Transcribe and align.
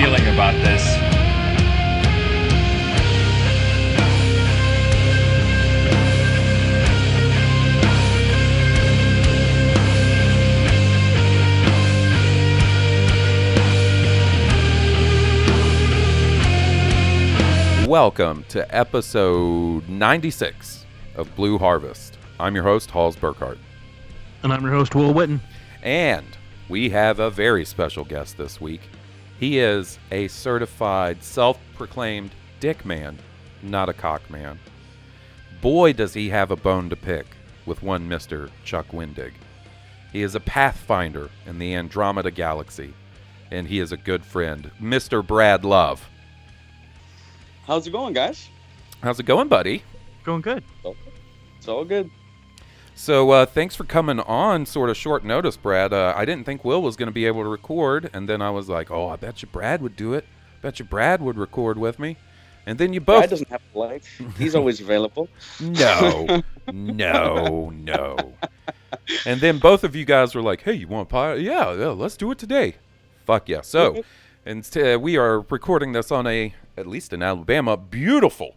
Feeling 0.00 0.28
about 0.28 0.54
this. 0.62 0.96
Welcome 17.88 18.44
to 18.50 18.72
episode 18.72 19.88
96 19.88 20.86
of 21.16 21.34
Blue 21.34 21.58
Harvest. 21.58 22.16
I'm 22.38 22.54
your 22.54 22.62
host, 22.62 22.92
Halls 22.92 23.16
Burkhart. 23.16 23.58
And 24.44 24.52
I'm 24.52 24.62
your 24.62 24.70
host, 24.70 24.94
Will 24.94 25.12
Witten. 25.12 25.40
And 25.82 26.24
we 26.68 26.90
have 26.90 27.18
a 27.18 27.30
very 27.30 27.64
special 27.64 28.04
guest 28.04 28.36
this 28.36 28.60
week. 28.60 28.82
He 29.38 29.58
is 29.58 29.98
a 30.10 30.28
certified, 30.28 31.22
self 31.22 31.58
proclaimed 31.76 32.30
dick 32.60 32.84
man, 32.84 33.18
not 33.62 33.88
a 33.88 33.92
cock 33.92 34.28
man. 34.30 34.58
Boy, 35.60 35.92
does 35.92 36.14
he 36.14 36.28
have 36.30 36.50
a 36.50 36.56
bone 36.56 36.88
to 36.90 36.96
pick 36.96 37.26
with 37.68 37.82
one 37.82 38.08
Mr. 38.08 38.50
Chuck 38.64 38.88
Wendig. 38.88 39.32
He 40.12 40.22
is 40.22 40.34
a 40.34 40.40
pathfinder 40.40 41.28
in 41.46 41.58
the 41.58 41.74
Andromeda 41.74 42.30
Galaxy, 42.30 42.94
and 43.50 43.68
he 43.68 43.78
is 43.78 43.92
a 43.92 43.96
good 43.96 44.24
friend, 44.24 44.70
Mr. 44.80 45.24
Brad 45.24 45.64
Love. 45.64 46.08
How's 47.66 47.86
it 47.86 47.90
going, 47.90 48.14
guys? 48.14 48.48
How's 49.02 49.20
it 49.20 49.26
going, 49.26 49.48
buddy? 49.48 49.82
Going 50.24 50.40
good. 50.40 50.64
It's 51.58 51.68
all 51.68 51.84
good. 51.84 52.10
So 52.98 53.30
uh, 53.30 53.46
thanks 53.46 53.76
for 53.76 53.84
coming 53.84 54.18
on 54.18 54.66
sort 54.66 54.90
of 54.90 54.96
short 54.96 55.24
notice, 55.24 55.56
Brad. 55.56 55.92
Uh, 55.92 56.12
I 56.16 56.24
didn't 56.24 56.44
think 56.44 56.64
Will 56.64 56.82
was 56.82 56.96
going 56.96 57.06
to 57.06 57.12
be 57.12 57.26
able 57.26 57.44
to 57.44 57.48
record, 57.48 58.10
and 58.12 58.28
then 58.28 58.42
I 58.42 58.50
was 58.50 58.68
like, 58.68 58.90
oh, 58.90 59.08
I 59.08 59.14
bet 59.14 59.40
you 59.40 59.46
Brad 59.46 59.80
would 59.82 59.94
do 59.94 60.14
it. 60.14 60.26
Bet 60.62 60.80
you 60.80 60.84
Brad 60.84 61.22
would 61.22 61.38
record 61.38 61.78
with 61.78 62.00
me. 62.00 62.16
And 62.66 62.76
then 62.76 62.92
you 62.92 63.00
both. 63.00 63.20
Brad 63.20 63.30
doesn't 63.30 63.48
have 63.50 63.62
a 63.72 63.78
life. 63.78 64.20
He's 64.36 64.56
always 64.56 64.80
available. 64.80 65.28
No, 65.60 66.42
no, 66.72 67.70
no. 67.70 68.16
And 69.24 69.40
then 69.40 69.60
both 69.60 69.84
of 69.84 69.94
you 69.94 70.04
guys 70.04 70.34
were 70.34 70.42
like, 70.42 70.62
hey, 70.62 70.72
you 70.72 70.88
want 70.88 71.08
pie? 71.08 71.34
Yeah, 71.34 71.72
yeah, 71.74 71.86
let's 71.90 72.16
do 72.16 72.32
it 72.32 72.38
today. 72.38 72.74
Fuck 73.26 73.48
yeah. 73.48 73.60
So, 73.60 74.02
and 74.44 74.68
uh, 74.76 74.98
we 75.00 75.16
are 75.16 75.42
recording 75.42 75.92
this 75.92 76.10
on 76.10 76.26
a, 76.26 76.52
at 76.76 76.88
least 76.88 77.12
in 77.12 77.22
Alabama, 77.22 77.76
beautiful 77.76 78.56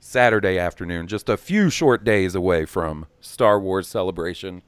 Saturday 0.00 0.58
afternoon, 0.58 1.06
just 1.06 1.28
a 1.28 1.36
few 1.36 1.70
short 1.70 2.04
days 2.04 2.34
away 2.34 2.64
from 2.64 3.06
Star 3.20 3.58
Wars 3.60 3.88
Celebration 3.88 4.62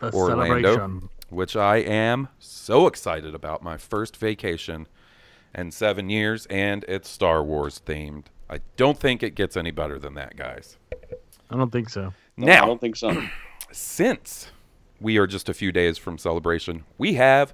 The 0.00 0.12
Orlando, 0.12 0.74
celebration. 0.74 1.08
which 1.30 1.56
I 1.56 1.76
am 1.76 2.28
so 2.38 2.86
excited 2.86 3.34
about. 3.34 3.62
My 3.62 3.76
first 3.76 4.16
vacation 4.16 4.86
in 5.54 5.70
seven 5.70 6.10
years, 6.10 6.46
and 6.46 6.84
it's 6.88 7.08
Star 7.08 7.42
Wars 7.42 7.80
themed. 7.86 8.26
I 8.50 8.60
don't 8.76 8.98
think 8.98 9.22
it 9.22 9.34
gets 9.34 9.56
any 9.56 9.70
better 9.70 9.98
than 9.98 10.14
that, 10.14 10.36
guys. 10.36 10.76
I 11.50 11.56
don't 11.56 11.70
think 11.70 11.88
so. 11.88 12.12
No, 12.36 12.46
now, 12.46 12.62
I 12.64 12.66
don't 12.66 12.80
think 12.80 12.96
so. 12.96 13.22
since 13.72 14.50
we 15.00 15.18
are 15.18 15.26
just 15.26 15.48
a 15.48 15.54
few 15.54 15.70
days 15.72 15.98
from 15.98 16.18
celebration, 16.18 16.84
we 16.98 17.14
have 17.14 17.52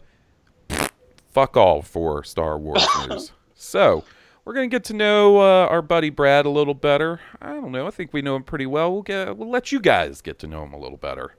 fuck 1.32 1.56
all 1.56 1.82
for 1.82 2.24
Star 2.24 2.58
Wars 2.58 2.86
news. 3.08 3.32
So 3.62 4.04
we're 4.44 4.54
gonna 4.54 4.68
get 4.68 4.84
to 4.84 4.94
know 4.94 5.38
uh, 5.38 5.66
our 5.66 5.82
buddy 5.82 6.10
Brad 6.10 6.46
a 6.46 6.50
little 6.50 6.74
better. 6.74 7.20
I 7.40 7.48
don't 7.48 7.72
know. 7.72 7.86
I 7.86 7.90
think 7.90 8.12
we 8.12 8.22
know 8.22 8.36
him 8.36 8.42
pretty 8.42 8.66
well. 8.66 8.92
We'll 8.92 9.02
get 9.02 9.36
we'll 9.36 9.50
let 9.50 9.72
you 9.72 9.80
guys 9.80 10.20
get 10.20 10.38
to 10.40 10.46
know 10.46 10.62
him 10.64 10.72
a 10.72 10.78
little 10.78 10.98
better. 10.98 11.34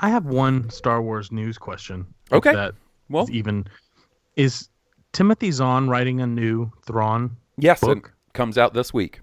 I 0.00 0.08
have 0.10 0.26
one 0.26 0.70
Star 0.70 1.02
Wars 1.02 1.32
news 1.32 1.58
question. 1.58 2.06
Okay. 2.32 2.52
That 2.54 2.74
Well- 3.08 3.24
is 3.24 3.30
even 3.30 3.66
is 4.36 4.68
Timothy 5.12 5.50
Zahn 5.50 5.88
writing 5.88 6.20
a 6.20 6.26
new 6.26 6.70
Thrawn? 6.86 7.36
Yes, 7.56 7.82
it 7.82 7.86
Book? 7.86 8.12
comes 8.34 8.56
out 8.56 8.74
this 8.74 8.94
week. 8.94 9.20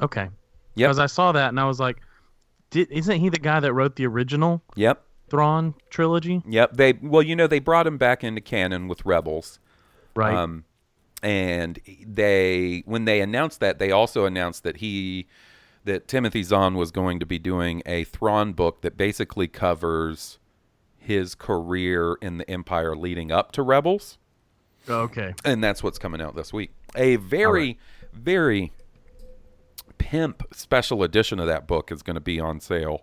Okay. 0.00 0.28
Yeah. 0.74 0.86
Because 0.86 0.98
I 0.98 1.06
saw 1.06 1.32
that 1.32 1.48
and 1.50 1.60
I 1.60 1.64
was 1.64 1.78
like, 1.80 1.98
isn't 2.72 3.20
he 3.20 3.28
the 3.28 3.38
guy 3.38 3.60
that 3.60 3.72
wrote 3.72 3.96
the 3.96 4.06
original 4.06 4.62
Yep. 4.76 5.02
Thrawn 5.30 5.74
trilogy? 5.90 6.42
Yep. 6.48 6.72
They 6.74 6.92
well, 7.02 7.22
you 7.22 7.36
know, 7.36 7.46
they 7.46 7.58
brought 7.58 7.86
him 7.86 7.98
back 7.98 8.24
into 8.24 8.40
canon 8.40 8.88
with 8.88 9.04
Rebels. 9.04 9.58
Right. 10.16 10.34
Um, 10.34 10.64
and 11.22 11.78
they 12.06 12.82
when 12.86 13.04
they 13.04 13.20
announced 13.20 13.60
that, 13.60 13.78
they 13.78 13.90
also 13.90 14.24
announced 14.24 14.62
that 14.64 14.78
he 14.78 15.26
that 15.84 16.06
Timothy 16.08 16.42
Zahn 16.42 16.74
was 16.74 16.90
going 16.90 17.18
to 17.20 17.26
be 17.26 17.38
doing 17.38 17.82
a 17.86 18.04
Thrawn 18.04 18.52
book 18.52 18.82
that 18.82 18.96
basically 18.96 19.48
covers 19.48 20.38
his 20.98 21.34
career 21.34 22.16
in 22.20 22.38
the 22.38 22.50
Empire 22.50 22.94
leading 22.94 23.32
up 23.32 23.52
to 23.52 23.62
Rebels, 23.62 24.18
oh, 24.88 25.00
okay. 25.02 25.34
and 25.44 25.64
that's 25.64 25.82
what's 25.82 25.98
coming 25.98 26.20
out 26.20 26.36
this 26.36 26.52
week. 26.52 26.72
A 26.94 27.16
very, 27.16 27.78
very 28.12 28.72
pimp 29.96 30.42
special 30.54 31.02
edition 31.02 31.40
of 31.40 31.46
that 31.46 31.66
book 31.66 31.90
is 31.90 32.02
going 32.02 32.14
to 32.14 32.20
be 32.20 32.38
on 32.38 32.60
sale 32.60 33.02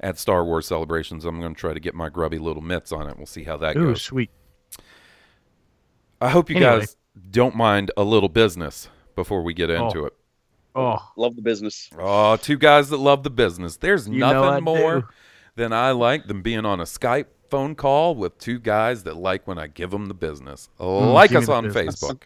at 0.00 0.18
Star 0.18 0.44
Wars 0.44 0.66
Celebrations. 0.66 1.24
I'm 1.24 1.40
going 1.40 1.54
to 1.54 1.60
try 1.60 1.74
to 1.74 1.80
get 1.80 1.94
my 1.94 2.08
grubby 2.08 2.38
little 2.38 2.62
mitts 2.62 2.92
on 2.92 3.08
it. 3.08 3.16
We'll 3.16 3.26
see 3.26 3.44
how 3.44 3.56
that 3.58 3.76
Ooh, 3.76 3.88
goes. 3.88 4.02
sweet. 4.02 4.30
I 6.20 6.28
hope 6.30 6.48
you 6.50 6.56
Anyway. 6.56 6.80
guys 6.80 6.96
don't 7.30 7.54
mind 7.54 7.90
a 7.96 8.02
little 8.04 8.28
business 8.28 8.88
before 9.14 9.42
we 9.42 9.54
get 9.54 9.70
into 9.70 10.00
Oh. 10.02 10.06
it. 10.06 10.14
Oh, 10.74 10.96
Love 11.16 11.36
the 11.36 11.42
business. 11.42 11.90
Oh, 11.98 12.36
two 12.36 12.56
guys 12.56 12.88
that 12.88 12.96
love 12.96 13.22
the 13.24 13.30
business. 13.30 13.76
There's 13.76 14.08
You 14.08 14.20
nothing 14.20 14.64
more 14.64 15.00
do. 15.02 15.06
than 15.56 15.72
I 15.74 15.90
like 15.90 16.26
than 16.28 16.40
being 16.40 16.64
on 16.64 16.80
a 16.80 16.84
Skype 16.84 17.26
phone 17.50 17.74
call 17.74 18.14
with 18.14 18.38
two 18.38 18.58
guys 18.58 19.02
that 19.04 19.16
like 19.18 19.46
when 19.46 19.58
I 19.58 19.66
give 19.66 19.90
them 19.90 20.06
the 20.06 20.14
business. 20.14 20.70
like 20.78 21.28
Mm, 21.28 21.32
give 21.34 21.42
us 21.42 21.48
on 21.50 21.64
business. 21.64 22.02
Facebook, 22.02 22.22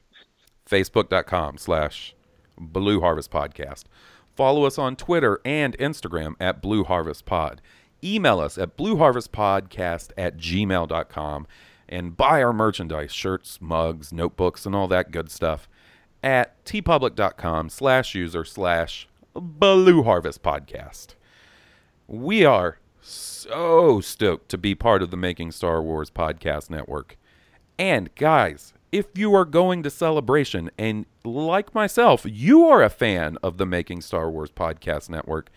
facebook.com 0.70 1.58
slash 1.58 2.14
Blue 2.56 3.00
Harvest 3.00 3.32
Podcast. 3.32 3.84
Follow 4.36 4.64
us 4.64 4.78
on 4.78 4.94
Twitter 4.94 5.40
and 5.44 5.76
Instagram 5.78 6.34
at 6.38 6.62
Blue 6.62 6.84
Harvest 6.84 7.24
Pod. 7.24 7.60
Email 8.04 8.38
us 8.38 8.58
at 8.58 8.76
blueharvestpodcast 8.76 10.10
at 10.16 10.36
gmail.com 10.36 11.46
and 11.88 12.16
buy 12.16 12.42
our 12.42 12.52
merchandise, 12.52 13.12
shirts, 13.12 13.60
mugs, 13.60 14.12
notebooks, 14.12 14.66
and 14.66 14.74
all 14.74 14.88
that 14.88 15.10
good 15.10 15.30
stuff 15.30 15.68
at 16.22 16.64
teepublic.com 16.64 17.68
slash 17.68 18.14
user 18.14 18.44
slash 18.44 19.08
Blue 19.34 20.02
Harvest 20.02 20.42
Podcast. 20.42 21.14
We 22.08 22.44
are 22.44 22.78
so 23.00 24.00
stoked 24.00 24.48
to 24.48 24.58
be 24.58 24.74
part 24.74 25.02
of 25.02 25.10
the 25.10 25.16
Making 25.16 25.52
Star 25.52 25.82
Wars 25.82 26.10
Podcast 26.10 26.70
Network. 26.70 27.16
And 27.78 28.14
guys, 28.14 28.72
if 28.90 29.06
you 29.14 29.34
are 29.34 29.44
going 29.44 29.82
to 29.82 29.90
Celebration 29.90 30.70
and 30.78 31.06
like 31.24 31.74
myself, 31.74 32.24
you 32.24 32.66
are 32.66 32.82
a 32.82 32.90
fan 32.90 33.36
of 33.42 33.58
the 33.58 33.66
Making 33.66 34.00
Star 34.00 34.30
Wars 34.30 34.50
Podcast 34.50 35.10
Network, 35.10 35.50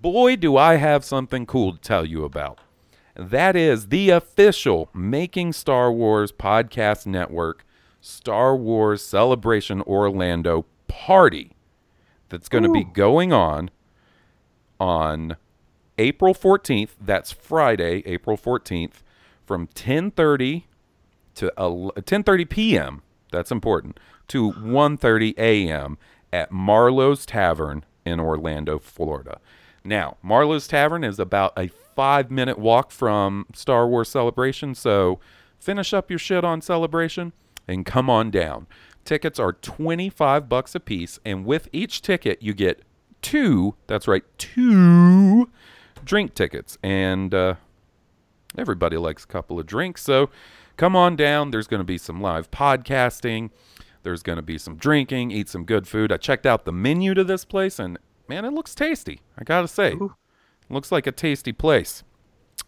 boy, 0.00 0.36
do 0.36 0.56
I 0.56 0.76
have 0.76 1.04
something 1.04 1.46
cool 1.46 1.72
to 1.72 1.80
tell 1.80 2.04
you 2.04 2.24
about. 2.24 2.60
That 3.16 3.54
is 3.54 3.88
the 3.88 4.10
official 4.10 4.90
Making 4.92 5.52
Star 5.52 5.92
Wars 5.92 6.32
Podcast 6.32 7.06
Network 7.06 7.64
Star 8.00 8.56
Wars 8.56 9.02
Celebration 9.02 9.80
Orlando 9.82 10.66
party 10.88 11.52
that's 12.28 12.48
going 12.48 12.64
to 12.64 12.72
be 12.72 12.84
going 12.84 13.32
on 13.32 13.70
on 14.80 15.36
April 15.96 16.34
14th. 16.34 16.90
That's 17.00 17.30
Friday, 17.30 18.02
April 18.04 18.36
14th, 18.36 19.02
from 19.46 19.68
10:30 19.68 20.64
to 21.36 21.52
10:30 21.56 22.48
p.m. 22.48 23.02
That's 23.30 23.52
important 23.52 24.00
to 24.28 24.52
1:30 24.52 25.34
a.m. 25.38 25.98
at 26.32 26.50
Marlow's 26.50 27.24
Tavern 27.24 27.84
in 28.04 28.18
Orlando, 28.18 28.78
Florida. 28.78 29.40
Now, 29.84 30.16
Marlow's 30.22 30.66
Tavern 30.66 31.04
is 31.04 31.18
about 31.18 31.52
a 31.58 31.68
five 31.94 32.30
minute 32.30 32.58
walk 32.58 32.90
from 32.90 33.46
Star 33.54 33.86
Wars 33.86 34.08
Celebration, 34.08 34.74
so 34.74 35.20
finish 35.58 35.92
up 35.92 36.10
your 36.10 36.18
shit 36.18 36.44
on 36.44 36.60
Celebration 36.60 37.32
and 37.68 37.84
come 37.84 38.08
on 38.08 38.30
down. 38.30 38.66
Tickets 39.04 39.38
are 39.38 39.52
25 39.52 40.48
bucks 40.48 40.74
a 40.74 40.80
piece, 40.80 41.18
and 41.24 41.44
with 41.44 41.68
each 41.72 42.00
ticket, 42.00 42.42
you 42.42 42.54
get 42.54 42.82
two, 43.20 43.74
that's 43.86 44.08
right, 44.08 44.24
two 44.38 45.50
drink 46.04 46.34
tickets. 46.34 46.78
And 46.82 47.34
uh, 47.34 47.56
everybody 48.56 48.96
likes 48.96 49.24
a 49.24 49.26
couple 49.26 49.60
of 49.60 49.66
drinks, 49.66 50.02
so 50.02 50.30
come 50.78 50.96
on 50.96 51.16
down. 51.16 51.50
There's 51.50 51.66
going 51.66 51.80
to 51.80 51.84
be 51.84 51.98
some 51.98 52.22
live 52.22 52.50
podcasting. 52.50 53.50
There's 54.02 54.22
going 54.22 54.36
to 54.36 54.42
be 54.42 54.56
some 54.56 54.76
drinking, 54.76 55.30
eat 55.30 55.50
some 55.50 55.64
good 55.64 55.86
food. 55.86 56.10
I 56.10 56.16
checked 56.16 56.46
out 56.46 56.64
the 56.64 56.72
menu 56.72 57.12
to 57.12 57.24
this 57.24 57.44
place, 57.44 57.78
and 57.78 57.98
man, 58.28 58.44
it 58.44 58.52
looks 58.52 58.74
tasty. 58.74 59.20
I 59.38 59.44
got 59.44 59.62
to 59.62 59.68
say, 59.68 59.92
Ooh. 59.92 60.14
looks 60.70 60.90
like 60.92 61.06
a 61.06 61.12
tasty 61.12 61.52
place. 61.52 62.02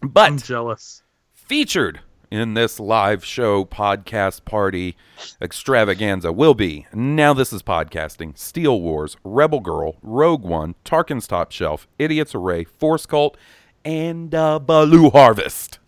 But 0.01 0.31
I'm 0.31 0.37
jealous. 0.37 1.03
featured 1.33 2.01
in 2.29 2.53
this 2.55 2.77
live 2.79 3.23
show 3.23 3.63
podcast 3.63 4.43
party 4.43 4.97
extravaganza 5.41 6.29
will 6.31 6.53
be 6.53 6.85
now 6.93 7.33
this 7.33 7.53
is 7.53 7.63
podcasting 7.63 8.37
steele 8.37 8.81
wars 8.81 9.15
rebel 9.23 9.61
girl 9.61 9.95
rogue 10.01 10.43
one 10.43 10.75
tarkin's 10.83 11.25
top 11.25 11.53
shelf 11.53 11.87
idiots 11.97 12.35
array 12.35 12.65
force 12.65 13.05
cult 13.05 13.37
and 13.85 14.35
uh, 14.35 14.59
baloo 14.59 15.09
harvest 15.09 15.79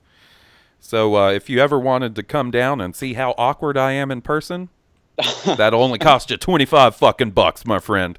so 0.79 1.13
uh, 1.17 1.29
if 1.29 1.49
you 1.49 1.59
ever 1.59 1.77
wanted 1.77 2.15
to 2.15 2.23
come 2.23 2.49
down 2.49 2.79
and 2.79 2.95
see 2.95 3.15
how 3.15 3.35
awkward 3.37 3.75
i 3.77 3.91
am 3.91 4.09
in 4.09 4.21
person 4.21 4.69
that'll 5.45 5.83
only 5.83 5.99
cost 5.99 6.29
you 6.31 6.37
25 6.37 6.95
fucking 6.95 7.31
bucks 7.31 7.65
my 7.65 7.79
friend 7.79 8.17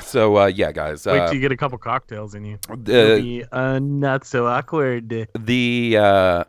so 0.00 0.36
uh, 0.38 0.46
yeah 0.46 0.70
guys 0.72 1.04
Wait 1.06 1.18
uh, 1.18 1.26
till 1.26 1.34
you 1.34 1.40
get 1.40 1.52
a 1.52 1.56
couple 1.56 1.76
cocktails 1.78 2.34
in 2.34 2.44
you. 2.44 2.58
be 2.84 3.44
uh, 3.50 3.78
not 3.78 4.24
so 4.24 4.46
awkward. 4.46 5.28
the 5.38 5.96
uh 5.98 6.44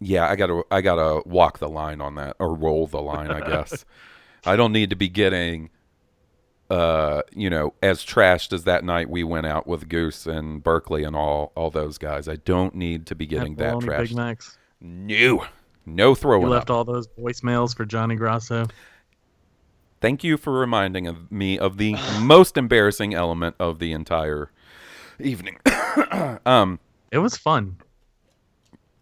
yeah 0.00 0.28
i 0.28 0.36
gotta 0.36 0.62
i 0.70 0.80
gotta 0.80 1.20
walk 1.28 1.58
the 1.58 1.68
line 1.68 2.00
on 2.00 2.14
that 2.14 2.36
or 2.38 2.54
roll 2.54 2.86
the 2.86 3.00
line 3.02 3.30
i 3.32 3.40
guess 3.40 3.84
i 4.46 4.54
don't 4.54 4.72
need 4.72 4.90
to 4.90 4.96
be 4.96 5.08
getting 5.08 5.70
uh 6.70 7.22
you 7.34 7.50
know 7.50 7.74
as 7.82 8.04
trashed 8.04 8.52
as 8.52 8.62
that 8.64 8.84
night 8.84 9.10
we 9.10 9.24
went 9.24 9.46
out 9.46 9.66
with 9.66 9.88
goose 9.88 10.26
and 10.26 10.62
berkeley 10.62 11.02
and 11.02 11.16
all 11.16 11.50
all 11.56 11.70
those 11.70 11.98
guys 11.98 12.28
i 12.28 12.36
don't 12.36 12.74
need 12.76 13.06
to 13.06 13.14
be 13.16 13.26
getting 13.26 13.56
that 13.56 13.72
Bologna 13.72 13.88
trashed 13.88 14.08
Big 14.08 14.14
Macs. 14.16 14.58
no 14.80 15.44
no 15.86 16.14
throwing 16.14 16.42
You 16.42 16.48
up. 16.48 16.52
left 16.52 16.70
all 16.70 16.84
those 16.84 17.08
voicemails 17.18 17.74
for 17.74 17.86
Johnny 17.86 18.14
Grasso. 18.14 18.66
Thank 20.00 20.22
you 20.24 20.36
for 20.36 20.52
reminding 20.52 21.06
of 21.06 21.30
me 21.30 21.58
of 21.58 21.76
the 21.78 21.96
most 22.20 22.56
embarrassing 22.56 23.14
element 23.14 23.56
of 23.58 23.78
the 23.78 23.92
entire 23.92 24.50
evening 25.18 25.58
um 26.46 26.78
It 27.10 27.18
was 27.18 27.36
fun. 27.36 27.78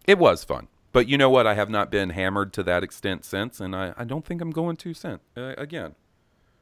It 0.05 0.17
was 0.17 0.43
fun. 0.43 0.67
But 0.93 1.07
you 1.07 1.17
know 1.17 1.29
what? 1.29 1.45
I 1.45 1.53
have 1.53 1.69
not 1.69 1.91
been 1.91 2.11
hammered 2.11 2.53
to 2.53 2.63
that 2.63 2.83
extent 2.83 3.25
since, 3.25 3.59
and 3.59 3.75
I, 3.75 3.93
I 3.97 4.03
don't 4.05 4.25
think 4.25 4.41
I'm 4.41 4.51
going 4.51 4.77
to 4.77 4.93
since. 4.93 5.21
Uh, 5.35 5.53
again, 5.57 5.95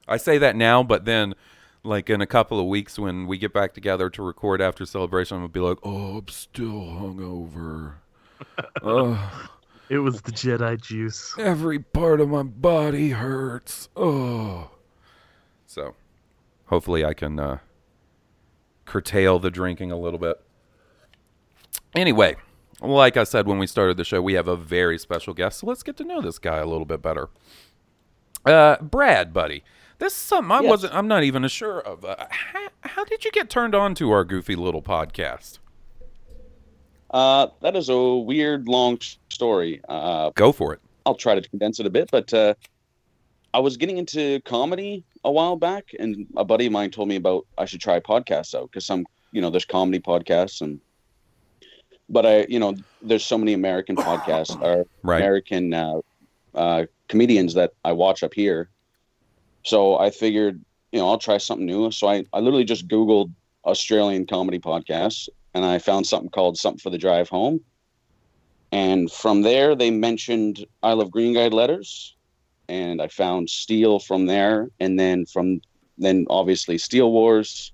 I 0.07 0.17
say 0.17 0.37
that 0.39 0.55
now, 0.55 0.83
but 0.83 1.05
then, 1.05 1.35
like 1.83 2.09
in 2.09 2.19
a 2.21 2.25
couple 2.25 2.59
of 2.59 2.65
weeks 2.65 2.97
when 2.97 3.27
we 3.27 3.37
get 3.37 3.53
back 3.53 3.73
together 3.73 4.09
to 4.09 4.23
record 4.23 4.61
after 4.61 4.85
celebration, 4.85 5.37
I'm 5.37 5.43
gonna 5.43 5.49
be 5.53 5.59
like, 5.59 5.77
oh, 5.83 6.17
I'm 6.17 6.27
still 6.27 6.71
hungover. 6.71 7.93
oh, 8.81 9.49
It 9.89 9.99
was 9.99 10.21
the 10.21 10.31
Jedi 10.31 10.81
juice. 10.81 11.35
every 11.37 11.79
part 11.79 12.19
of 12.19 12.29
my 12.29 12.43
body 12.43 13.11
hurts. 13.11 13.89
Oh. 13.95 14.71
So, 15.67 15.95
hopefully, 16.67 17.05
I 17.05 17.13
can 17.13 17.39
uh, 17.39 17.59
curtail 18.85 19.39
the 19.39 19.51
drinking 19.51 19.91
a 19.91 19.97
little 19.99 20.19
bit. 20.19 20.41
Anyway, 21.95 22.35
like 22.81 23.15
I 23.17 23.23
said 23.23 23.47
when 23.47 23.59
we 23.59 23.67
started 23.67 23.97
the 23.97 24.03
show, 24.03 24.21
we 24.21 24.33
have 24.33 24.47
a 24.47 24.55
very 24.55 24.97
special 24.97 25.33
guest, 25.33 25.59
so 25.59 25.67
let's 25.67 25.83
get 25.83 25.97
to 25.97 26.03
know 26.03 26.21
this 26.21 26.39
guy 26.39 26.57
a 26.57 26.65
little 26.65 26.85
bit 26.85 27.01
better. 27.01 27.29
Uh, 28.45 28.77
Brad, 28.81 29.33
buddy, 29.33 29.63
this 29.99 30.13
is 30.13 30.17
something 30.19 30.51
I 30.51 30.61
Yes. 30.61 30.69
wasn't. 30.69 30.93
I'm 30.93 31.07
not 31.07 31.23
even 31.23 31.47
sure 31.47 31.79
of. 31.79 32.03
Uh, 32.05 32.15
how, 32.29 32.67
how 32.81 33.03
did 33.05 33.23
you 33.25 33.31
get 33.31 33.49
turned 33.49 33.75
on 33.75 33.95
to 33.95 34.11
our 34.11 34.23
goofy 34.23 34.55
little 34.55 34.81
podcast? 34.81 35.59
Uh, 37.11 37.47
that 37.61 37.75
is 37.75 37.87
a 37.87 38.15
weird, 38.15 38.67
long 38.67 38.97
story. 39.35 39.81
Uh, 39.87 40.31
Go 40.31 40.51
for 40.51 40.73
it. 40.73 40.79
I'll 41.05 41.15
try 41.15 41.35
to 41.35 41.47
condense 41.49 41.79
it 41.79 41.85
a 41.85 41.89
bit, 41.91 42.09
but 42.11 42.33
uh, 42.33 42.55
I 43.53 43.59
was 43.59 43.77
getting 43.77 43.97
into 43.99 44.41
comedy 44.41 45.03
a 45.23 45.31
while 45.31 45.55
back, 45.55 45.85
and 45.99 46.25
a 46.35 46.43
buddy 46.43 46.65
of 46.65 46.71
mine 46.71 46.89
told 46.89 47.07
me 47.09 47.15
about 47.15 47.45
I 47.57 47.65
should 47.65 47.81
try 47.81 47.99
podcasts 47.99 48.55
out 48.55 48.71
because 48.71 48.85
some, 48.85 49.05
you 49.31 49.41
know, 49.41 49.51
there's 49.51 49.65
comedy 49.65 49.99
podcasts, 49.99 50.61
and 50.61 50.79
but 52.09 52.25
I, 52.25 52.45
you 52.49 52.59
know, 52.59 52.75
there's 53.01 53.25
so 53.25 53.37
many 53.37 53.53
American 53.53 53.95
podcasts 53.95 54.59
or 54.61 54.85
Right. 55.03 55.17
American 55.21 55.73
uh, 55.73 55.99
uh, 56.55 56.85
comedians 57.07 57.53
that 57.53 57.71
I 57.83 57.91
watch 57.91 58.23
up 58.23 58.33
here. 58.33 58.69
So 59.63 59.97
I 59.97 60.09
figured, 60.09 60.59
you 60.91 60.99
know, 60.99 61.09
I'll 61.09 61.17
try 61.17 61.37
something 61.37 61.65
new. 61.65 61.91
So 61.91 62.07
I, 62.07 62.25
I 62.33 62.39
literally 62.39 62.63
just 62.63 62.87
Googled 62.87 63.31
Australian 63.65 64.25
comedy 64.25 64.59
podcasts, 64.59 65.29
and 65.53 65.65
I 65.65 65.79
found 65.79 66.05
something 66.07 66.29
called 66.29 66.57
Something 66.57 66.79
for 66.79 66.89
the 66.89 66.97
Drive 66.97 67.29
Home. 67.29 67.59
And 68.75 69.09
from 69.09 69.41
there, 69.41 69.73
they 69.73 69.89
mentioned 69.89 70.65
I 70.83 70.91
Love 70.91 71.09
Green 71.09 71.33
Guide 71.33 71.53
letters, 71.53 72.13
and 72.67 73.01
I 73.01 73.07
found 73.07 73.49
Steele 73.49 73.99
from 73.99 74.25
there, 74.25 74.69
and 74.81 74.99
then 74.99 75.25
from 75.25 75.61
then 75.97 76.25
obviously 76.29 76.77
Steele 76.77 77.09
Wars, 77.09 77.71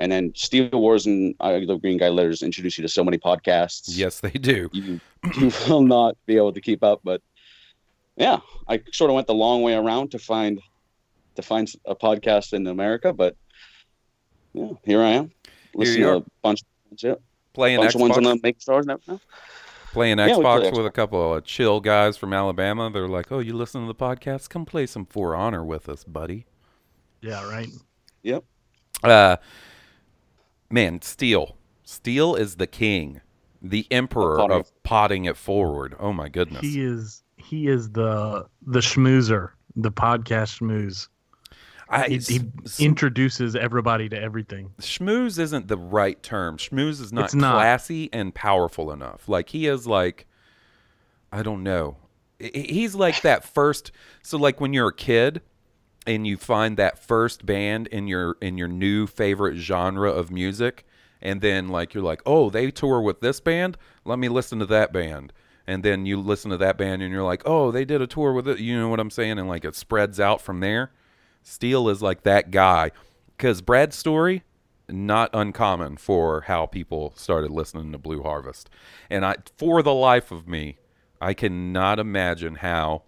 and 0.00 0.10
then 0.10 0.32
Steele 0.34 0.70
Wars 0.70 1.06
and 1.06 1.36
I 1.38 1.58
Love 1.58 1.80
Green 1.82 1.98
Guide 1.98 2.14
letters 2.14 2.42
introduce 2.42 2.76
you 2.76 2.82
to 2.82 2.88
so 2.88 3.04
many 3.04 3.16
podcasts. 3.16 3.84
Yes, 3.86 4.18
they 4.18 4.32
do. 4.32 4.68
you 4.72 4.98
you 5.36 5.52
will 5.68 5.82
not 5.82 6.16
be 6.26 6.36
able 6.36 6.52
to 6.52 6.60
keep 6.60 6.82
up, 6.82 6.98
but 7.04 7.22
yeah, 8.16 8.40
I 8.66 8.82
sort 8.90 9.10
of 9.10 9.14
went 9.14 9.28
the 9.28 9.34
long 9.34 9.62
way 9.62 9.74
around 9.74 10.10
to 10.10 10.18
find 10.18 10.60
to 11.36 11.42
find 11.42 11.72
a 11.84 11.94
podcast 11.94 12.54
in 12.54 12.66
America, 12.66 13.12
but 13.12 13.36
yeah, 14.52 14.70
here 14.84 15.00
I 15.00 15.10
am. 15.10 15.30
Listening 15.76 16.02
to 16.02 16.16
a 16.16 16.24
bunch, 16.42 16.62
yeah, 16.98 17.14
Playing 17.52 17.78
bunch 17.78 17.94
of 17.94 18.00
ones 18.00 18.16
on 18.16 18.24
Xbox, 18.24 18.34
the 18.34 18.40
make 18.42 18.60
stars 18.60 18.86
now. 18.86 18.98
Now. 19.94 19.98
playing 19.98 20.18
Yeah, 20.18 20.36
we 20.36 20.42
play 20.42 20.70
Xbox 20.70 20.76
with 20.76 20.86
a 20.86 20.90
couple 20.90 21.34
of 21.34 21.44
chill 21.44 21.80
guys 21.80 22.16
from 22.16 22.32
Alabama. 22.32 22.90
They're 22.90 23.08
like, 23.08 23.30
"Oh, 23.30 23.38
you 23.38 23.54
listen 23.54 23.82
to 23.82 23.86
the 23.86 23.94
podcast? 23.94 24.50
Come 24.50 24.66
play 24.66 24.86
some 24.86 25.06
For 25.06 25.34
Honor 25.34 25.64
with 25.64 25.88
us, 25.88 26.04
buddy." 26.04 26.46
Yeah, 27.20 27.48
right. 27.48 27.68
Yep. 28.22 28.44
Uh, 29.02 29.36
man, 30.70 31.00
Steele. 31.02 31.56
Steele 31.84 32.34
is 32.34 32.56
the 32.56 32.66
king, 32.66 33.20
the 33.62 33.86
emperor 33.90 34.36
potting 34.38 34.56
of 34.60 34.82
potting 34.82 35.24
it 35.26 35.36
forward. 35.36 35.94
Oh 35.98 36.12
my 36.12 36.28
goodness. 36.28 36.62
He 36.62 36.80
is 36.80 37.22
he 37.36 37.68
is 37.68 37.90
the 37.90 38.46
the 38.66 38.80
schmoozer, 38.80 39.50
the 39.76 39.92
podcast 39.92 40.60
schmooze. 40.60 41.08
I, 41.88 42.08
He, 42.08 42.18
he 42.18 42.40
s- 42.64 42.80
introduces 42.80 43.54
everybody 43.56 44.08
to 44.08 44.20
everything. 44.20 44.70
schmooze 44.80 45.38
isn't 45.38 45.68
the 45.68 45.76
right 45.76 46.22
term. 46.22 46.56
Schmooze 46.56 47.00
is 47.00 47.12
not, 47.12 47.26
It's 47.26 47.34
not. 47.34 47.54
classy 47.54 48.08
and 48.12 48.34
powerful 48.34 48.90
enough. 48.92 49.28
Like 49.28 49.50
he 49.50 49.66
is 49.66 49.86
like 49.86 50.26
I 51.32 51.42
don't 51.42 51.62
know. 51.62 51.96
I- 52.40 52.50
I- 52.54 52.58
He's 52.58 52.94
like 52.94 53.20
that 53.22 53.44
first 53.44 53.92
so 54.22 54.38
like 54.38 54.60
when 54.60 54.72
you're 54.72 54.88
a 54.88 54.94
kid 54.94 55.42
and 56.06 56.26
you 56.26 56.36
find 56.36 56.76
that 56.76 56.98
first 56.98 57.44
band 57.46 57.86
in 57.88 58.06
your 58.08 58.36
in 58.40 58.56
your 58.58 58.68
new 58.68 59.06
favorite 59.06 59.56
genre 59.56 60.10
of 60.10 60.30
music 60.30 60.84
and 61.22 61.40
then 61.40 61.68
like 61.68 61.94
you're 61.94 62.02
like, 62.02 62.20
"Oh, 62.26 62.50
they 62.50 62.70
tour 62.70 63.00
with 63.00 63.20
this 63.20 63.40
band? 63.40 63.78
Let 64.04 64.18
me 64.18 64.28
listen 64.28 64.58
to 64.58 64.66
that 64.66 64.92
band." 64.92 65.32
And 65.66 65.82
then 65.82 66.04
you 66.04 66.20
listen 66.20 66.50
to 66.50 66.58
that 66.58 66.76
band 66.76 67.00
and 67.02 67.10
you're 67.10 67.22
like, 67.22 67.40
"Oh, 67.46 67.70
they 67.70 67.86
did 67.86 68.02
a 68.02 68.06
tour 68.06 68.34
with 68.34 68.46
it." 68.46 68.58
You 68.58 68.78
know 68.78 68.88
what 68.90 69.00
I'm 69.00 69.10
saying? 69.10 69.38
And 69.38 69.48
like 69.48 69.64
it 69.64 69.74
spreads 69.74 70.20
out 70.20 70.42
from 70.42 70.60
there. 70.60 70.90
Steele 71.44 71.88
is 71.90 72.02
like 72.02 72.22
that 72.22 72.50
guy 72.50 72.90
because 73.36 73.60
Brad's 73.60 73.96
story 73.96 74.42
not 74.88 75.30
uncommon 75.32 75.98
for 75.98 76.42
how 76.42 76.66
people 76.66 77.12
started 77.16 77.50
listening 77.50 77.92
to 77.92 77.98
Blue 77.98 78.22
Harvest, 78.22 78.68
and 79.08 79.24
I 79.24 79.36
for 79.56 79.82
the 79.82 79.94
life 79.94 80.32
of 80.32 80.48
me, 80.48 80.78
I 81.20 81.34
cannot 81.34 81.98
imagine 81.98 82.56
how 82.56 83.02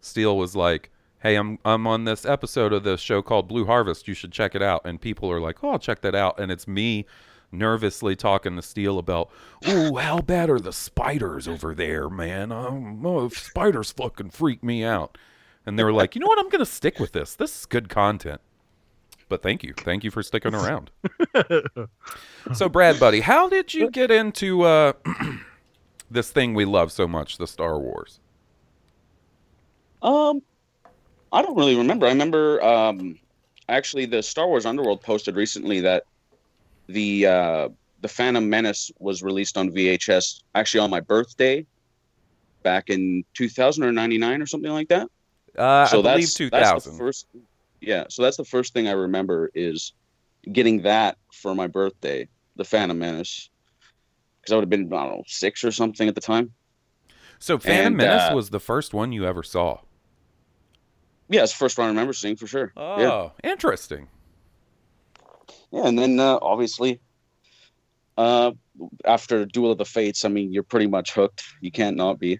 Steele 0.00 0.36
was 0.36 0.56
like, 0.56 0.90
"Hey, 1.20 1.36
I'm 1.36 1.58
I'm 1.64 1.86
on 1.86 2.04
this 2.04 2.24
episode 2.24 2.72
of 2.72 2.84
this 2.84 3.00
show 3.00 3.20
called 3.22 3.48
Blue 3.48 3.66
Harvest. 3.66 4.08
You 4.08 4.14
should 4.14 4.32
check 4.32 4.54
it 4.54 4.62
out." 4.62 4.82
And 4.84 5.00
people 5.00 5.30
are 5.30 5.40
like, 5.40 5.62
"Oh, 5.62 5.70
I'll 5.70 5.78
check 5.78 6.00
that 6.00 6.14
out." 6.14 6.40
And 6.40 6.50
it's 6.50 6.66
me 6.66 7.06
nervously 7.52 8.16
talking 8.16 8.56
to 8.56 8.62
Steele 8.62 8.98
about, 8.98 9.30
"Ooh, 9.68 9.96
how 9.96 10.20
bad 10.20 10.48
are 10.48 10.60
the 10.60 10.72
spiders 10.72 11.46
over 11.46 11.74
there, 11.74 12.08
man? 12.08 12.50
Um, 12.50 13.04
oh, 13.04 13.28
spiders 13.28 13.92
fucking 13.92 14.30
freak 14.30 14.64
me 14.64 14.84
out." 14.84 15.18
And 15.64 15.78
they 15.78 15.84
were 15.84 15.92
like, 15.92 16.14
"You 16.14 16.20
know 16.20 16.26
what? 16.26 16.38
I'm 16.38 16.48
gonna 16.48 16.66
stick 16.66 16.98
with 16.98 17.12
this. 17.12 17.34
This 17.34 17.60
is 17.60 17.66
good 17.66 17.88
content." 17.88 18.40
But 19.28 19.42
thank 19.42 19.62
you, 19.62 19.72
thank 19.74 20.04
you 20.04 20.10
for 20.10 20.22
sticking 20.22 20.54
around. 20.54 20.90
so, 22.52 22.68
Brad, 22.68 23.00
buddy, 23.00 23.20
how 23.20 23.48
did 23.48 23.72
you 23.72 23.90
get 23.90 24.10
into 24.10 24.62
uh, 24.62 24.92
this 26.10 26.30
thing 26.30 26.52
we 26.52 26.66
love 26.66 26.92
so 26.92 27.08
much, 27.08 27.38
the 27.38 27.46
Star 27.46 27.78
Wars? 27.78 28.20
Um, 30.02 30.42
I 31.32 31.40
don't 31.40 31.56
really 31.56 31.76
remember. 31.76 32.04
I 32.04 32.10
remember 32.10 32.62
um, 32.62 33.18
actually 33.70 34.04
the 34.04 34.22
Star 34.22 34.48
Wars 34.48 34.66
Underworld 34.66 35.00
posted 35.00 35.34
recently 35.34 35.80
that 35.80 36.04
the 36.88 37.26
uh, 37.26 37.68
the 38.02 38.08
Phantom 38.08 38.48
Menace 38.48 38.92
was 38.98 39.22
released 39.22 39.56
on 39.56 39.70
VHS 39.70 40.42
actually 40.54 40.80
on 40.80 40.90
my 40.90 41.00
birthday 41.00 41.64
back 42.62 42.90
in 42.90 43.24
2000 43.34 43.82
or 43.82 43.92
99 43.92 44.42
or 44.42 44.46
something 44.46 44.72
like 44.72 44.88
that. 44.88 45.08
Uh, 45.56 45.86
so 45.86 45.98
I 46.00 46.02
believe 46.02 46.20
that's, 46.26 46.34
2000. 46.34 46.60
that's 46.60 46.84
the 46.84 46.92
first. 46.92 47.26
Yeah, 47.80 48.04
so 48.08 48.22
that's 48.22 48.36
the 48.36 48.44
first 48.44 48.72
thing 48.72 48.88
I 48.88 48.92
remember 48.92 49.50
is 49.54 49.92
getting 50.50 50.82
that 50.82 51.18
for 51.32 51.54
my 51.54 51.66
birthday, 51.66 52.28
the 52.56 52.64
Phantom 52.64 52.98
Menace, 52.98 53.50
because 54.40 54.52
I 54.52 54.56
would 54.56 54.62
have 54.62 54.70
been 54.70 54.92
I 54.92 55.04
don't 55.06 55.16
know 55.16 55.22
six 55.26 55.64
or 55.64 55.72
something 55.72 56.08
at 56.08 56.14
the 56.14 56.20
time. 56.20 56.52
so, 57.38 57.58
Phantom 57.58 57.86
and, 57.88 57.96
Menace 57.96 58.30
uh, 58.30 58.34
was 58.34 58.50
the 58.50 58.60
first 58.60 58.94
one 58.94 59.12
you 59.12 59.24
ever 59.26 59.42
saw. 59.42 59.80
Yeah, 61.28 61.42
it's 61.42 61.52
the 61.52 61.58
first 61.58 61.78
one 61.78 61.86
I 61.86 61.88
remember 61.88 62.12
seeing 62.12 62.36
for 62.36 62.46
sure. 62.46 62.72
Oh, 62.76 63.00
Yeah. 63.00 63.50
interesting. 63.50 64.08
Yeah, 65.70 65.86
and 65.86 65.98
then 65.98 66.20
uh, 66.20 66.38
obviously, 66.42 67.00
uh, 68.18 68.52
after 69.04 69.44
Duel 69.46 69.72
of 69.72 69.78
the 69.78 69.84
Fates, 69.84 70.24
I 70.24 70.28
mean, 70.28 70.52
you're 70.52 70.62
pretty 70.62 70.86
much 70.86 71.12
hooked. 71.12 71.42
You 71.60 71.70
can't 71.70 71.96
not 71.96 72.18
be. 72.18 72.38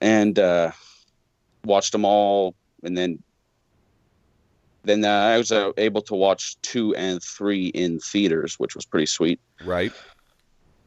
And 0.00 0.38
uh, 0.38 0.72
watched 1.64 1.92
them 1.92 2.04
all, 2.04 2.54
and 2.82 2.96
then 2.96 3.22
then 4.82 5.04
uh, 5.04 5.08
I 5.08 5.36
was 5.36 5.52
uh, 5.52 5.72
able 5.76 6.00
to 6.02 6.14
watch 6.14 6.56
two 6.62 6.94
and 6.96 7.22
three 7.22 7.66
in 7.68 7.98
theaters, 8.00 8.58
which 8.58 8.74
was 8.74 8.86
pretty 8.86 9.06
sweet. 9.06 9.38
Right. 9.64 9.92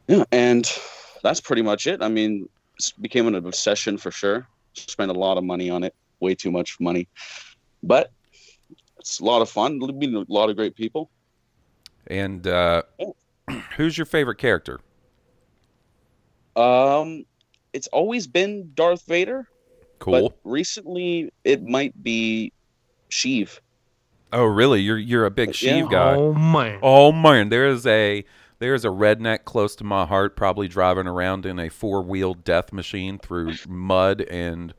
Yeah, 0.08 0.24
and 0.32 0.70
that's 1.22 1.40
pretty 1.40 1.62
much 1.62 1.86
it. 1.86 2.02
I 2.02 2.08
mean, 2.08 2.48
it 2.78 2.92
became 3.00 3.26
an 3.26 3.34
obsession 3.36 3.96
for 3.96 4.10
sure. 4.10 4.46
Spent 4.74 5.10
a 5.10 5.14
lot 5.14 5.38
of 5.38 5.44
money 5.44 5.70
on 5.70 5.84
it, 5.84 5.94
way 6.20 6.34
too 6.34 6.50
much 6.50 6.78
money, 6.80 7.06
but 7.82 8.10
it's 8.98 9.20
a 9.20 9.24
lot 9.24 9.42
of 9.42 9.48
fun. 9.48 9.78
Meeting 9.78 10.16
a 10.16 10.24
lot 10.28 10.50
of 10.50 10.56
great 10.56 10.74
people. 10.74 11.10
And 12.08 12.46
uh, 12.46 12.82
who's 13.76 13.96
your 13.96 14.06
favorite 14.06 14.38
character? 14.38 14.80
Um, 16.56 17.24
it's 17.72 17.86
always 17.88 18.26
been 18.26 18.70
Darth 18.74 19.06
Vader, 19.06 19.48
Cool. 20.04 20.28
but 20.30 20.38
recently 20.44 21.32
it 21.44 21.62
might 21.62 22.00
be 22.02 22.52
Sheev. 23.10 23.58
oh, 24.32 24.44
really? 24.44 24.80
You're 24.80 24.98
you're 24.98 25.24
a 25.26 25.30
big 25.30 25.60
Yeah. 25.60 25.80
Sheev 25.80 25.90
guy. 25.90 26.14
Oh 26.16 26.34
man. 26.34 26.78
Oh 26.82 27.10
man, 27.12 27.48
there 27.48 27.66
is 27.66 27.86
a 27.86 28.24
there's 28.58 28.84
a 28.84 28.88
redneck 28.88 29.44
close 29.44 29.74
to 29.76 29.84
my 29.84 30.04
heart, 30.06 30.36
probably 30.36 30.68
driving 30.68 31.06
around 31.06 31.46
in 31.46 31.58
a 31.58 31.68
four 31.68 32.02
wheeled 32.02 32.44
death 32.44 32.72
machine 32.72 33.18
through 33.18 33.54
mud 33.68 34.20
and 34.22 34.74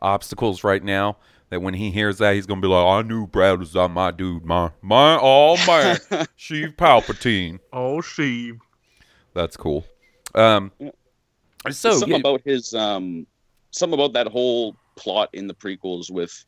obstacles 0.00 0.62
right 0.64 0.82
now. 0.82 1.16
That 1.50 1.62
when 1.62 1.72
he 1.74 1.90
hears 1.90 2.18
that, 2.18 2.34
he's 2.34 2.44
gonna 2.46 2.60
be 2.60 2.68
like, 2.68 2.84
"I 2.84 3.00
knew 3.02 3.26
Brad 3.26 3.58
was 3.58 3.74
on 3.74 3.92
my 3.92 4.10
dude, 4.10 4.44
my 4.44 4.70
my 4.82 5.18
oh 5.20 5.56
man, 5.66 5.96
Sheev 6.38 6.76
Palpatine." 6.76 7.58
Oh 7.72 7.96
Sheev. 7.98 8.58
That's 9.34 9.56
cool. 9.56 9.86
Um, 10.34 10.72
Yeah. 10.78 10.90
so 11.70 11.90
something 11.92 12.10
yeah, 12.10 12.16
about 12.16 12.42
his 12.44 12.74
um, 12.74 13.26
something 13.70 13.98
about 13.98 14.12
that 14.14 14.26
whole 14.26 14.76
plot 14.96 15.30
in 15.32 15.46
the 15.46 15.54
prequels 15.54 16.10
with, 16.10 16.44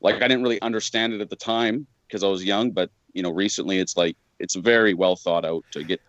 like, 0.00 0.16
I 0.16 0.28
didn't 0.28 0.42
really 0.42 0.60
understand 0.62 1.12
it 1.12 1.20
at 1.20 1.30
the 1.30 1.36
time 1.36 1.86
because 2.06 2.22
I 2.22 2.28
was 2.28 2.44
young, 2.44 2.70
but 2.70 2.90
you 3.12 3.22
know, 3.22 3.30
recently 3.30 3.78
it's 3.78 3.96
like 3.96 4.16
it's 4.38 4.54
very 4.54 4.94
well 4.94 5.16
thought 5.16 5.44
out 5.44 5.64
to 5.72 5.82
get 5.82 6.00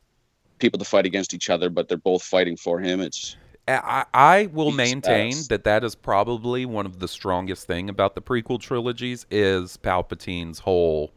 people 0.59 0.77
to 0.77 0.85
fight 0.85 1.05
against 1.05 1.33
each 1.33 1.49
other, 1.49 1.69
but 1.69 1.87
they're 1.87 1.97
both 1.97 2.23
fighting 2.23 2.57
for 2.57 2.79
him. 2.79 2.99
It's 3.01 3.35
I, 3.67 4.05
I 4.13 4.45
will 4.47 4.71
maintain 4.71 5.33
that 5.49 5.63
that 5.63 5.83
is 5.83 5.95
probably 5.95 6.65
one 6.65 6.85
of 6.85 6.99
the 6.99 7.07
strongest 7.07 7.67
thing 7.67 7.89
about 7.89 8.15
the 8.15 8.21
prequel 8.21 8.59
trilogies 8.59 9.25
is 9.29 9.77
Palpatine's 9.77 10.59
whole 10.59 11.11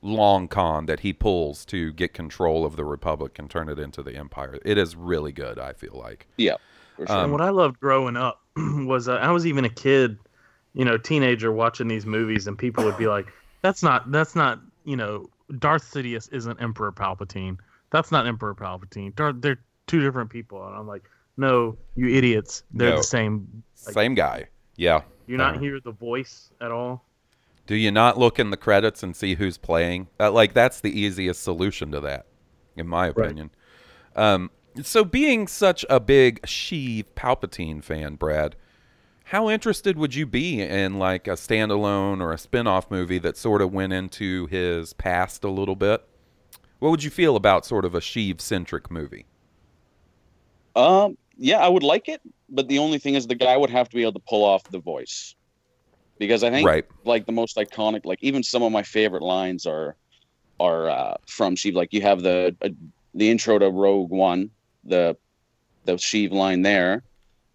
long 0.00 0.48
con 0.48 0.86
that 0.86 1.00
he 1.00 1.12
pulls 1.12 1.64
to 1.66 1.92
get 1.92 2.12
control 2.12 2.64
of 2.64 2.76
the 2.76 2.84
Republic 2.84 3.38
and 3.38 3.50
turn 3.50 3.68
it 3.68 3.78
into 3.78 4.02
the 4.02 4.16
Empire. 4.16 4.58
It 4.64 4.78
is 4.78 4.96
really 4.96 5.32
good. 5.32 5.58
I 5.58 5.72
feel 5.72 5.94
like. 5.94 6.26
yeah, 6.36 6.56
sure. 6.96 7.10
Um, 7.10 7.24
And 7.24 7.32
what 7.32 7.40
I 7.40 7.50
loved 7.50 7.80
growing 7.80 8.16
up 8.16 8.40
was 8.56 9.08
uh, 9.08 9.14
I 9.14 9.30
was 9.30 9.46
even 9.46 9.64
a 9.64 9.68
kid, 9.68 10.18
you 10.74 10.84
know, 10.84 10.96
teenager 10.96 11.52
watching 11.52 11.88
these 11.88 12.06
movies, 12.06 12.46
and 12.46 12.56
people 12.58 12.84
would 12.84 12.96
be 12.98 13.06
like, 13.06 13.26
"That's 13.62 13.82
not, 13.82 14.10
that's 14.10 14.34
not, 14.34 14.60
you 14.84 14.96
know, 14.96 15.28
Darth 15.58 15.84
Sidious 15.84 16.32
isn't 16.32 16.60
Emperor 16.60 16.92
Palpatine. 16.92 17.58
That's 17.90 18.10
not 18.10 18.26
Emperor 18.26 18.54
Palpatine. 18.54 19.14
Darth, 19.14 19.36
they're 19.40 19.60
two 19.86 20.00
different 20.00 20.30
people." 20.30 20.66
And 20.66 20.76
I'm 20.76 20.86
like, 20.86 21.02
"No, 21.36 21.76
you 21.94 22.08
idiots. 22.08 22.62
They're 22.72 22.90
No. 22.90 22.96
the 22.98 23.02
same. 23.02 23.62
Like, 23.86 23.94
Same 23.94 24.14
guy. 24.14 24.48
Yeah. 24.76 25.02
You 25.26 25.36
not 25.36 25.56
Uh, 25.56 25.58
hear 25.60 25.80
the 25.80 25.92
voice 25.92 26.50
at 26.60 26.70
all." 26.70 27.04
Do 27.66 27.76
you 27.76 27.90
not 27.90 28.18
look 28.18 28.38
in 28.38 28.50
the 28.50 28.58
credits 28.58 29.02
and 29.02 29.16
see 29.16 29.34
who's 29.36 29.56
playing? 29.56 30.08
Uh, 30.20 30.30
like 30.30 30.52
that's 30.52 30.80
the 30.80 31.00
easiest 31.00 31.42
solution 31.42 31.90
to 31.92 32.00
that, 32.00 32.26
in 32.76 32.86
my 32.86 33.06
Right. 33.06 33.26
opinion. 33.26 33.50
Um, 34.14 34.50
so 34.82 35.04
being 35.04 35.46
such 35.46 35.84
a 35.88 36.00
big 36.00 36.42
Sheev 36.42 37.04
Palpatine 37.16 37.82
fan, 37.82 38.16
Brad, 38.16 38.56
how 39.24 39.48
interested 39.48 39.96
would 39.96 40.14
you 40.14 40.26
be 40.26 40.60
in 40.60 40.98
like 40.98 41.26
a 41.26 41.32
standalone 41.32 42.20
or 42.20 42.32
a 42.32 42.38
spin-off 42.38 42.90
movie 42.90 43.18
that 43.18 43.36
sort 43.36 43.62
of 43.62 43.72
went 43.72 43.92
into 43.92 44.46
his 44.46 44.92
past 44.92 45.44
a 45.44 45.50
little 45.50 45.76
bit? 45.76 46.06
What 46.78 46.90
would 46.90 47.04
you 47.04 47.10
feel 47.10 47.36
about 47.36 47.64
sort 47.64 47.84
of 47.84 47.94
a 47.94 48.00
Sheev 48.00 48.40
centric 48.40 48.90
movie? 48.90 49.26
Um, 50.76 51.16
yeah, 51.36 51.58
I 51.58 51.68
would 51.68 51.82
like 51.82 52.08
it, 52.08 52.20
but 52.48 52.68
the 52.68 52.78
only 52.78 52.98
thing 52.98 53.14
is 53.14 53.26
the 53.26 53.34
guy 53.34 53.56
would 53.56 53.70
have 53.70 53.88
to 53.88 53.96
be 53.96 54.02
able 54.02 54.12
to 54.14 54.22
pull 54.28 54.44
off 54.44 54.64
the 54.64 54.80
voice, 54.80 55.34
because 56.18 56.42
I 56.44 56.50
think 56.50 56.66
Right. 56.66 56.84
like 57.04 57.26
the 57.26 57.32
most 57.32 57.56
iconic, 57.56 58.04
like 58.04 58.18
even 58.22 58.42
some 58.42 58.62
of 58.62 58.72
my 58.72 58.82
favorite 58.82 59.22
lines 59.22 59.66
are 59.66 59.96
are 60.60 60.88
uh, 60.90 61.16
from 61.26 61.56
Sheev. 61.56 61.74
Like 61.74 61.92
you 61.92 62.02
have 62.02 62.22
the 62.22 62.56
uh, 62.62 62.68
the 63.14 63.30
intro 63.30 63.58
to 63.58 63.70
Rogue 63.70 64.10
One, 64.10 64.50
the 64.84 65.16
the 65.84 65.94
Sheev 65.94 66.32
line 66.32 66.62
there. 66.62 67.02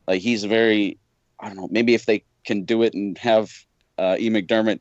Like 0.08 0.22
he's 0.22 0.44
very, 0.44 0.98
I 1.40 1.48
don't 1.48 1.58
know, 1.58 1.68
maybe 1.72 1.94
if 1.94 2.06
they 2.06 2.24
can 2.46 2.64
do 2.64 2.84
it 2.84 2.94
and 2.94 3.18
have 3.18 3.52
uh, 3.98 4.16
E. 4.20 4.30
McDermott 4.30 4.80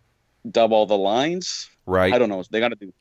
dub 0.50 0.72
all 0.72 0.86
the 0.86 0.96
lines, 0.96 1.68
Right. 1.88 2.12
I 2.12 2.18
don't 2.18 2.28
know. 2.28 2.44
They 2.50 2.60
got 2.60 2.68
to 2.68 2.76
do 2.76 2.92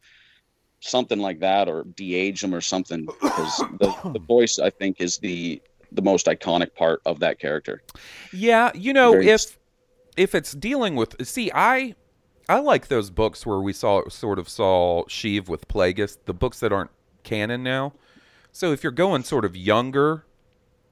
something 0.80 1.20
like 1.20 1.42
that 1.42 1.68
or 1.68 1.84
de-age 1.84 2.40
them 2.40 2.56
or 2.56 2.62
something 2.62 3.06
because 3.06 3.58
the, 3.80 3.94
the 4.14 4.20
voice 4.20 4.60
I 4.60 4.70
think 4.70 5.02
is 5.02 5.18
the 5.18 5.62
the 5.92 6.02
most 6.02 6.26
iconic 6.26 6.74
part 6.76 7.02
of 7.06 7.20
that 7.20 7.40
character. 7.40 7.82
Yeah, 8.32 8.72
you 8.74 8.94
know, 8.94 9.12
Very 9.12 9.30
if 9.30 9.58
if 10.16 10.34
it's 10.34 10.54
dealing 10.54 10.96
with 10.96 11.16
see, 11.28 11.52
I 11.54 11.96
I 12.48 12.60
like 12.60 12.88
those 12.88 13.10
books 13.10 13.46
where 13.46 13.60
we 13.60 13.74
saw 13.74 14.08
sort 14.08 14.40
of 14.40 14.48
saw 14.48 15.04
Sheev 15.06 15.50
with 15.50 15.68
Plagueis, 15.68 16.18
the 16.26 16.34
books 16.34 16.62
that 16.62 16.72
aren't 16.72 16.92
canon 17.24 17.62
now. 17.62 17.94
So 18.52 18.72
if 18.72 18.84
you're 18.84 18.92
going 18.92 19.24
sort 19.24 19.46
of 19.46 19.56
younger 19.56 20.26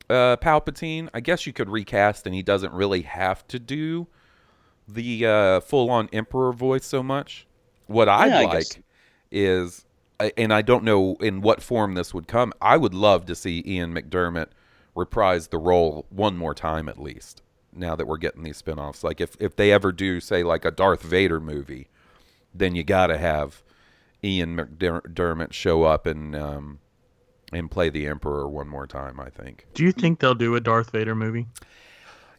uh 0.09 0.37
Palpatine, 0.37 1.09
I 1.13 1.19
guess 1.19 1.47
you 1.47 1.53
could 1.53 1.69
recast 1.69 2.25
and 2.25 2.35
he 2.35 2.43
doesn't 2.43 2.73
really 2.73 3.01
have 3.01 3.47
to 3.47 3.59
do 3.59 4.07
the 4.87 5.25
uh 5.25 5.59
full 5.61 5.89
on 5.89 6.09
emperor 6.13 6.53
voice 6.53 6.85
so 6.85 7.01
much. 7.01 7.47
What 7.87 8.07
I'd 8.07 8.29
Yeah, 8.29 8.39
I 8.39 8.43
like 8.45 8.83
is 9.31 9.85
and 10.37 10.53
I 10.53 10.61
don't 10.61 10.83
know 10.83 11.15
in 11.19 11.41
what 11.41 11.61
form 11.61 11.95
this 11.95 12.13
would 12.13 12.27
come. 12.27 12.53
I 12.61 12.77
would 12.77 12.93
love 12.93 13.25
to 13.25 13.35
see 13.35 13.63
Ian 13.65 13.93
McDiarmid 13.93 14.47
reprise 14.93 15.47
the 15.47 15.57
role 15.57 16.05
one 16.09 16.37
more 16.37 16.53
time 16.53 16.87
at 16.87 16.97
least. 17.01 17.41
Now 17.73 17.95
that 17.97 18.07
we're 18.07 18.17
getting 18.17 18.43
these 18.43 18.57
spin-offs, 18.57 19.03
like 19.03 19.19
if 19.19 19.35
if 19.39 19.55
they 19.55 19.71
ever 19.71 19.91
do 19.91 20.21
say 20.21 20.43
like 20.43 20.63
a 20.63 20.71
Darth 20.71 21.01
Vader 21.01 21.41
movie, 21.41 21.89
then 22.53 22.75
you 22.75 22.83
got 22.83 23.07
to 23.07 23.17
have 23.17 23.63
Ian 24.23 24.55
McDiarmid 24.55 25.51
show 25.51 25.83
up 25.83 26.05
and 26.05 26.35
um 26.35 26.79
and 27.53 27.69
play 27.69 27.89
the 27.89 28.07
Emperor 28.07 28.47
one 28.49 28.67
more 28.67 28.87
time, 28.87 29.19
I 29.19 29.29
think. 29.29 29.65
Do 29.73 29.83
you 29.83 29.91
think 29.91 30.19
they'll 30.19 30.35
do 30.35 30.55
a 30.55 30.59
Darth 30.61 30.91
Vader 30.91 31.15
movie? 31.15 31.47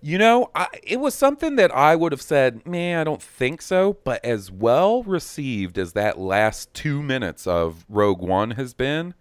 You 0.03 0.19
know, 0.19 0.51
I, 0.55 0.69
it 0.83 1.01
was 1.01 1.15
something 1.15 1.57
that 1.57 1.75
I 1.75 1.97
would 1.97 2.13
have 2.13 2.23
said, 2.23 2.67
man, 2.67 3.01
I 3.01 3.05
don't 3.05 3.23
think 3.23 3.63
so. 3.63 3.99
But 4.05 4.25
as 4.25 4.51
well 4.51 5.03
received 5.03 5.79
as 5.79 5.95
that 5.95 6.19
last 6.19 6.73
two 6.75 7.03
minutes 7.03 7.47
of 7.47 7.85
Rogue 7.89 8.21
One 8.21 8.53
has 8.53 8.75
been, 8.75 9.15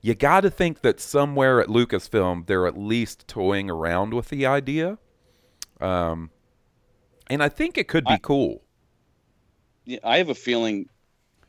you 0.00 0.14
got 0.14 0.42
to 0.42 0.50
think 0.50 0.82
that 0.82 1.00
somewhere 1.00 1.60
at 1.60 1.68
Lucasfilm 1.68 2.46
they're 2.46 2.66
at 2.66 2.76
least 2.76 3.26
toying 3.26 3.70
around 3.70 4.14
with 4.14 4.28
the 4.28 4.46
idea. 4.46 4.98
Um, 5.80 6.30
and 7.28 7.42
I 7.42 7.48
think 7.48 7.78
it 7.78 7.88
could 7.88 8.04
be 8.04 8.12
I- 8.14 8.18
cool. 8.18 8.62
Yeah, 9.84 9.98
I 10.04 10.18
have 10.18 10.28
a 10.28 10.34
feeling 10.34 10.88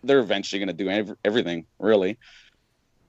they're 0.02 0.20
eventually 0.20 0.60
going 0.60 0.68
to 0.68 0.74
do 0.74 0.90
ev- 0.90 1.18
everything 1.26 1.66
really. 1.78 2.18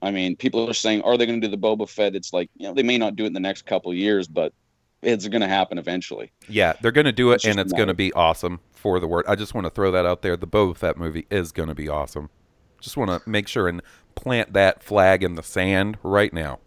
I 0.01 0.11
mean, 0.11 0.35
people 0.35 0.69
are 0.69 0.73
saying, 0.73 1.01
are 1.03 1.17
they 1.17 1.25
going 1.25 1.39
to 1.39 1.47
do 1.47 1.51
the 1.51 1.61
Boba 1.61 1.87
Fett? 1.87 2.15
It's 2.15 2.33
like, 2.33 2.49
you 2.57 2.67
know, 2.67 2.73
they 2.73 2.83
may 2.83 2.97
not 2.97 3.15
do 3.15 3.23
it 3.23 3.27
in 3.27 3.33
the 3.33 3.39
next 3.39 3.65
couple 3.65 3.91
of 3.91 3.97
years, 3.97 4.27
but 4.27 4.53
it's 5.01 5.27
going 5.27 5.41
to 5.41 5.47
happen 5.47 5.77
eventually. 5.77 6.31
Yeah, 6.47 6.73
they're 6.81 6.91
going 6.91 7.05
to 7.05 7.11
do 7.11 7.31
it, 7.31 7.35
It's 7.35 7.45
and 7.45 7.59
it's 7.59 7.73
going 7.73 7.87
to 7.87 7.93
be 7.93 8.11
awesome 8.13 8.59
for 8.73 8.99
the 8.99 9.07
word. 9.07 9.25
I 9.27 9.35
just 9.35 9.53
want 9.53 9.65
to 9.65 9.71
throw 9.71 9.91
that 9.91 10.05
out 10.05 10.21
there. 10.21 10.35
The 10.35 10.47
Boba 10.47 10.75
Fett 10.75 10.97
movie 10.97 11.27
is 11.29 11.51
going 11.51 11.69
to 11.69 11.75
be 11.75 11.87
awesome. 11.87 12.29
Just 12.79 12.97
want 12.97 13.11
to 13.11 13.29
make 13.29 13.47
sure 13.47 13.67
and 13.67 13.81
plant 14.15 14.53
that 14.53 14.83
flag 14.83 15.23
in 15.23 15.35
the 15.35 15.43
sand 15.43 15.97
right 16.03 16.33
now. 16.33 16.59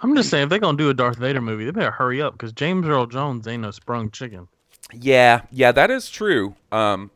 I'm 0.00 0.16
just 0.16 0.30
saying, 0.30 0.44
if 0.44 0.50
they're 0.50 0.58
gonna 0.58 0.76
do 0.76 0.90
a 0.90 0.94
Darth 0.94 1.18
Vader 1.18 1.40
movie, 1.40 1.64
they 1.64 1.70
better 1.70 1.92
hurry 1.92 2.20
up 2.20 2.34
because 2.34 2.52
James 2.52 2.86
Earl 2.86 3.06
Jones 3.06 3.46
ain't 3.46 3.62
no 3.62 3.70
sprung 3.70 4.10
chicken. 4.10 4.48
Yeah, 4.92 5.42
yeah, 5.52 5.70
that 5.72 5.90
is 5.92 6.10
true. 6.10 6.56
Um, 6.72 7.12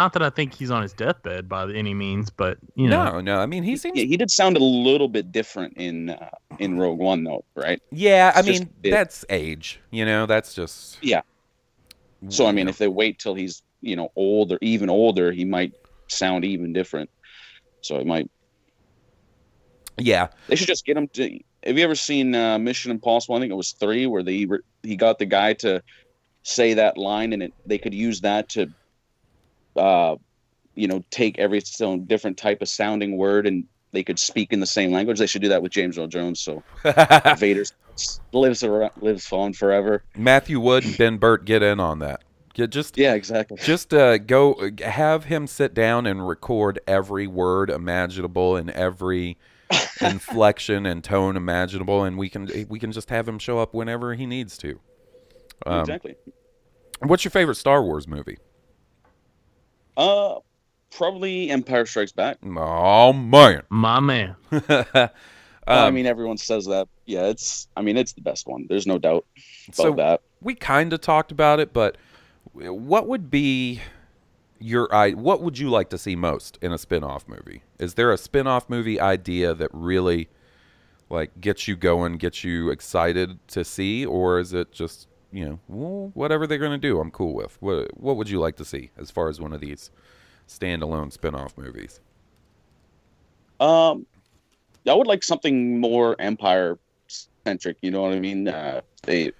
Not 0.00 0.14
that 0.14 0.22
I 0.22 0.30
think 0.30 0.54
he's 0.54 0.70
on 0.70 0.80
his 0.80 0.94
deathbed 0.94 1.46
by 1.46 1.70
any 1.74 1.92
means, 1.92 2.30
but 2.30 2.56
you 2.74 2.88
know, 2.88 3.04
no, 3.04 3.20
no. 3.20 3.38
I 3.40 3.44
mean, 3.44 3.62
he 3.62 3.76
seems. 3.76 3.98
Yeah, 3.98 4.04
he 4.06 4.16
did 4.16 4.30
sound 4.30 4.56
a 4.56 4.64
little 4.64 5.08
bit 5.08 5.30
different 5.30 5.76
in 5.76 6.08
uh, 6.08 6.30
in 6.58 6.78
Rogue 6.78 6.98
One, 6.98 7.22
though, 7.22 7.44
right? 7.54 7.82
Yeah, 7.92 8.32
I 8.34 8.38
It's 8.38 8.48
just 8.48 8.60
mean, 8.60 8.68
a 8.70 8.80
bit- 8.80 8.90
that's 8.92 9.26
age. 9.28 9.78
You 9.90 10.06
know, 10.06 10.24
that's 10.24 10.54
just. 10.54 10.96
Yeah. 11.04 11.20
So 12.30 12.46
I 12.46 12.52
mean, 12.52 12.66
if 12.66 12.78
they 12.78 12.88
wait 12.88 13.18
till 13.18 13.34
he's 13.34 13.62
you 13.82 13.94
know 13.94 14.08
old 14.16 14.52
or 14.52 14.58
even 14.62 14.88
older, 14.88 15.32
he 15.32 15.44
might 15.44 15.74
sound 16.08 16.46
even 16.46 16.72
different. 16.72 17.10
So 17.82 17.96
it 17.96 18.06
might. 18.06 18.30
yeah, 19.98 20.28
They 20.48 20.56
should 20.56 20.68
just 20.68 20.86
get 20.86 20.96
him 20.96 21.08
to. 21.08 21.38
Have 21.66 21.76
you 21.76 21.84
ever 21.84 21.94
seen 21.94 22.34
uh, 22.34 22.58
Mission 22.58 22.90
Impossible? 22.90 23.34
I 23.36 23.40
think 23.40 23.52
it 23.52 23.56
was 23.56 23.72
three, 23.72 24.06
where 24.06 24.22
they 24.22 24.46
re- 24.46 24.60
he 24.82 24.96
got 24.96 25.18
the 25.18 25.26
guy 25.26 25.52
to 25.64 25.82
say 26.42 26.72
that 26.72 26.96
line, 26.96 27.34
and 27.34 27.42
it 27.42 27.52
they 27.66 27.76
could 27.76 27.92
use 27.92 28.22
that 28.22 28.48
to, 28.50 28.68
uh, 29.80 30.16
you 30.74 30.86
know, 30.86 31.02
take 31.10 31.38
every 31.38 31.60
so 31.60 31.98
different 31.98 32.36
type 32.36 32.62
of 32.62 32.68
sounding 32.68 33.16
word, 33.16 33.46
and 33.46 33.64
they 33.92 34.04
could 34.04 34.18
speak 34.18 34.52
in 34.52 34.60
the 34.60 34.66
same 34.66 34.92
language. 34.92 35.18
They 35.18 35.26
should 35.26 35.42
do 35.42 35.48
that 35.48 35.62
with 35.62 35.72
James 35.72 35.98
Earl 35.98 36.06
Jones, 36.06 36.40
so 36.40 36.62
Vader 37.38 37.64
lives 38.32 38.62
around, 38.62 38.92
lives 39.00 39.30
on 39.32 39.52
forever. 39.52 40.04
Matthew 40.16 40.60
Wood 40.60 40.84
and 40.84 40.96
Ben 40.96 41.16
Burtt 41.18 41.44
get 41.44 41.62
in 41.62 41.80
on 41.80 41.98
that. 42.00 42.22
Get 42.54 42.70
just 42.70 42.98
Yeah, 42.98 43.14
exactly. 43.14 43.58
just 43.58 43.94
uh, 43.94 44.18
go 44.18 44.70
have 44.84 45.24
him 45.24 45.46
sit 45.46 45.72
down 45.72 46.06
and 46.06 46.26
record 46.26 46.80
every 46.86 47.26
word 47.26 47.70
imaginable 47.70 48.56
and 48.56 48.70
every 48.70 49.38
inflection 50.00 50.84
and 50.84 51.02
tone 51.02 51.36
imaginable, 51.36 52.04
and 52.04 52.18
we 52.18 52.28
can 52.28 52.48
we 52.68 52.78
can 52.78 52.92
just 52.92 53.10
have 53.10 53.28
him 53.28 53.38
show 53.38 53.58
up 53.58 53.72
whenever 53.72 54.14
he 54.14 54.26
needs 54.26 54.58
to. 54.58 54.80
Um, 55.66 55.80
exactly. 55.80 56.16
What's 57.00 57.24
your 57.24 57.30
favorite 57.30 57.56
Star 57.56 57.82
Wars 57.82 58.06
movie? 58.06 58.38
Uh, 60.00 60.38
probably 60.90 61.50
Empire 61.50 61.86
Strikes 61.86 62.12
Back. 62.12 62.38
Oh 62.44 63.12
man, 63.12 63.62
my 63.68 64.00
man. 64.00 64.36
I 64.68 65.10
Um, 65.66 65.94
mean, 65.94 66.06
everyone 66.06 66.38
says 66.38 66.66
that. 66.66 66.88
Yeah, 67.06 67.26
it's. 67.26 67.68
I 67.76 67.82
mean, 67.82 67.96
it's 67.96 68.12
the 68.12 68.22
best 68.22 68.46
one. 68.46 68.66
There's 68.68 68.86
no 68.86 68.98
doubt 68.98 69.26
about 69.68 69.76
so 69.76 69.92
that. 69.92 70.22
we 70.40 70.54
kind 70.54 70.92
of 70.92 71.00
talked 71.00 71.30
about 71.32 71.60
it, 71.60 71.72
but 71.72 71.96
what 72.52 73.06
would 73.06 73.30
be 73.30 73.80
your 74.58 74.92
i? 74.94 75.10
What 75.12 75.42
would 75.42 75.58
you 75.58 75.70
like 75.70 75.90
to 75.90 75.98
see 75.98 76.16
most 76.16 76.58
in 76.62 76.72
a 76.72 76.78
spin-off 76.78 77.28
movie? 77.28 77.62
Is 77.78 77.94
there 77.94 78.12
a 78.12 78.18
spin-off 78.18 78.68
movie 78.68 78.98
idea 78.98 79.54
that 79.54 79.70
really 79.72 80.28
like 81.10 81.40
gets 81.40 81.68
you 81.68 81.76
going, 81.76 82.16
gets 82.16 82.42
you 82.42 82.70
excited 82.70 83.38
to 83.48 83.64
see, 83.64 84.04
or 84.06 84.38
is 84.38 84.52
it 84.52 84.72
just 84.72 85.08
you 85.32 85.60
know 85.68 86.10
whatever 86.14 86.46
they're 86.46 86.58
going 86.58 86.72
to 86.72 86.78
do? 86.78 87.00
I'm 87.00 87.10
cool 87.10 87.34
with. 87.34 87.56
What 87.60 87.98
What 87.98 88.16
would 88.16 88.28
you 88.28 88.40
like 88.40 88.56
to 88.56 88.64
see 88.64 88.90
as 88.96 89.10
far 89.10 89.28
as 89.28 89.40
one 89.40 89.52
of 89.52 89.60
these 89.60 89.90
standalone 90.48 91.12
spin-off 91.12 91.56
movies? 91.56 92.00
Um, 93.60 94.06
I 94.86 94.94
would 94.94 95.06
like 95.06 95.22
something 95.22 95.78
more 95.80 96.16
Empire 96.18 96.78
centric. 97.44 97.76
You 97.82 97.90
know 97.90 98.02
what 98.02 98.12
I 98.12 98.20
mean? 98.20 98.48
Uh, 98.48 98.80
they, 99.02 99.32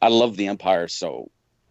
I 0.00 0.08
love 0.08 0.36
the 0.36 0.46
Empire, 0.46 0.88
so 0.88 1.30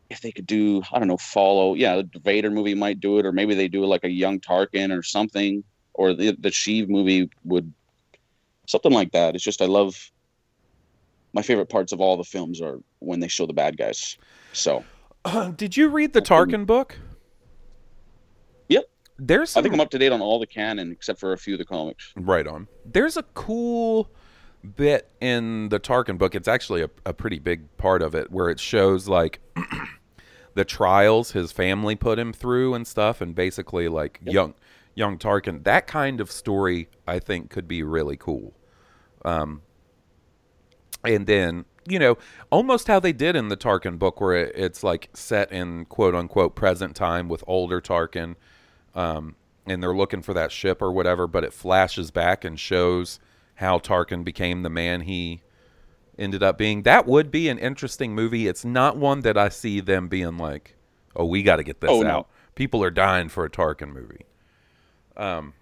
if 0.09 0.21
they 0.21 0.31
could 0.31 0.45
do, 0.45 0.81
I 0.91 0.99
don't 0.99 1.07
know, 1.07 1.17
follow. 1.17 1.75
Yeah, 1.75 2.01
the 2.01 2.19
Vader 2.19 2.51
movie 2.51 2.75
might 2.75 2.99
do 2.99 3.19
it, 3.19 3.25
or 3.25 3.31
maybe 3.31 3.55
they 3.55 3.67
do 3.67 3.85
like 3.85 4.03
a 4.03 4.09
young 4.09 4.39
Tarkin 4.39 4.95
or 4.95 5.03
something, 5.03 5.63
or 5.93 6.13
the 6.13 6.31
the 6.31 6.49
Sheev 6.49 6.89
movie 6.89 7.29
would 7.45 7.71
something 8.67 8.91
like 8.91 9.11
that. 9.13 9.35
It's 9.35 9.43
just 9.43 9.61
I 9.61 9.65
love. 9.65 10.11
My 11.31 11.43
favorite 11.43 11.69
parts 11.69 11.91
of 11.91 12.01
all 12.01 12.17
the 12.17 12.23
films 12.23 12.59
are 12.59 12.79
when 12.99 13.19
they 13.19 13.27
show 13.27 13.45
the 13.45 13.53
bad 13.53 13.77
guys. 13.77 14.17
So 14.53 14.83
Did 15.55 15.75
you 15.75 15.89
read 15.89 16.13
the 16.13 16.21
Tarkin 16.21 16.65
book? 16.65 16.97
Yep. 18.69 18.89
There's 19.17 19.55
I 19.57 19.61
think 19.61 19.73
I'm 19.73 19.79
up 19.79 19.89
to 19.91 19.97
date 19.97 20.11
on 20.11 20.21
all 20.21 20.39
the 20.39 20.47
canon 20.47 20.91
except 20.91 21.19
for 21.19 21.33
a 21.33 21.37
few 21.37 21.55
of 21.55 21.59
the 21.59 21.65
comics. 21.65 22.13
Right 22.15 22.47
on. 22.47 22.67
There's 22.85 23.17
a 23.17 23.23
cool 23.23 24.09
bit 24.75 25.09
in 25.19 25.69
the 25.69 25.79
Tarkin 25.79 26.17
book. 26.17 26.35
It's 26.35 26.47
actually 26.47 26.83
a, 26.83 26.89
a 27.05 27.13
pretty 27.13 27.39
big 27.39 27.75
part 27.77 28.01
of 28.01 28.15
it 28.15 28.31
where 28.31 28.49
it 28.49 28.59
shows 28.59 29.07
like 29.07 29.39
the 30.53 30.65
trials 30.65 31.31
his 31.31 31.51
family 31.51 31.95
put 31.95 32.17
him 32.17 32.31
through 32.31 32.73
and 32.73 32.87
stuff, 32.87 33.19
and 33.21 33.35
basically 33.35 33.87
like 33.89 34.19
young 34.23 34.53
young 34.95 35.17
Tarkin. 35.17 35.63
That 35.65 35.87
kind 35.87 36.21
of 36.21 36.31
story 36.31 36.89
I 37.07 37.19
think 37.19 37.49
could 37.49 37.67
be 37.67 37.83
really 37.83 38.17
cool. 38.17 38.53
Um, 39.25 39.61
and 41.03 41.27
then 41.27 41.65
you 41.89 41.99
know 41.99 42.17
almost 42.51 42.87
how 42.87 42.99
they 42.99 43.13
did 43.13 43.35
in 43.35 43.49
the 43.49 43.57
Tarkin 43.57 43.97
book, 43.99 44.21
where 44.21 44.35
it, 44.35 44.55
it's 44.55 44.83
like 44.83 45.09
set 45.13 45.51
in 45.51 45.85
quote 45.85 46.15
unquote 46.15 46.55
present 46.55 46.95
time 46.95 47.27
with 47.27 47.43
older 47.47 47.81
Tarkin 47.81 48.35
um, 48.95 49.35
and 49.65 49.81
they're 49.81 49.95
looking 49.95 50.21
for 50.21 50.33
that 50.33 50.51
ship 50.51 50.81
or 50.81 50.91
whatever, 50.91 51.27
but 51.27 51.43
it 51.43 51.53
flashes 51.53 52.11
back 52.11 52.43
and 52.43 52.59
shows 52.59 53.19
how 53.55 53.77
Tarkin 53.77 54.23
became 54.23 54.63
the 54.63 54.69
man 54.69 55.01
he 55.01 55.41
ended 56.17 56.43
up 56.43 56.57
being. 56.57 56.83
That 56.83 57.05
would 57.05 57.31
be 57.31 57.49
an 57.49 57.57
interesting 57.59 58.13
movie. 58.15 58.47
It's 58.47 58.65
not 58.65 58.97
one 58.97 59.21
that 59.21 59.37
I 59.37 59.49
see 59.49 59.79
them 59.79 60.07
being 60.07 60.37
like, 60.37 60.75
"Oh, 61.15 61.25
we 61.25 61.43
got 61.43 61.57
to 61.57 61.63
get 61.63 61.81
this 61.81 61.91
Oh, 61.91 62.01
no. 62.01 62.09
out." 62.09 62.29
People 62.55 62.83
are 62.83 62.91
dying 62.91 63.29
for 63.29 63.45
a 63.45 63.49
Tarkin 63.49 63.93
movie. 63.93 64.25
Um. 65.15 65.53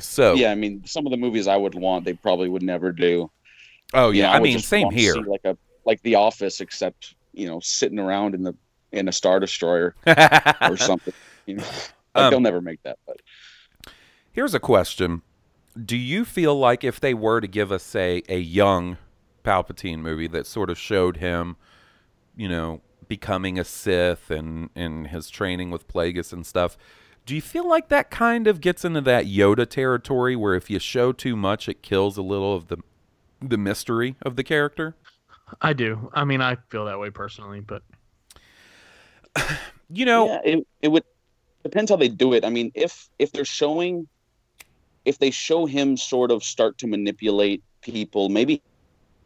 So 0.00 0.34
Yeah, 0.34 0.52
I 0.52 0.54
mean, 0.54 0.82
some 0.84 1.06
of 1.06 1.10
the 1.10 1.16
movies 1.16 1.48
I 1.48 1.56
would 1.56 1.74
want, 1.74 2.04
they 2.04 2.14
probably 2.14 2.48
would 2.48 2.62
never 2.62 2.92
do. 2.92 3.30
Oh 3.92 4.10
You 4.10 4.22
yeah, 4.22 4.28
know, 4.28 4.32
I 4.32 4.38
would 4.38 4.40
mean 4.40 4.62
same 4.62 4.90
here. 4.90 5.24
like 5.24 5.42
a 5.44 5.56
like 5.84 6.02
The 6.02 6.16
Office, 6.16 6.60
except 6.60 7.14
you 7.32 7.46
know, 7.46 7.60
sitting 7.60 7.98
around 7.98 8.34
in 8.34 8.42
the 8.42 8.54
in 8.92 9.08
a 9.08 9.12
Star 9.12 9.40
Destroyer 9.40 9.96
or 10.66 10.76
something. 10.76 11.14
You 11.46 11.56
know, 11.56 11.64
like 12.14 12.28
Um, 12.28 12.30
they'll 12.30 12.40
never 12.40 12.60
make 12.60 12.82
that. 12.84 12.98
But 13.06 13.18
Here's 14.32 14.54
a 14.54 14.60
question: 14.60 15.22
Do 15.82 15.96
you 15.96 16.24
feel 16.24 16.58
like 16.58 16.84
if 16.84 17.00
they 17.00 17.14
were 17.14 17.40
to 17.40 17.48
give 17.48 17.72
us, 17.72 17.82
say, 17.82 18.22
a 18.28 18.38
young 18.38 18.98
Palpatine 19.44 20.00
movie 20.00 20.28
that 20.28 20.46
sort 20.46 20.70
of 20.70 20.78
showed 20.78 21.18
him, 21.18 21.56
you 22.36 22.48
know, 22.48 22.82
becoming 23.08 23.58
a 23.58 23.64
Sith 23.64 24.30
and 24.30 24.70
and 24.76 25.08
his 25.08 25.30
training 25.30 25.70
with 25.70 25.88
Plagueis 25.88 26.32
and 26.32 26.46
stuff, 26.46 26.76
do 27.26 27.34
you 27.34 27.42
feel 27.42 27.68
like 27.68 27.88
that 27.88 28.10
kind 28.10 28.46
of 28.46 28.60
gets 28.60 28.84
into 28.84 29.00
that 29.02 29.26
Yoda 29.26 29.68
territory 29.68 30.36
where 30.36 30.54
if 30.54 30.70
you 30.70 30.78
show 30.78 31.12
too 31.12 31.36
much, 31.36 31.68
it 31.68 31.82
kills 31.82 32.16
a 32.18 32.22
little 32.22 32.54
of 32.56 32.68
the 32.68 32.78
the 33.40 33.58
mystery 33.58 34.16
of 34.22 34.36
the 34.36 34.44
character? 34.44 34.96
I 35.60 35.72
do. 35.72 36.10
I 36.12 36.24
mean, 36.24 36.40
I 36.40 36.56
feel 36.68 36.84
that 36.86 36.98
way 36.98 37.10
personally, 37.10 37.60
but 37.60 37.82
You 39.90 40.04
know, 40.04 40.26
yeah, 40.26 40.40
it 40.44 40.66
it 40.82 40.88
would 40.88 41.04
depends 41.62 41.90
how 41.90 41.96
they 41.96 42.08
do 42.08 42.34
it. 42.34 42.44
I 42.44 42.50
mean, 42.50 42.70
if 42.74 43.08
if 43.18 43.32
they're 43.32 43.44
showing, 43.44 44.06
if 45.04 45.18
they 45.18 45.30
show 45.30 45.64
him 45.66 45.96
sort 45.96 46.30
of 46.30 46.44
start 46.44 46.76
to 46.78 46.86
manipulate 46.86 47.62
people, 47.80 48.28
maybe 48.28 48.62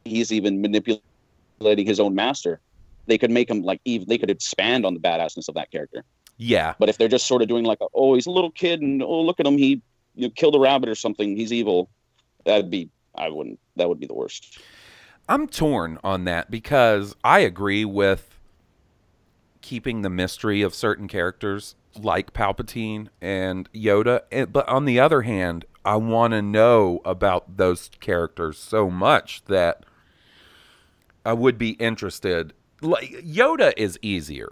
he's 0.05 0.33
even 0.33 0.61
manipulating 0.61 1.87
his 1.87 1.99
own 1.99 2.15
master. 2.15 2.61
They 3.07 3.19
could 3.19 3.31
make 3.33 3.51
him 3.51 3.63
like 3.63 3.81
even 3.85 4.09
they 4.09 4.19
could 4.19 4.31
expand 4.31 4.87
on 4.87 4.95
the 4.95 5.01
badassness 5.01 5.49
of 5.49 5.57
that 5.57 5.71
character. 5.73 6.05
yeah, 6.37 6.75
But 6.79 6.89
if 6.89 6.99
they're 6.99 7.09
just 7.09 7.27
sort 7.27 7.43
of 7.43 7.49
doing 7.49 7.65
like, 7.65 7.79
a, 7.81 7.87
oh, 7.95 8.15
he's 8.15 8.27
a 8.27 8.31
little 8.31 8.51
kid, 8.51 8.81
and 8.81 9.03
oh, 9.03 9.23
look 9.23 9.41
at 9.41 9.47
him, 9.47 9.59
he 9.59 9.83
you 10.15 10.29
know, 10.29 10.31
killed 10.31 10.55
a 10.55 10.61
rabbit 10.61 10.89
or 10.89 10.95
something, 10.95 11.37
he's 11.37 11.53
evil. 11.53 11.91
That'd 12.45 12.71
be 12.71 12.91
I 13.15 13.31
wouldn't. 13.31 13.59
That 13.77 13.89
would 13.89 14.01
be 14.01 14.07
the 14.07 14.15
worst. 14.15 14.59
I'm 15.29 15.47
torn 15.47 15.99
on 16.03 16.25
that 16.25 16.51
because 16.51 17.15
I 17.23 17.41
agree 17.41 17.85
with 17.85 18.39
keeping 19.61 20.03
the 20.03 20.11
mystery 20.11 20.63
of 20.63 20.75
certain 20.75 21.09
characters 21.09 21.77
like 21.97 22.33
Palpatine 22.33 23.09
and 23.21 23.71
Yoda, 23.73 24.23
eh, 24.33 24.45
but 24.45 24.69
on 24.69 24.85
the 24.85 24.99
other 24.99 25.23
hand, 25.23 25.65
I 25.85 25.97
want 25.97 26.33
to 26.33 26.43
know 26.43 27.01
about 27.05 27.57
those 27.57 27.91
characters 28.01 28.59
so 28.59 28.91
much 28.91 29.45
that 29.47 29.85
I 31.25 31.33
would 31.33 31.59
be 31.59 31.71
interested. 31.73 32.53
Like 32.81 33.11
Yoda 33.25 33.73
is 33.77 33.99
easier 34.03 34.51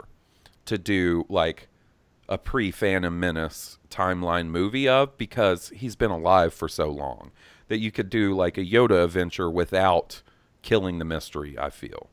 to 0.67 0.79
do 0.79 1.25
like 1.29 1.69
a 2.29 2.39
pre 2.39 2.71
Phantom 2.71 3.19
Menace 3.19 3.79
timeline 3.91 4.47
movie 4.47 4.89
of 4.89 5.17
because 5.19 5.71
he's 5.75 5.97
been 5.97 6.13
alive 6.13 6.55
for 6.55 6.69
so 6.69 6.89
long 6.89 7.33
that 7.71 7.79
you 7.79 7.93
could 7.93 8.11
do 8.11 8.35
like 8.35 8.59
a 8.59 8.65
Yoda 8.65 9.05
adventure 9.05 9.49
without 9.49 10.23
killing 10.61 10.99
the 10.99 11.05
mystery. 11.05 11.57
I 11.57 11.71
feel. 11.71 12.11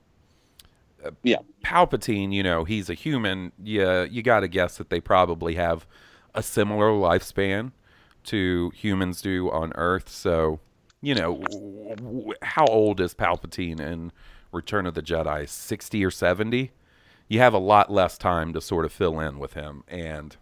Uh, 1.03 1.11
yeah. 1.23 1.39
Palpatine, 1.65 2.31
you 2.31 2.43
know, 2.43 2.63
he's 2.63 2.91
a 2.91 2.93
human. 2.93 3.51
Yeah, 3.61 4.03
you 4.03 4.21
got 4.21 4.41
to 4.41 4.47
guess 4.47 4.77
that 4.77 4.91
they 4.91 5.01
probably 5.01 5.55
have 5.55 5.87
a 6.35 6.43
similar 6.43 6.91
lifespan 6.91 7.71
to 8.25 8.71
humans 8.75 9.19
do 9.21 9.49
on 9.49 9.71
Earth. 9.73 10.09
So, 10.09 10.59
you 11.01 11.15
know, 11.15 11.41
w- 11.51 11.95
w- 11.95 12.33
how 12.43 12.67
old 12.67 13.01
is 13.01 13.15
Palpatine 13.15 13.79
in 13.79 14.11
Return 14.51 14.85
of 14.85 14.93
the 14.93 15.01
Jedi? 15.01 15.49
60 15.49 16.05
or 16.05 16.11
70? 16.11 16.71
You 17.27 17.39
have 17.39 17.55
a 17.55 17.59
lot 17.59 17.91
less 17.91 18.15
time 18.15 18.53
to 18.53 18.61
sort 18.61 18.85
of 18.85 18.93
fill 18.93 19.19
in 19.19 19.39
with 19.39 19.53
him. 19.53 19.83
And 19.87 20.37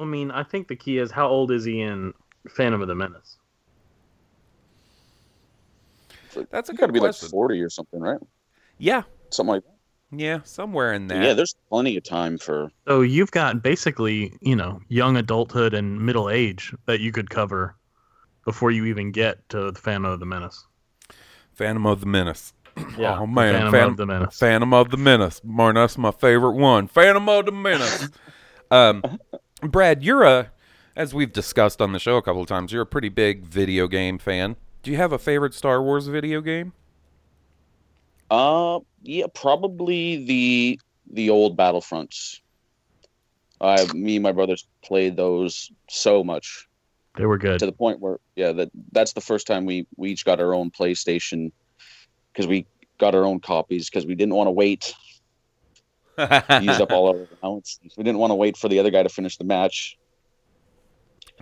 I 0.00 0.04
mean, 0.04 0.30
I 0.30 0.44
think 0.44 0.68
the 0.68 0.76
key 0.76 0.96
is 0.96 1.10
how 1.10 1.28
old 1.28 1.50
is 1.50 1.66
he 1.66 1.82
in 1.82 2.14
Phantom 2.48 2.80
of 2.80 2.88
the 2.88 2.94
Menace? 2.94 3.36
That's 6.50 6.68
a 6.68 6.72
It's 6.72 6.80
got 6.80 6.86
to 6.86 6.92
good 6.92 6.94
be 6.94 7.00
like 7.00 7.14
40 7.14 7.60
or 7.60 7.70
something, 7.70 8.00
right? 8.00 8.18
yeah, 8.78 9.02
Something 9.30 9.54
like 9.54 9.64
that. 9.64 10.18
yeah, 10.18 10.40
somewhere 10.44 10.92
in 10.92 11.08
there. 11.08 11.22
Yeah, 11.22 11.34
there's 11.34 11.54
plenty 11.68 11.96
of 11.96 12.04
time 12.04 12.38
for. 12.38 12.70
So 12.86 13.00
you've 13.02 13.30
got 13.32 13.62
basically, 13.62 14.32
you 14.40 14.54
know, 14.56 14.80
young 14.88 15.16
adulthood 15.16 15.74
and 15.74 16.00
middle 16.04 16.30
age 16.30 16.72
that 16.86 17.00
you 17.00 17.12
could 17.12 17.30
cover 17.30 17.76
before 18.44 18.70
you 18.70 18.84
even 18.86 19.10
get 19.10 19.48
to 19.48 19.70
the 19.72 19.80
Phantom 19.80 20.04
of 20.12 20.20
the 20.20 20.26
Menace. 20.26 20.64
Phantom 21.54 21.86
of 21.86 22.00
the 22.00 22.06
Menace. 22.06 22.52
Yeah, 22.98 23.16
oh 23.16 23.20
the 23.22 23.26
man, 23.26 23.54
Phantom 23.54 23.72
Phantom 23.72 23.90
of 23.92 23.96
the 23.96 24.06
Menace. 24.06 24.38
Phantom 24.38 24.74
of 24.74 24.90
the 24.90 24.96
Menace. 24.98 25.40
Man, 25.42 25.74
that's 25.76 25.96
my 25.96 26.10
favorite 26.10 26.52
one. 26.56 26.88
Phantom 26.88 27.26
of 27.28 27.46
the 27.46 27.52
Menace. 27.52 28.08
um, 28.70 29.02
Brad, 29.62 30.02
you're 30.04 30.24
a, 30.24 30.50
as 30.94 31.14
we've 31.14 31.32
discussed 31.32 31.80
on 31.80 31.92
the 31.92 31.98
show 31.98 32.18
a 32.18 32.22
couple 32.22 32.42
of 32.42 32.48
times, 32.48 32.72
you're 32.72 32.82
a 32.82 32.86
pretty 32.86 33.08
big 33.08 33.46
video 33.46 33.88
game 33.88 34.18
fan. 34.18 34.56
Do 34.86 34.92
you 34.92 34.98
have 34.98 35.10
a 35.10 35.18
favorite 35.18 35.52
Star 35.52 35.82
Wars 35.82 36.06
video 36.06 36.40
game? 36.40 36.72
Uh, 38.30 38.78
yeah, 39.02 39.26
probably 39.34 40.24
the 40.24 40.80
the 41.10 41.28
old 41.28 41.56
Battlefronts. 41.56 42.38
I, 43.60 43.84
me 43.94 44.14
and 44.14 44.22
my 44.22 44.30
brothers 44.30 44.68
played 44.84 45.16
those 45.16 45.72
so 45.90 46.22
much 46.22 46.68
They 47.16 47.26
were 47.26 47.36
good. 47.36 47.58
to 47.58 47.66
the 47.66 47.72
point 47.72 47.98
where, 47.98 48.20
yeah, 48.36 48.52
that 48.52 48.70
that's 48.92 49.12
the 49.14 49.20
first 49.20 49.48
time 49.48 49.66
we 49.66 49.88
we 49.96 50.12
each 50.12 50.24
got 50.24 50.38
our 50.38 50.54
own 50.54 50.70
PlayStation 50.70 51.50
because 52.32 52.46
we 52.46 52.64
got 52.98 53.16
our 53.16 53.24
own 53.24 53.40
copies 53.40 53.90
because 53.90 54.06
we 54.06 54.14
didn't 54.14 54.36
want 54.36 54.46
to 54.46 54.52
wait 54.52 54.94
use 56.16 56.80
up 56.80 56.92
all 56.92 57.08
our 57.08 57.22
accounts. 57.24 57.80
We 57.96 58.04
didn't 58.04 58.18
want 58.20 58.30
to 58.30 58.36
wait 58.36 58.56
for 58.56 58.68
the 58.68 58.78
other 58.78 58.90
guy 58.90 59.02
to 59.02 59.08
finish 59.08 59.36
the 59.36 59.42
match. 59.42 59.98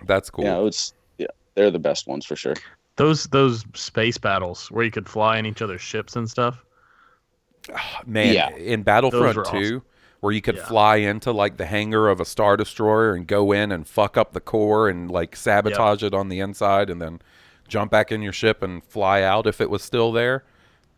That's 0.07 0.31
cool. 0.31 0.45
Yeah, 0.45 0.65
it's 0.65 0.95
yeah, 1.19 1.27
they're 1.53 1.69
the 1.69 1.77
best 1.77 2.07
ones 2.07 2.25
for 2.25 2.35
sure. 2.35 2.55
Those 2.97 3.25
those 3.27 3.65
space 3.73 4.17
battles 4.17 4.71
where 4.71 4.85
you 4.85 4.91
could 4.91 5.09
fly 5.09 5.37
in 5.37 5.45
each 5.45 5.61
other's 5.61 5.81
ships 5.81 6.15
and 6.15 6.29
stuff. 6.29 6.63
Man, 8.05 8.33
Yeah. 8.33 8.49
in 8.55 8.83
Battlefront 8.83 9.35
were 9.35 9.43
2, 9.43 9.49
awesome. 9.49 9.81
where 10.21 10.31
you 10.33 10.41
could 10.41 10.55
Yeah. 10.55 10.65
fly 10.65 10.95
into 10.97 11.31
like 11.31 11.57
the 11.57 11.65
hangar 11.65 12.07
of 12.07 12.19
a 12.19 12.25
Star 12.25 12.55
Destroyer 12.57 13.13
and 13.13 13.27
go 13.27 13.51
in 13.51 13.71
and 13.71 13.87
fuck 13.87 14.17
up 14.17 14.33
the 14.33 14.39
core 14.39 14.87
and 14.87 15.09
like 15.11 15.35
sabotage 15.35 16.03
it 16.03 16.13
on 16.13 16.29
the 16.29 16.39
inside 16.39 16.89
and 16.89 17.01
then 17.01 17.21
jump 17.67 17.91
back 17.91 18.11
in 18.11 18.21
your 18.21 18.31
ship 18.33 18.61
and 18.63 18.83
fly 18.83 19.21
out 19.23 19.45
if 19.47 19.59
it 19.59 19.69
was 19.69 19.81
still 19.83 20.11
there. 20.11 20.43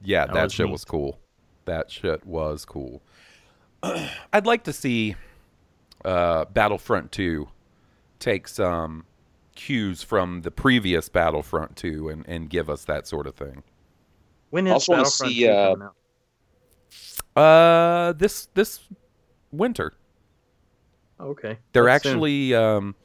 Yeah, 0.04 0.26
that, 0.28 0.34
That 0.34 0.44
was 0.44 0.54
shit 0.54 0.66
neat. 0.68 0.72
was 0.74 0.86
cool. 0.86 1.20
That 1.66 1.90
shit 1.90 2.26
was 2.26 2.64
cool. 2.64 3.02
I'd 4.32 4.46
like 4.46 4.64
to 4.66 4.74
see 4.74 5.16
uh, 6.06 6.46
Battlefront 6.46 7.12
2 7.12 7.48
take 8.20 8.48
some 8.48 9.06
cues 9.58 10.04
from 10.04 10.44
the 10.44 10.52
previous 10.52 11.10
Battlefront 11.10 11.76
2 11.76 12.08
and, 12.08 12.26
and 12.28 12.50
give 12.50 12.70
us 12.70 12.86
that 12.86 13.06
sort 13.08 13.28
of 13.28 13.36
thing. 13.36 13.64
When 14.52 14.68
is 14.68 14.74
Also 14.74 14.94
Battlefront 14.94 15.34
see, 15.34 15.40
2 15.42 15.50
uh, 15.50 15.70
coming 15.74 15.88
out? 15.88 15.96
Uh, 17.38 18.14
this 18.14 18.48
this 18.54 18.80
winter. 19.52 19.94
Okay. 21.20 21.58
They're 21.74 21.86
That's 21.86 22.06
actually 22.06 22.56
um, 22.56 22.96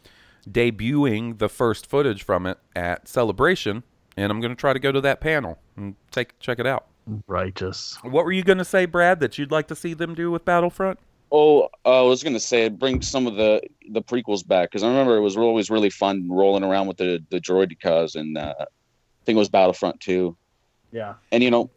debuting 0.48 1.38
the 1.38 1.48
first 1.48 1.86
footage 1.86 2.22
from 2.22 2.46
it 2.46 2.58
at 2.76 3.08
Celebration, 3.08 3.82
and 4.16 4.30
I'm 4.30 4.40
going 4.40 4.52
to 4.52 4.56
try 4.60 4.72
to 4.72 4.78
go 4.78 4.92
to 4.92 5.00
that 5.00 5.20
panel 5.20 5.58
and 5.76 5.96
take 6.10 6.38
check 6.38 6.58
it 6.58 6.66
out. 6.66 6.86
righteous. 7.26 7.98
What 8.02 8.24
were 8.24 8.32
you 8.32 8.44
going 8.44 8.58
to 8.58 8.64
say, 8.64 8.86
Brad? 8.86 9.20
That 9.20 9.38
you'd 9.38 9.50
like 9.50 9.66
to 9.68 9.74
see 9.74 9.94
them 9.94 10.14
do 10.14 10.30
with 10.30 10.44
Battlefront? 10.44 10.98
Oh, 11.34 11.70
uh, 11.86 12.04
I 12.04 12.06
was 12.06 12.22
gonna 12.22 12.38
say 12.38 12.68
bring 12.68 13.00
some 13.00 13.26
of 13.26 13.36
the 13.36 13.62
the 13.90 14.02
prequels 14.02 14.46
back 14.46 14.70
because 14.70 14.82
I 14.82 14.88
remember 14.88 15.16
it 15.16 15.22
was 15.22 15.36
always 15.36 15.70
really 15.70 15.88
fun 15.88 16.28
rolling 16.30 16.62
around 16.62 16.88
with 16.88 16.98
the 16.98 17.24
the 17.30 17.40
droidekas 17.40 18.16
and 18.16 18.36
uh, 18.36 18.54
I 18.58 18.64
think 19.24 19.36
it 19.36 19.38
was 19.38 19.48
Battlefront 19.48 19.98
too. 20.00 20.36
Yeah. 20.92 21.14
And 21.32 21.42
you 21.42 21.50
know, 21.50 21.70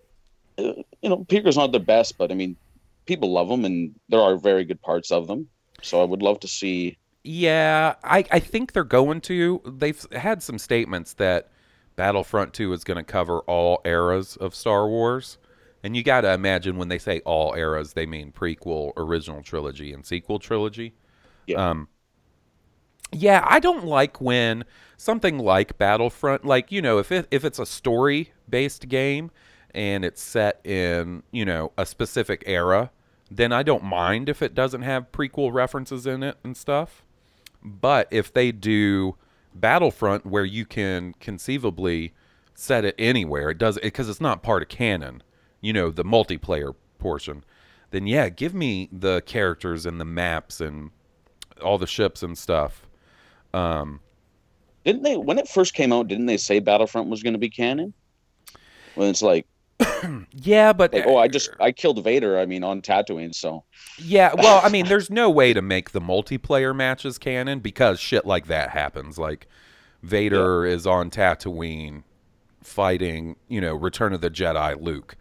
uh, 0.57 0.73
you 1.01 1.09
know, 1.09 1.25
Peter's 1.29 1.55
not 1.55 1.71
the 1.71 1.79
best, 1.79 2.17
but 2.17 2.31
I 2.31 2.35
mean, 2.35 2.57
people 3.05 3.31
love 3.31 3.47
them 3.47 3.65
and 3.65 3.95
there 4.09 4.19
are 4.19 4.35
very 4.35 4.65
good 4.65 4.81
parts 4.81 5.09
of 5.11 5.27
them. 5.27 5.47
So 5.81 6.01
I 6.01 6.05
would 6.05 6.21
love 6.21 6.39
to 6.41 6.47
see. 6.47 6.97
Yeah, 7.23 7.95
I, 8.03 8.25
I 8.29 8.39
think 8.39 8.73
they're 8.73 8.83
going 8.83 9.21
to. 9.21 9.61
They've 9.65 10.05
had 10.11 10.43
some 10.43 10.59
statements 10.59 11.13
that 11.13 11.49
Battlefront 11.95 12.53
2 12.53 12.73
is 12.73 12.83
going 12.83 12.97
to 12.97 13.03
cover 13.03 13.39
all 13.41 13.81
eras 13.85 14.35
of 14.35 14.53
Star 14.53 14.87
Wars. 14.87 15.37
And 15.85 15.95
you 15.95 16.01
got 16.01 16.21
to 16.21 16.33
imagine 16.33 16.77
when 16.77 16.87
they 16.87 16.97
say 16.97 17.19
all 17.25 17.53
eras, 17.53 17.93
they 17.93 18.07
mean 18.07 18.31
prequel, 18.31 18.91
original 18.97 19.43
trilogy, 19.43 19.93
and 19.93 20.03
sequel 20.03 20.39
trilogy. 20.39 20.95
Yeah. 21.45 21.69
Um, 21.69 21.89
yeah, 23.11 23.45
I 23.47 23.59
don't 23.59 23.85
like 23.85 24.19
when 24.19 24.65
something 24.97 25.37
like 25.37 25.77
Battlefront, 25.77 26.43
like 26.43 26.71
you 26.71 26.81
know, 26.81 26.97
if 26.97 27.11
it, 27.11 27.27
if 27.29 27.45
it's 27.45 27.59
a 27.59 27.67
story 27.67 28.33
based 28.49 28.89
game 28.89 29.29
and 29.75 30.03
it's 30.03 30.23
set 30.23 30.59
in 30.65 31.21
you 31.31 31.45
know 31.45 31.71
a 31.77 31.85
specific 31.85 32.41
era, 32.47 32.89
then 33.29 33.51
I 33.51 33.61
don't 33.61 33.83
mind 33.83 34.27
if 34.27 34.41
it 34.41 34.55
doesn't 34.55 34.81
have 34.81 35.11
prequel 35.11 35.53
references 35.53 36.07
in 36.07 36.23
it 36.23 36.37
and 36.43 36.57
stuff. 36.57 37.05
But 37.63 38.07
if 38.09 38.33
they 38.33 38.51
do 38.51 39.17
Battlefront, 39.53 40.25
where 40.25 40.45
you 40.45 40.65
can 40.65 41.13
conceivably 41.19 42.11
set 42.55 42.85
it 42.85 42.95
anywhere, 42.97 43.51
it 43.51 43.59
does 43.59 43.77
because 43.77 44.09
it's 44.09 44.19
not 44.19 44.41
part 44.41 44.63
of 44.63 44.69
canon, 44.69 45.21
you 45.65 45.73
know, 45.73 45.89
the 45.89 46.05
multiplayer 46.05 46.75
portion. 46.99 47.43
Then 47.89 48.05
yeah, 48.05 48.29
give 48.29 48.53
me 48.53 48.87
the 48.91 49.21
characters 49.21 49.85
and 49.85 49.99
the 49.99 50.05
maps 50.05 50.61
and 50.61 50.91
all 51.61 51.77
the 51.77 51.87
ships 51.87 52.21
and 52.21 52.37
stuff. 52.37 52.87
Um, 53.53 53.99
Didn't 54.83 55.01
they 55.01 55.17
when 55.17 55.39
it 55.39 55.47
first 55.47 55.73
came 55.73 55.91
out? 55.91 56.07
Didn't 56.07 56.27
they 56.27 56.37
say 56.37 56.59
Battlefront 56.59 57.09
was 57.09 57.23
going 57.23 57.33
to 57.33 57.39
be 57.39 57.49
canon? 57.49 57.93
When 58.93 59.09
it's 59.09 59.23
like, 59.23 59.47
yeah, 60.33 60.71
but 60.71 60.93
like, 60.93 61.05
oh, 61.07 61.17
I 61.17 61.27
just 61.27 61.49
I 61.59 61.71
killed 61.71 62.03
Vader. 62.03 62.37
I 62.37 62.45
mean, 62.45 62.63
on 62.63 62.81
Tatooine. 62.81 63.33
So 63.33 63.63
Yeah, 63.97 64.33
well, 64.37 64.61
I 64.63 64.69
mean, 64.69 64.85
there's 64.89 65.09
no 65.09 65.31
way 65.31 65.51
to 65.53 65.63
make 65.63 65.91
the 65.91 66.01
multiplayer 66.01 66.75
matches 66.75 67.17
canon 67.17 67.59
because 67.59 67.99
shit 67.99 68.25
like 68.25 68.45
that 68.47 68.69
happens. 68.69 69.17
Like 69.17 69.47
Vader 70.03 70.63
is 70.63 70.85
on 70.85 71.09
Tatooine 71.09 72.03
fighting, 72.61 73.35
you 73.47 73.61
know, 73.61 73.73
Return 73.73 74.13
of 74.13 74.21
the 74.21 74.29
Jedi 74.29 74.79
Luke. 74.79 75.15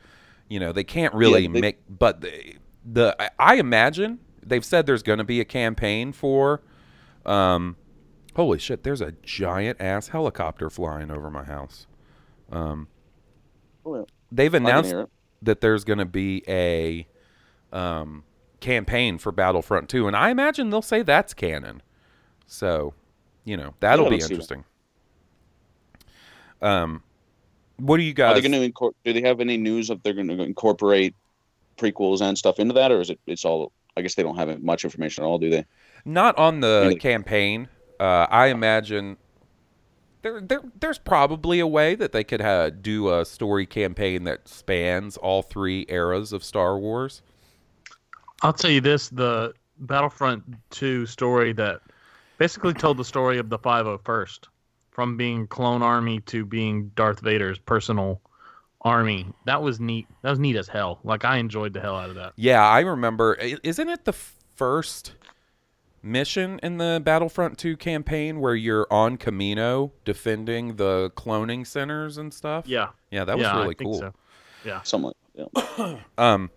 You 0.49 0.61
know, 0.61 0.73
they 0.73 0.85
can't 0.85 1.15
really 1.15 1.43
Yeah, 1.43 1.49
they- 1.53 1.61
make 1.61 1.79
but 1.89 2.21
the, 2.21 2.57
the 2.85 3.17
I- 3.41 3.55
imagine 3.57 4.21
they've 4.45 4.65
said 4.65 4.87
there's 4.87 5.03
going 5.03 5.19
to 5.19 5.25
be 5.25 5.41
a 5.41 5.45
campaign 5.45 6.13
for 6.13 6.63
um 7.27 7.77
holy 8.37 8.59
shit, 8.59 8.83
there's 8.83 9.01
a 9.01 9.13
giant 9.23 9.81
ass 9.81 10.09
helicopter 10.09 10.69
flying 10.69 11.11
over 11.11 11.31
my 11.31 11.45
house. 11.45 11.87
Um 12.53 12.89
Oh, 13.87 13.97
yeah. 13.97 14.03
they've 14.33 14.53
announced 14.55 14.95
that 15.43 15.61
there's 15.61 15.85
going 15.85 15.99
to 15.99 16.05
be 16.07 16.43
a 16.49 17.07
um, 17.71 18.25
campaign 18.61 19.19
for 19.19 19.31
Battlefront 19.31 19.91
2, 19.91 20.07
and 20.07 20.17
I 20.17 20.31
imagine 20.31 20.71
they'll 20.71 20.81
say 20.81 21.03
that's 21.03 21.35
canon. 21.35 21.83
So, 22.47 22.95
you 23.45 23.59
know, 23.59 23.75
that'll 23.81 24.05
Yeah, 24.07 24.09
be 24.11 24.15
let's 24.17 24.25
that. 24.29 24.33
interesting. 24.33 24.65
Um, 26.63 27.03
what 27.77 27.97
do 27.97 28.03
you 28.03 28.15
guys? 28.15 28.33
Are 28.37 28.41
they 28.41 28.49
going 28.49 28.61
to 28.61 28.71
incor- 28.73 28.95
do 29.05 29.13
they 29.13 29.23
have 29.23 29.41
any 29.41 29.57
news 29.57 29.91
of 29.91 30.03
they're 30.03 30.13
going 30.15 30.29
to 30.29 30.43
incorporate 30.43 31.15
prequels 31.77 32.21
and 32.21 32.37
stuff 32.39 32.59
into 32.59 32.75
that, 32.75 32.93
or 32.93 33.01
is 33.01 33.11
it 33.11 33.21
it's 33.27 33.45
all? 33.45 33.73
I 33.97 34.03
guess 34.03 34.15
they 34.15 34.23
don't 34.23 34.37
have 34.37 34.63
much 34.63 34.85
information 34.85 35.23
at 35.23 35.27
all, 35.27 35.39
do 35.39 35.51
they? 35.51 35.65
Not 36.05 36.37
on 36.37 36.61
the 36.61 36.83
Really? 36.87 36.97
campaign. 36.99 37.69
Uh, 38.01 38.27
I 38.29 38.47
imagine 38.49 39.17
there, 40.23 40.41
there, 40.41 40.63
there's 40.81 40.99
probably 40.99 41.61
a 41.61 41.67
way 41.67 41.95
that 41.95 42.11
they 42.13 42.25
could 42.25 42.41
uh, 42.41 42.71
do 42.71 43.13
a 43.15 43.25
story 43.25 43.67
campaign 43.67 44.25
that 44.25 44.49
spans 44.49 45.17
all 45.17 45.43
three 45.43 45.87
eras 45.89 46.33
of 46.33 46.43
Star 46.43 46.77
Wars. 46.79 47.23
I'll 48.43 48.53
tell 48.53 48.71
you 48.71 48.81
this: 48.81 49.11
the 49.11 49.53
Battlefront 49.79 50.43
2 50.71 51.07
story 51.07 51.53
that 51.53 51.81
basically 52.39 52.75
told 52.75 52.97
the 52.97 53.05
story 53.05 53.39
of 53.39 53.49
the 53.49 53.59
501st, 53.59 54.47
from 54.95 55.17
being 55.17 55.47
clone 55.47 55.83
army 55.83 56.21
to 56.21 56.47
being 56.47 56.91
Darth 56.95 57.21
Vader's 57.21 57.59
personal 57.59 58.23
army. 58.81 59.27
That 59.45 59.63
was 59.63 59.81
neat. 59.81 60.07
That 60.23 60.31
was 60.31 60.39
neat 60.39 60.57
as 60.57 60.69
hell. 60.69 61.01
Like 61.05 61.25
I 61.25 61.39
enjoyed 61.39 61.75
the 61.75 61.81
hell 61.81 61.97
out 61.97 62.09
of 62.09 62.15
that. 62.15 62.33
Yeah, 62.37 62.63
I 62.63 62.81
remember. 62.81 63.35
Isn't 63.35 63.89
it 63.89 64.05
the 64.05 64.13
first 64.13 65.13
mission 66.03 66.61
in 66.63 66.79
the 66.79 67.03
Battlefront 67.05 67.59
2 67.59 67.77
campaign 67.77 68.41
where 68.41 68.55
you're 68.55 68.87
on 68.91 69.19
Kamino 69.19 69.91
defending 70.05 70.77
the 70.77 71.11
cloning 71.17 71.67
centers 71.67 72.17
and 72.17 72.33
stuff? 72.33 72.67
Yeah. 72.69 72.91
Yeah, 73.11 73.25
that 73.25 73.37
was 73.37 73.45
yeah, 73.45 73.57
really 73.57 73.75
I 73.75 73.79
think 73.79 73.91
cool. 73.91 73.99
So. 73.99 74.15
Yeah. 74.65 74.83
Something 74.83 75.13
like 75.35 75.59
yeah. 75.77 75.99
Um, 76.19 76.51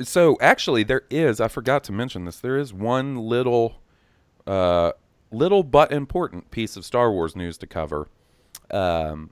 so 0.00 0.38
actually, 0.40 0.82
there 0.84 1.02
is. 1.10 1.40
I 1.40 1.48
forgot 1.48 1.84
to 1.84 1.92
mention 1.92 2.24
this. 2.24 2.40
There 2.40 2.56
is 2.56 2.72
one 2.72 3.16
little 3.16 3.82
uh 4.46 4.92
little 5.30 5.62
but 5.62 5.92
important 5.92 6.50
piece 6.50 6.76
of 6.76 6.84
Star 6.84 7.10
Wars 7.12 7.36
news 7.36 7.58
to 7.58 7.66
cover. 7.66 8.08
Um, 8.70 9.30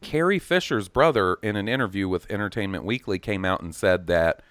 Carrie 0.00 0.38
Fisher's 0.38 0.88
brother, 0.88 1.38
in 1.42 1.56
an 1.56 1.68
interview 1.68 2.08
with 2.08 2.30
Entertainment 2.30 2.84
Weekly, 2.84 3.18
came 3.18 3.44
out 3.44 3.60
and 3.60 3.74
said 3.74 4.06
that 4.06 4.42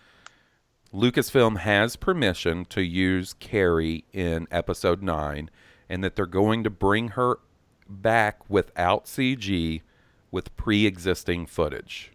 Lucasfilm 0.94 1.60
has 1.60 1.96
permission 1.96 2.66
to 2.66 2.82
use 2.82 3.34
Carrie 3.34 4.06
in 4.14 4.48
Episode 4.52 5.02
9 5.02 5.50
and 5.90 6.04
that 6.04 6.16
they're 6.16 6.26
going 6.26 6.64
to 6.64 6.70
bring 6.70 7.10
her 7.10 7.40
back 7.90 8.50
without 8.50 9.06
CG 9.06 9.82
with 10.32 10.56
pre 10.58 10.86
existing 10.86 11.46
footage. 11.46 12.12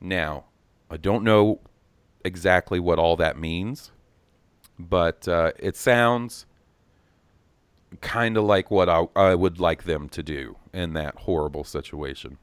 Now, 0.00 0.44
I 0.90 0.96
don't 0.96 1.24
know 1.24 1.60
exactly 2.24 2.78
what 2.78 2.98
all 2.98 3.16
that 3.16 3.38
means, 3.38 3.90
but 4.78 5.26
uh, 5.26 5.52
it 5.58 5.76
sounds 5.76 6.46
kind 8.00 8.36
of 8.36 8.44
like 8.44 8.70
what 8.70 8.88
I, 8.88 9.06
I 9.14 9.34
would 9.34 9.60
like 9.60 9.84
them 9.84 10.08
to 10.10 10.22
do 10.22 10.56
in 10.72 10.94
that 10.94 11.14
horrible 11.16 11.64
situation. 11.64 12.38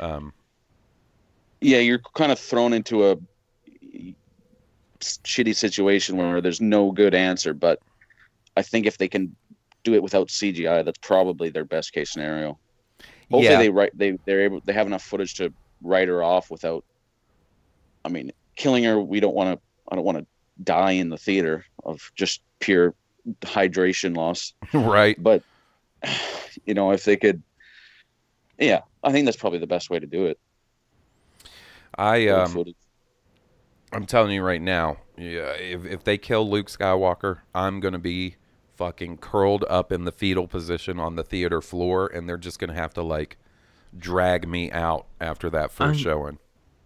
Um, 0.00 0.32
Yeah, 1.60 1.78
you're 1.78 2.00
kind 2.14 2.32
of 2.32 2.38
thrown 2.38 2.72
into 2.72 3.10
a 3.10 3.16
shitty 5.00 5.54
situation 5.54 6.16
where 6.16 6.40
there's 6.40 6.60
no 6.60 6.90
good 6.92 7.14
answer. 7.14 7.54
But 7.54 7.80
I 8.56 8.62
think 8.62 8.86
if 8.86 8.98
they 8.98 9.08
can 9.08 9.34
do 9.84 9.94
it 9.94 10.02
without 10.02 10.28
CGI, 10.28 10.84
that's 10.84 10.98
probably 10.98 11.50
their 11.50 11.64
best 11.64 11.92
case 11.92 12.12
scenario. 12.12 12.58
Hopefully 13.30 13.44
Yeah. 13.44 13.58
they 13.58 13.70
write 13.70 13.96
they 13.98 14.18
they're 14.24 14.42
able 14.42 14.60
they 14.64 14.72
have 14.72 14.86
enough 14.86 15.02
footage 15.02 15.34
to 15.34 15.52
write 15.82 16.08
her 16.08 16.22
off 16.22 16.50
without. 16.50 16.84
I 18.04 18.08
mean, 18.08 18.32
killing 18.54 18.84
her. 18.84 19.00
We 19.00 19.18
don't 19.20 19.34
want 19.34 19.58
to. 19.58 19.62
I 19.90 19.96
don't 19.96 20.04
want 20.04 20.18
to 20.18 20.26
die 20.62 20.92
in 20.92 21.08
the 21.08 21.18
theater 21.18 21.64
of 21.84 22.10
just 22.14 22.40
pure 22.60 22.94
hydration 23.40 24.16
loss. 24.16 24.52
right. 24.72 25.20
But 25.22 25.42
you 26.64 26.74
know, 26.74 26.92
if 26.92 27.04
they 27.04 27.16
could, 27.16 27.42
yeah, 28.58 28.82
I 29.02 29.12
think 29.12 29.24
that's 29.24 29.36
probably 29.36 29.58
the 29.58 29.66
best 29.66 29.90
way 29.90 29.98
to 29.98 30.06
do 30.06 30.26
it. 30.26 30.38
I 31.96 32.28
um. 32.28 32.74
I'm 33.92 34.04
telling 34.04 34.32
you 34.32 34.42
right 34.42 34.60
now, 34.60 34.98
yeah, 35.16 35.52
if 35.52 35.84
if 35.84 36.04
they 36.04 36.18
kill 36.18 36.48
Luke 36.48 36.66
Skywalker, 36.66 37.38
I'm 37.54 37.80
gonna 37.80 37.98
be 37.98 38.36
fucking 38.76 39.18
curled 39.18 39.64
up 39.70 39.90
in 39.90 40.04
the 40.04 40.12
fetal 40.12 40.46
position 40.46 40.98
on 40.98 41.16
the 41.16 41.22
theater 41.22 41.62
floor, 41.62 42.06
and 42.06 42.28
they're 42.28 42.36
just 42.36 42.58
gonna 42.58 42.74
have 42.74 42.92
to 42.94 43.02
like 43.02 43.38
drag 43.96 44.46
me 44.46 44.70
out 44.72 45.06
after 45.20 45.48
that 45.50 45.70
1st 45.70 45.84
I'm- 45.86 45.94
showing. 45.94 46.38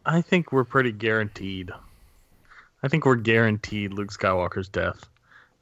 I 0.07 0.23
think 0.23 0.51
we're 0.51 0.65
pretty 0.65 0.93
guaranteed. 0.93 1.71
I 2.83 2.89
think 2.89 3.05
we're 3.05 3.17
guaranteed 3.17 3.93
Luke 3.93 4.11
Skywalker's 4.11 4.69
death. 4.69 5.09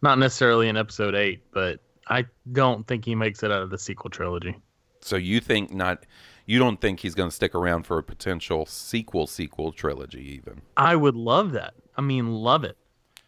Not 0.00 0.18
necessarily 0.18 0.68
in 0.68 0.76
episode 0.76 1.14
8, 1.14 1.42
but 1.52 1.80
I 2.06 2.26
don't 2.52 2.86
think 2.86 3.04
he 3.04 3.14
makes 3.14 3.42
it 3.42 3.50
out 3.50 3.62
of 3.62 3.70
the 3.70 3.78
sequel 3.78 4.10
trilogy. 4.10 4.56
So 5.00 5.16
you 5.16 5.40
think 5.40 5.72
not? 5.72 6.06
You 6.46 6.58
don't 6.58 6.80
think 6.80 7.00
he's 7.00 7.14
gonna 7.14 7.30
stick 7.30 7.54
around 7.54 7.84
for 7.84 7.98
a 7.98 8.02
potential 8.02 8.66
sequel 8.66 9.26
sequel 9.26 9.72
trilogy 9.72 10.34
even? 10.34 10.62
I 10.76 10.96
would 10.96 11.16
love 11.16 11.52
that. 11.52 11.74
I 11.96 12.00
mean, 12.00 12.32
love 12.32 12.64
it. 12.64 12.76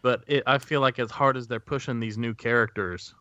But 0.03 0.25
it, 0.27 0.43
I 0.47 0.59
feel 0.59 0.81
like 0.81 0.99
as 0.99 1.11
hard 1.11 1.37
as 1.37 1.47
they're 1.47 1.61
pushing 1.61 2.01
these 2.01 2.17
new 2.17 2.35
characters, 2.35 3.15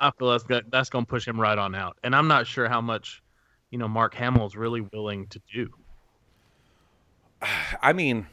I 0.00 0.10
feel 0.18 0.30
that's 0.30 0.44
go- 0.44 0.62
that's 0.70 0.88
going 0.88 1.04
to 1.04 1.08
push 1.08 1.26
him 1.26 1.40
right 1.40 1.58
on 1.58 1.74
out. 1.74 1.98
And 2.02 2.14
I'm 2.14 2.28
not 2.28 2.46
sure 2.46 2.68
how 2.68 2.80
much, 2.80 3.22
you 3.70 3.78
know, 3.78 3.88
Mark 3.88 4.14
Hamill 4.14 4.46
is 4.46 4.56
really 4.56 4.80
willing 4.80 5.26
to 5.28 5.40
do. 5.52 5.68
I 7.82 7.92
mean, 7.92 8.26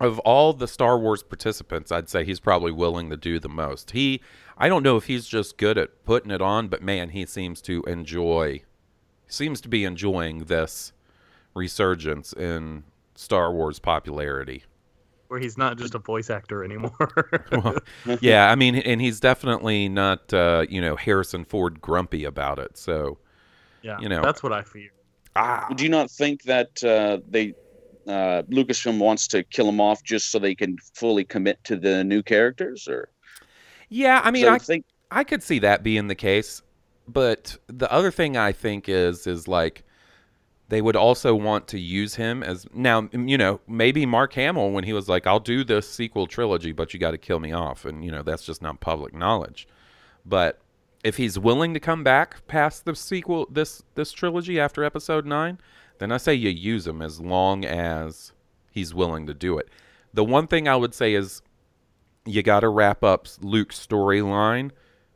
of 0.00 0.18
all 0.20 0.52
the 0.52 0.68
Star 0.68 0.98
Wars 0.98 1.22
participants, 1.22 1.90
I'd 1.90 2.08
say 2.08 2.24
he's 2.24 2.40
probably 2.40 2.72
willing 2.72 3.10
to 3.10 3.16
do 3.16 3.38
the 3.38 3.48
most. 3.48 3.90
He, 3.92 4.20
I 4.56 4.68
don't 4.68 4.82
know 4.82 4.96
if 4.96 5.06
he's 5.06 5.26
just 5.26 5.58
good 5.58 5.76
at 5.76 6.04
putting 6.04 6.30
it 6.30 6.40
on, 6.40 6.68
but 6.68 6.82
man, 6.82 7.10
he 7.10 7.26
seems 7.26 7.60
to 7.62 7.82
enjoy, 7.84 8.62
seems 9.26 9.60
to 9.62 9.68
be 9.68 9.84
enjoying 9.84 10.44
this 10.44 10.92
resurgence 11.54 12.32
in 12.32 12.84
Star 13.16 13.52
Wars 13.52 13.78
popularity. 13.78 14.62
Where 15.26 15.40
he's 15.40 15.58
not 15.58 15.76
just 15.76 15.94
a 15.94 15.98
voice 15.98 16.30
actor 16.30 16.64
anymore. 16.64 17.42
Well, 17.52 17.76
yeah, 18.20 18.50
I 18.50 18.54
mean, 18.54 18.76
and 18.76 19.00
he's 19.00 19.20
definitely 19.20 19.88
not, 19.88 20.32
uh, 20.32 20.64
you 20.70 20.80
know, 20.80 20.96
Harrison 20.96 21.44
Ford 21.44 21.80
grumpy 21.80 22.24
about 22.24 22.58
it. 22.58 22.78
So, 22.78 23.18
yeah, 23.82 23.98
you 24.00 24.08
know. 24.08 24.22
that's 24.22 24.42
what 24.42 24.52
I 24.52 24.62
fear. 24.62 24.90
ah, 25.36 25.66
Do 25.74 25.82
you 25.84 25.90
not 25.90 26.10
think 26.10 26.44
that 26.44 26.82
uh, 26.84 27.18
they 27.28 27.54
uh, 28.08 28.42
Lucasfilm 28.50 28.98
wants 28.98 29.28
to 29.28 29.42
kill 29.44 29.68
him 29.68 29.80
off 29.80 30.02
just 30.02 30.30
so 30.30 30.38
they 30.38 30.54
can 30.54 30.78
fully 30.94 31.24
commit 31.24 31.62
to 31.64 31.76
the 31.76 32.02
new 32.04 32.22
characters, 32.22 32.88
or? 32.88 33.10
Yeah, 33.88 34.20
I 34.24 34.30
mean, 34.30 34.44
So 34.44 34.52
I, 34.52 34.58
think 34.58 34.84
I 35.10 35.24
could 35.24 35.42
see 35.42 35.58
that 35.60 35.82
being 35.82 36.08
the 36.08 36.14
case, 36.14 36.62
but 37.06 37.56
the 37.66 37.90
other 37.92 38.10
thing 38.10 38.36
I 38.36 38.52
think 38.52 38.88
is 38.88 39.26
is 39.26 39.48
like 39.48 39.84
they 40.68 40.82
would 40.82 40.96
also 40.96 41.34
want 41.34 41.68
to 41.68 41.78
use 41.78 42.14
him 42.14 42.42
as 42.42 42.66
now 42.74 43.08
you 43.12 43.38
know 43.38 43.60
maybe 43.66 44.04
Mark 44.04 44.34
Hamill 44.34 44.70
when 44.70 44.84
he 44.84 44.92
was 44.92 45.08
like 45.08 45.26
I'll 45.26 45.40
do 45.40 45.64
this 45.64 45.88
sequel 45.90 46.26
trilogy 46.26 46.72
but 46.72 46.92
you 46.92 47.00
got 47.00 47.12
to 47.12 47.18
kill 47.18 47.40
me 47.40 47.52
off 47.52 47.86
and 47.86 48.04
you 48.04 48.10
know 48.10 48.22
that's 48.22 48.44
just 48.44 48.60
not 48.60 48.80
public 48.80 49.14
knowledge. 49.14 49.66
But 50.26 50.60
if 51.08 51.16
he's 51.16 51.38
willing 51.38 51.74
to 51.74 51.80
come 51.80 52.04
back 52.04 52.46
past 52.46 52.84
the 52.84 52.94
sequel 52.94 53.46
this 53.50 53.82
this 53.94 54.12
trilogy 54.12 54.60
after 54.60 54.84
episode 54.84 55.26
9 55.26 55.58
then 55.98 56.12
I 56.12 56.16
say 56.18 56.34
you 56.34 56.50
use 56.50 56.86
him 56.86 57.02
as 57.02 57.20
long 57.20 57.64
as 57.64 58.32
he's 58.70 58.94
willing 58.94 59.26
to 59.26 59.34
do 59.34 59.58
it 59.58 59.68
the 60.12 60.24
one 60.24 60.46
thing 60.46 60.68
I 60.68 60.76
would 60.76 60.94
say 60.94 61.14
is 61.14 61.42
you 62.28 62.42
got 62.42 62.60
to 62.60 62.68
wrap 62.68 63.02
up 63.02 63.26
Luke's 63.40 63.84
storyline 63.84 64.70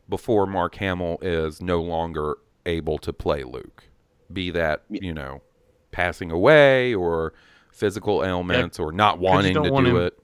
before 0.08 0.46
Mark 0.46 0.74
Hamill 0.76 1.18
is 1.22 1.60
no 1.60 1.80
longer 1.80 2.36
able 2.66 2.98
to 2.98 3.12
play 3.12 3.44
Luke. 3.44 3.84
Be 4.32 4.50
that, 4.50 4.82
you 4.88 5.12
know, 5.12 5.42
passing 5.90 6.30
away 6.30 6.94
or 6.94 7.34
physical 7.70 8.24
ailments 8.24 8.78
or 8.78 8.92
not 8.92 9.18
wanting 9.18 9.54
to 9.54 9.70
want 9.70 9.86
do 9.86 9.96
him- 9.96 10.06
it. 10.06 10.18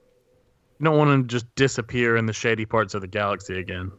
You 0.79 0.85
don't 0.85 0.97
want 0.97 1.11
him 1.11 1.23
to 1.25 1.29
just 1.29 1.53
disappear 1.57 2.17
in 2.17 2.27
the 2.27 2.33
shady 2.33 2.65
parts 2.65 2.95
of 2.95 3.01
the 3.01 3.09
galaxy 3.09 3.59
again. 3.59 3.91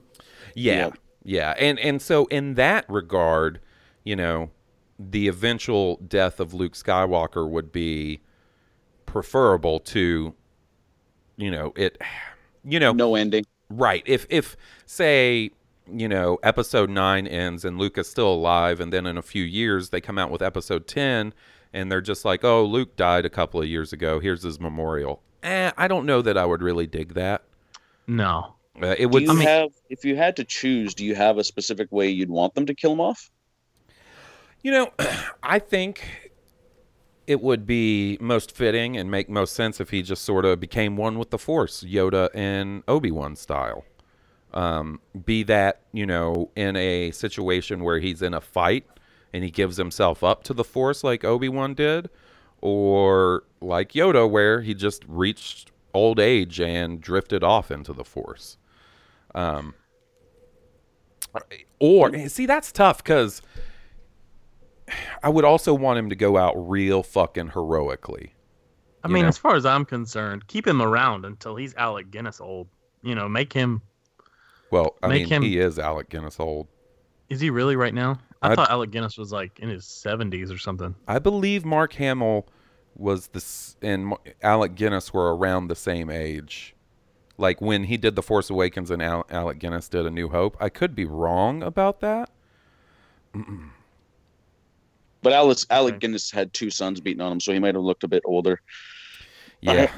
Yeah. 0.56 0.74
Yeah. 0.76 0.90
Yeah, 1.30 1.54
and 1.60 1.78
and 1.78 2.02
so 2.02 2.26
in 2.26 2.56
that 2.56 2.86
regard, 2.90 3.60
you 4.04 4.16
know, 4.16 4.50
the 4.98 5.28
eventual 5.28 5.98
death 5.98 6.40
of 6.40 6.56
Luke 6.56 6.74
Skywalker 6.74 7.48
would 7.48 7.72
be 7.72 8.22
preferable 9.06 9.80
to 9.82 10.34
you 11.38 11.52
know, 11.52 11.72
it 11.76 12.02
you 12.64 12.80
know, 12.80 12.94
no 12.94 13.14
ending. 13.14 13.46
Right. 13.70 14.02
If 14.08 14.26
if 14.32 14.58
say 14.88 15.52
you 15.88 16.08
know 16.08 16.40
episode 16.42 16.90
nine 16.90 17.28
ends 17.28 17.64
and 17.64 17.78
Luke 17.78 18.00
is 18.00 18.10
still 18.10 18.34
alive, 18.34 18.80
and 18.80 18.92
then 18.92 19.06
in 19.06 19.16
a 19.16 19.22
few 19.22 19.44
years 19.44 19.92
they 19.92 20.02
come 20.02 20.18
out 20.18 20.32
with 20.32 20.42
episode 20.42 20.88
ten, 20.88 21.36
and 21.72 21.92
they're 21.92 22.02
just 22.02 22.26
like, 22.26 22.44
oh, 22.44 22.66
Luke 22.66 22.96
died 22.96 23.28
a 23.28 23.30
couple 23.30 23.62
of 23.62 23.68
years 23.68 23.94
ago. 23.94 24.20
Here's 24.20 24.42
his 24.42 24.60
memorial. 24.60 25.22
Eh, 25.44 25.70
I 25.78 25.88
don't 25.88 26.08
know 26.08 26.24
that 26.24 26.40
I 26.40 26.48
would 26.48 26.64
really 26.64 26.88
dig 26.88 27.14
that. 27.14 27.44
No. 28.08 28.56
Uh, 28.82 28.96
it 28.98 29.10
Do 29.10 29.10
would. 29.10 29.24
you 29.24 29.36
have, 29.38 29.70
if 29.90 30.06
you 30.06 30.16
had 30.16 30.38
to 30.38 30.46
choose, 30.46 30.94
do 30.94 31.04
you 31.06 31.16
have 31.16 31.38
a 31.38 31.44
specific 31.44 31.92
way 31.92 32.10
you'd 32.10 32.30
want 32.30 32.54
them 32.56 32.66
to 32.68 32.74
kill 32.74 32.94
him 32.94 33.02
off? 33.02 33.30
You 34.64 34.72
know, 34.72 34.92
I 35.44 35.60
think 35.60 36.32
it 37.28 37.42
would 37.42 37.66
be 37.68 38.18
most 38.20 38.52
fitting 38.56 38.98
and 38.98 39.12
make 39.12 39.30
most 39.30 39.54
sense 39.54 39.80
if 39.80 39.92
he 39.92 40.02
just 40.02 40.24
sort 40.24 40.46
of 40.46 40.60
became 40.60 40.98
one 40.98 41.20
with 41.20 41.30
the 41.30 41.38
Force, 41.38 41.84
Yoda 41.84 42.30
and 42.34 42.84
Obi 42.88 43.12
Wan 43.12 43.36
style. 43.36 43.86
Um, 44.52 45.00
be 45.26 45.44
that 45.44 45.82
you 45.94 46.08
know 46.08 46.50
in 46.56 46.76
a 46.76 47.12
situation 47.12 47.84
where 47.84 48.00
he's 48.00 48.24
in 48.24 48.34
a 48.34 48.42
fight 48.42 48.88
and 49.32 49.44
he 49.44 49.52
gives 49.52 49.78
himself 49.78 50.24
up 50.24 50.44
to 50.46 50.56
the 50.56 50.64
Force 50.64 51.04
like 51.04 51.24
Obi 51.24 51.50
Wan 51.50 51.76
did, 51.76 52.10
or 52.62 53.44
like 53.62 53.92
Yoda 53.92 54.28
where 54.28 54.62
he 54.62 54.74
just 54.74 55.04
reached 55.08 55.72
old 55.94 56.20
age 56.20 56.60
and 56.60 57.00
drifted 57.00 57.44
off 57.44 57.70
into 57.70 57.94
the 57.94 58.04
Force. 58.04 58.58
Um, 59.36 59.74
or 61.80 62.28
see 62.30 62.46
that's 62.46 62.72
tough 62.72 63.04
because 63.04 63.42
I 65.22 65.30
would 65.30 65.46
also 65.46 65.74
want 65.74 66.00
him 66.00 66.10
to 66.10 66.16
go 66.16 66.38
out 66.38 66.54
real 66.56 67.04
fucking 67.04 67.50
heroically. 67.50 68.34
I 69.04 69.08
mean, 69.08 69.24
know? 69.24 69.30
as 69.30 69.38
far 69.38 69.56
as 69.56 69.66
I'm 69.66 69.86
concerned, 69.86 70.48
keep 70.48 70.68
him 70.68 70.82
around 70.82 71.26
until 71.26 71.56
he's 71.56 71.74
Alec 71.76 72.12
Guinness 72.12 72.42
old. 72.42 72.68
You 73.02 73.16
know, 73.16 73.30
make 73.30 73.54
him. 73.54 73.82
Well, 74.72 74.98
I 75.02 75.08
Make 75.08 75.22
mean, 75.22 75.30
him- 75.30 75.42
he 75.44 75.58
is 75.60 75.80
Alec 75.80 76.10
Guinness 76.10 76.40
old. 76.40 76.68
Is 77.30 77.40
he 77.40 77.50
really 77.50 77.76
right 77.76 77.94
now? 77.94 78.20
I, 78.42 78.52
I- 78.52 78.56
thought 78.56 78.70
Alec 78.70 78.92
Guinness 78.92 79.18
was 79.18 79.32
like 79.32 79.60
in 79.60 79.70
his 79.70 79.86
70s 79.86 80.54
or 80.54 80.58
something. 80.58 80.96
I 81.08 81.20
believe 81.20 81.64
Mark 81.64 81.94
Hamill 81.94 82.48
was 82.96 83.28
this 83.28 83.78
and 83.82 84.14
Alec 84.42 84.76
Guinness 84.76 85.14
were 85.14 85.36
around 85.36 85.68
the 85.68 85.76
same 85.76 86.10
age. 86.10 86.76
Like 87.40 87.62
when 87.62 87.86
he 87.86 87.96
did 87.98 88.16
The 88.16 88.22
Force 88.22 88.50
Awakens 88.50 88.92
and 88.92 89.02
Al- 89.02 89.26
Alec 89.30 89.60
Guinness 89.60 89.88
did 89.88 90.06
A 90.06 90.12
New 90.12 90.30
Hope. 90.30 90.58
I 90.60 90.70
could 90.70 90.94
be 90.94 91.06
wrong 91.06 91.64
about 91.64 92.02
that. 92.02 92.30
But 95.22 95.34
Alex, 95.34 95.66
Alec 95.70 95.96
Okay. 95.96 96.00
Guinness 96.00 96.32
had 96.32 96.54
two 96.54 96.70
suns 96.70 97.02
beating 97.02 97.20
on 97.20 97.34
him, 97.34 97.40
so 97.42 97.52
he 97.52 97.60
might 97.60 97.76
have 97.76 97.84
looked 97.84 98.06
a 98.06 98.08
bit 98.08 98.22
older. 98.24 98.62
Yeah. 99.60 99.92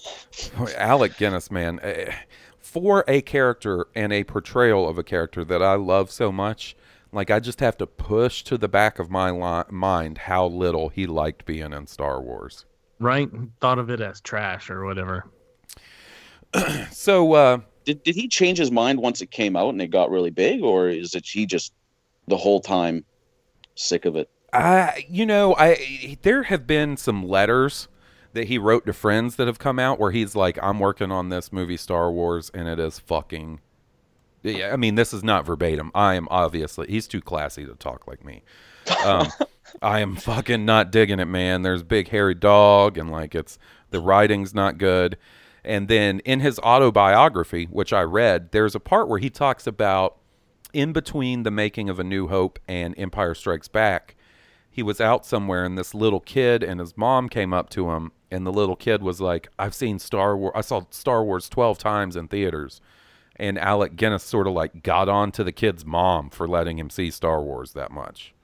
Alec 0.78 1.18
Guinness, 1.18 1.50
man. 1.50 1.80
eh, 1.82 2.14
for 2.60 3.04
a 3.06 3.20
character 3.20 3.86
and 3.94 4.10
a 4.10 4.24
portrayal 4.24 4.88
of 4.88 4.96
a 4.96 5.02
character 5.04 5.44
that 5.44 5.62
I 5.62 5.74
love 5.74 6.10
so 6.10 6.32
much, 6.32 6.74
like 7.12 7.30
I 7.30 7.40
just 7.40 7.60
have 7.60 7.76
to 7.76 7.86
push 7.86 8.42
to 8.44 8.56
the 8.56 8.66
back 8.68 8.98
of 8.98 9.10
my 9.10 9.30
li- 9.30 9.64
mind 9.70 10.16
how 10.16 10.46
little 10.46 10.88
he 10.88 11.06
liked 11.06 11.44
being 11.44 11.74
in 11.74 11.86
Star 11.86 12.22
Wars. 12.22 12.64
Right? 12.98 13.28
Thought 13.60 13.78
of 13.78 13.90
it 13.90 14.00
as 14.00 14.22
trash 14.22 14.70
or 14.70 14.84
whatever. 14.86 15.26
So, 16.90 17.32
uh, 17.34 17.58
Did 17.84 18.02
did 18.02 18.14
he 18.14 18.28
change 18.28 18.58
his 18.58 18.70
mind 18.70 18.98
once 18.98 19.20
it 19.20 19.30
came 19.30 19.56
out 19.56 19.70
and 19.70 19.82
it 19.82 19.88
got 19.88 20.10
really 20.10 20.30
big, 20.30 20.62
or 20.62 20.88
is 20.88 21.14
it 21.14 21.26
he 21.26 21.46
just 21.46 21.72
the 22.28 22.36
whole 22.36 22.60
time 22.60 23.04
sick 23.74 24.04
of 24.04 24.16
it? 24.16 24.30
I, 24.52 25.04
you 25.08 25.26
know, 25.26 25.54
I 25.56 26.16
there 26.22 26.44
have 26.44 26.66
been 26.66 26.96
some 26.96 27.26
letters 27.26 27.88
that 28.32 28.48
he 28.48 28.58
wrote 28.58 28.86
to 28.86 28.92
friends 28.92 29.36
that 29.36 29.46
have 29.46 29.58
come 29.58 29.78
out 29.78 29.98
where 29.98 30.12
he's 30.12 30.34
like, 30.36 30.58
"I'm 30.62 30.78
working 30.78 31.10
on 31.10 31.28
this 31.28 31.52
movie 31.52 31.76
Star 31.76 32.10
Wars, 32.10 32.50
and 32.54 32.68
it 32.68 32.78
is 32.78 32.98
fucking." 32.98 33.60
Yeah, 34.42 34.72
I 34.72 34.76
mean, 34.76 34.94
this 34.94 35.12
is 35.12 35.24
not 35.24 35.46
verbatim. 35.46 35.90
I 35.94 36.14
am 36.14 36.28
obviously 36.30 36.86
he's 36.88 37.08
too 37.08 37.20
classy 37.20 37.64
to 37.66 37.74
talk 37.74 38.06
like 38.06 38.24
me. 38.24 38.42
Um, 39.04 39.28
I 39.82 40.00
am 40.00 40.16
fucking 40.16 40.64
not 40.64 40.92
digging 40.92 41.18
it, 41.18 41.24
man. 41.24 41.62
There's 41.62 41.82
big 41.82 42.08
hairy 42.08 42.34
dog, 42.34 42.96
and 42.98 43.10
like 43.10 43.34
it's 43.34 43.58
the 43.90 44.00
writing's 44.00 44.54
not 44.54 44.78
good. 44.78 45.16
And 45.64 45.88
then 45.88 46.20
in 46.20 46.40
his 46.40 46.58
autobiography, 46.60 47.64
which 47.66 47.92
I 47.92 48.02
read, 48.02 48.52
there's 48.52 48.74
a 48.74 48.80
part 48.80 49.08
where 49.08 49.18
he 49.18 49.30
talks 49.30 49.66
about 49.66 50.18
in 50.72 50.92
between 50.92 51.44
the 51.44 51.50
making 51.50 51.88
of 51.88 51.98
A 51.98 52.04
New 52.04 52.28
Hope 52.28 52.58
and 52.68 52.94
Empire 52.98 53.34
Strikes 53.34 53.68
Back, 53.68 54.16
he 54.70 54.82
was 54.82 55.00
out 55.00 55.24
somewhere 55.24 55.64
and 55.64 55.78
this 55.78 55.94
little 55.94 56.20
kid 56.20 56.62
and 56.62 56.80
his 56.80 56.96
mom 56.96 57.28
came 57.28 57.54
up 57.54 57.70
to 57.70 57.90
him 57.90 58.10
and 58.30 58.44
the 58.44 58.52
little 58.52 58.74
kid 58.74 59.00
was 59.02 59.20
like, 59.20 59.48
"I've 59.58 59.74
seen 59.74 60.00
Star 60.00 60.36
Wars. 60.36 60.52
I 60.56 60.60
saw 60.60 60.82
Star 60.90 61.22
Wars 61.24 61.48
12 61.48 61.78
times 61.78 62.16
in 62.16 62.26
theaters." 62.26 62.80
And 63.36 63.58
Alec 63.58 63.96
Guinness 63.96 64.24
sort 64.24 64.46
of 64.48 64.52
like 64.52 64.82
got 64.82 65.08
on 65.08 65.30
to 65.32 65.44
the 65.44 65.52
kid's 65.52 65.84
mom 65.84 66.30
for 66.30 66.48
letting 66.48 66.78
him 66.78 66.90
see 66.90 67.10
Star 67.10 67.42
Wars 67.42 67.72
that 67.72 67.92
much. 67.92 68.34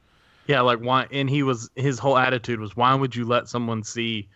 Yeah, 0.46 0.62
like 0.62 0.78
why? 0.78 1.06
And 1.12 1.28
he 1.28 1.42
was 1.42 1.70
his 1.76 1.98
whole 1.98 2.16
attitude 2.16 2.60
was, 2.60 2.76
why 2.76 2.94
would 2.94 3.14
you 3.14 3.24
let 3.24 3.48
someone 3.48 3.82
see, 3.82 4.28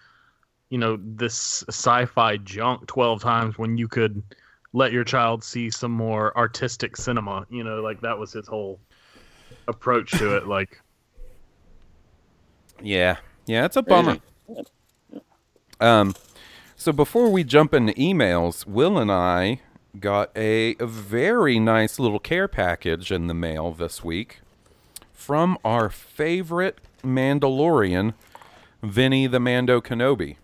you 0.75 0.79
know, 0.81 0.99
this 1.01 1.63
sci-fi 1.69 2.37
junk 2.39 2.89
twelve 2.89 3.23
times 3.23 3.57
when 3.57 3.79
you 3.79 3.87
could 3.87 4.21
let 4.73 4.91
your 4.91 5.05
child 5.05 5.45
see 5.45 5.71
some 5.71 5.93
more 5.93 6.37
artistic 6.37 6.97
cinema? 6.97 7.47
You 7.49 7.63
know, 7.63 7.81
like 7.81 8.01
that 8.01 8.19
was 8.19 8.33
his 8.33 8.49
whole 8.49 8.81
approach 9.69 10.11
to 10.19 10.37
it. 10.37 10.49
Like, 10.49 10.81
Yeah. 12.83 13.19
Yeah, 13.47 13.67
it's 13.67 13.77
a 13.77 13.83
bummer. 13.83 14.19
Um, 15.79 16.13
so 16.75 16.91
before 16.91 17.31
we 17.31 17.45
jump 17.45 17.73
into 17.73 17.93
emails, 17.93 18.67
Will 18.67 18.99
and 18.99 19.13
I 19.13 19.61
got 20.01 20.37
a, 20.37 20.75
a 20.81 20.87
very 20.87 21.61
nice 21.61 22.01
little 22.01 22.19
care 22.19 22.49
package 22.49 23.13
in 23.13 23.29
the 23.29 23.35
mail 23.35 23.71
this 23.71 24.03
week 24.03 24.41
from 25.13 25.57
our 25.65 25.89
favorite 25.89 26.81
Mandalorian, 27.05 28.15
Vinny 28.83 29.29
the 29.29 29.39
Mando 29.39 29.81
Kenobi. 29.81 30.37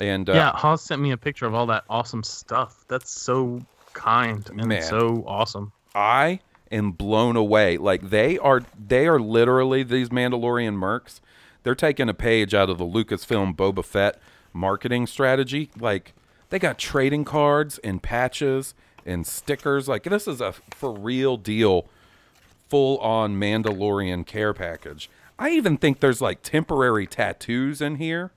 And 0.00 0.28
uh, 0.28 0.34
yeah, 0.34 0.52
Haas 0.52 0.82
sent 0.82 1.00
me 1.00 1.10
a 1.10 1.16
picture 1.16 1.46
of 1.46 1.54
all 1.54 1.66
that 1.66 1.84
awesome 1.88 2.22
stuff. 2.22 2.84
That's 2.88 3.10
so 3.10 3.60
kind 3.92 4.48
and 4.50 4.66
Man. 4.66 4.82
so 4.82 5.24
awesome. 5.26 5.72
I 5.94 6.40
am 6.70 6.92
blown 6.92 7.36
away. 7.36 7.76
Like 7.76 8.10
they 8.10 8.38
are 8.38 8.62
they 8.78 9.06
are 9.06 9.20
literally 9.20 9.82
these 9.82 10.08
Mandalorian 10.08 10.76
mercs. 10.76 11.20
They're 11.62 11.74
taking 11.74 12.08
a 12.08 12.14
page 12.14 12.54
out 12.54 12.70
of 12.70 12.78
the 12.78 12.84
Lucasfilm 12.86 13.54
Boba 13.56 13.84
Fett 13.84 14.20
marketing 14.52 15.06
strategy. 15.06 15.70
Like 15.78 16.14
they 16.48 16.58
got 16.58 16.78
trading 16.78 17.24
cards 17.24 17.78
and 17.78 18.02
patches 18.02 18.74
and 19.04 19.26
stickers. 19.26 19.88
Like 19.88 20.04
this 20.04 20.26
is 20.26 20.40
a 20.40 20.54
for 20.70 20.92
real 20.92 21.36
deal 21.36 21.86
full 22.68 22.98
on 22.98 23.38
Mandalorian 23.38 24.24
care 24.24 24.54
package. 24.54 25.10
I 25.38 25.50
even 25.50 25.76
think 25.76 26.00
there's 26.00 26.20
like 26.20 26.42
temporary 26.42 27.06
tattoos 27.06 27.80
in 27.80 27.96
here. 27.96 28.30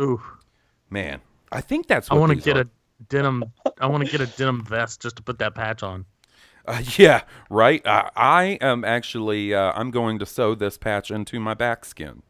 Ooh, 0.00 0.22
Man, 0.90 1.20
I 1.52 1.60
think 1.60 1.86
that's 1.86 2.10
I 2.10 2.14
want 2.14 2.30
to 2.30 2.36
get 2.36 2.56
are. 2.56 2.62
a 2.62 2.66
denim. 3.08 3.44
I 3.80 3.86
want 3.86 4.04
to 4.04 4.10
get 4.10 4.20
a 4.20 4.26
denim 4.26 4.64
vest 4.64 5.00
just 5.02 5.16
to 5.16 5.22
put 5.22 5.38
that 5.38 5.54
patch 5.54 5.82
on. 5.82 6.04
Uh, 6.66 6.82
yeah, 6.96 7.22
right. 7.50 7.84
Uh, 7.86 8.10
I 8.16 8.58
am 8.60 8.84
actually. 8.84 9.54
Uh, 9.54 9.72
I'm 9.74 9.90
going 9.90 10.18
to 10.18 10.26
sew 10.26 10.54
this 10.54 10.76
patch 10.78 11.10
into 11.10 11.40
my 11.40 11.54
back 11.54 11.84
skin. 11.84 12.22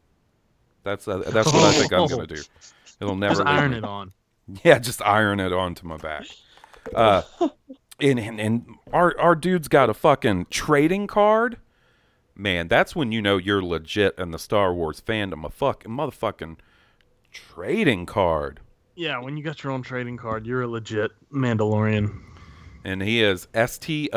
That's 0.83 1.07
uh, 1.07 1.17
that's 1.17 1.51
what 1.51 1.63
I 1.63 1.73
think 1.73 1.91
I'm 1.93 2.07
going 2.07 2.27
to 2.27 2.35
do. 2.35 2.41
It'll 3.01 3.15
never 3.15 3.35
Just 3.35 3.47
iron 3.47 3.71
me. 3.71 3.77
it 3.77 3.83
on. 3.83 4.13
Yeah, 4.63 4.79
just 4.79 5.01
iron 5.03 5.39
it 5.39 5.53
onto 5.53 5.85
my 5.85 5.97
back. 5.97 6.25
Uh, 6.93 7.21
and, 8.01 8.19
and 8.19 8.39
and 8.39 8.65
our 8.91 9.17
our 9.19 9.35
dude's 9.35 9.67
got 9.67 9.89
a 9.89 9.93
fucking 9.93 10.47
trading 10.49 11.07
card. 11.07 11.57
Man, 12.35 12.67
that's 12.67 12.95
when 12.95 13.11
you 13.11 13.21
know 13.21 13.37
you're 13.37 13.61
legit 13.63 14.15
in 14.17 14.31
the 14.31 14.39
Star 14.39 14.73
Wars 14.73 15.01
fandom. 15.05 15.45
A 15.45 15.49
fucking 15.49 15.91
motherfucking 15.91 16.57
trading 17.53 18.05
card. 18.05 18.59
Yeah, 18.95 19.19
when 19.19 19.37
you 19.37 19.43
got 19.43 19.63
your 19.63 19.71
own 19.71 19.81
trading 19.81 20.17
card, 20.17 20.45
you're 20.45 20.61
a 20.61 20.67
legit 20.67 21.11
Mandalorian. 21.31 22.21
and 22.83 23.01
he 23.01 23.21
is 23.21 23.47
STO-LAS. 23.53 24.07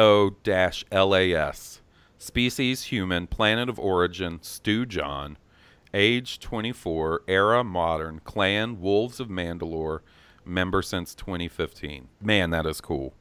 Species 2.19 2.85
human, 2.85 3.27
planet 3.27 3.69
of 3.69 3.79
origin, 3.81 4.39
Stewjon, 4.39 5.37
age 5.93 6.39
24, 6.39 7.23
era 7.27 7.65
modern, 7.65 8.21
clan 8.21 8.81
Wolves 8.81 9.19
of 9.19 9.29
Mandalore, 9.29 10.01
member 10.45 10.83
since 10.83 11.15
2015. 11.17 12.09
Man, 12.21 12.51
that 12.51 12.65
is 12.65 12.81
cool. 12.81 13.13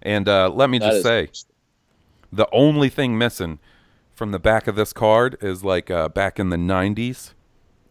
And 0.00 0.26
uh, 0.28 0.48
let 0.48 0.70
me 0.70 0.78
That 0.78 0.90
just 0.90 1.02
say, 1.02 1.28
the 2.32 2.48
only 2.50 2.88
thing 2.88 3.18
missing 3.18 3.58
from 4.14 4.32
the 4.32 4.38
back 4.38 4.66
of 4.66 4.76
this 4.76 4.92
card 4.94 5.36
is 5.42 5.62
like 5.62 5.90
uh, 5.90 6.08
back 6.08 6.38
in 6.40 6.48
the 6.48 6.56
90s 6.56 7.33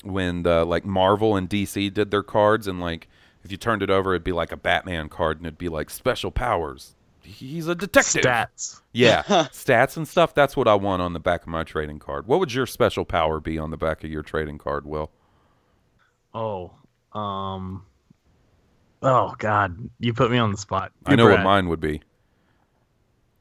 when 0.04 0.44
the, 0.44 0.66
like 0.66 0.86
Marvel 0.86 1.36
and 1.36 1.50
DC 1.50 1.94
did 1.94 2.12
their 2.12 2.24
cards 2.24 2.68
and 2.68 2.80
like 2.80 3.08
if 3.44 3.52
you 3.52 3.58
turned 3.58 3.82
it 3.82 3.90
over 3.90 4.14
it'd 4.14 4.24
be 4.24 4.32
like 4.32 4.52
a 4.52 4.58
Batman 4.58 5.10
card 5.10 5.38
and 5.38 5.46
it'd 5.46 5.58
be 5.58 5.70
like 5.70 5.90
special 5.90 6.32
powers. 6.32 6.96
He's 7.22 7.68
a 7.68 7.76
detective. 7.76 8.24
Stats. 8.24 8.82
Yeah, 8.92 9.24
stats 9.28 9.96
and 9.98 10.08
stuff. 10.08 10.34
That's 10.34 10.58
what 10.58 10.68
I 10.68 10.76
want 10.76 11.02
on 11.02 11.14
the 11.14 11.20
back 11.20 11.44
of 11.44 11.48
my 11.48 11.64
trading 11.64 12.00
card. 12.00 12.28
What 12.28 12.40
would 12.40 12.54
your 12.54 12.66
special 12.66 13.06
power 13.06 13.40
be 13.40 13.58
on 13.58 13.72
the 13.72 13.78
back 13.78 14.04
of 14.04 14.10
your 14.10 14.24
trading 14.24 14.58
card, 14.58 14.86
Will? 14.86 15.10
Oh, 16.34 16.72
um, 17.14 17.86
oh 19.02 19.36
God, 19.38 19.90
you 20.00 20.14
put 20.14 20.32
me 20.32 20.38
on 20.38 20.52
the 20.52 20.58
spot. 20.58 20.92
I 21.06 21.12
You 21.12 21.18
know 21.18 21.30
what 21.30 21.44
mine 21.44 21.70
would 21.70 21.80
be. 21.80 22.02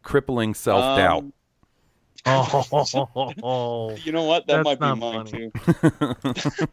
Crippling 0.03 0.55
self 0.55 0.97
doubt. 0.97 1.25
Um, 1.25 1.33
Oh, 2.25 3.97
You 4.05 4.13
know 4.13 4.25
what? 4.25 4.47
That 4.47 4.65
might 4.65 4.79
be 4.81 4.95
mine 4.95 5.27
funny. 5.27 5.51
too. 5.51 6.67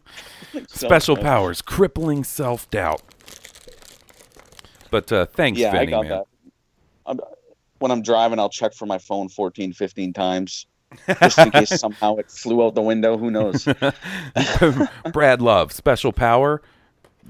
Special 0.68 1.18
powers, 1.18 1.62
crippling 1.62 2.24
self 2.24 2.70
doubt. 2.70 3.02
But 4.92 5.12
uh, 5.12 5.26
thanks, 5.28 5.60
Yeah, 5.60 5.72
Vinny, 5.72 5.88
I 5.88 5.90
got 5.90 6.02
man. 6.04 6.10
that. 6.12 6.26
I'm, 7.06 7.20
when 7.80 7.92
I'm 7.92 8.02
driving, 8.02 8.40
I'll 8.40 8.50
check 8.50 8.74
for 8.74 8.86
my 8.86 8.98
phone 8.98 9.30
14, 9.30 9.74
15 9.74 10.14
times, 10.14 10.66
just 11.22 11.38
in 11.40 11.52
case 11.52 11.80
somehow 11.80 12.18
it 12.18 12.30
flew 12.30 12.66
out 12.66 12.76
the 12.76 12.82
window. 12.82 13.18
Who 13.18 13.32
knows? 13.32 13.68
Brad 15.14 15.42
Love, 15.42 15.72
special 15.72 16.12
power, 16.12 16.62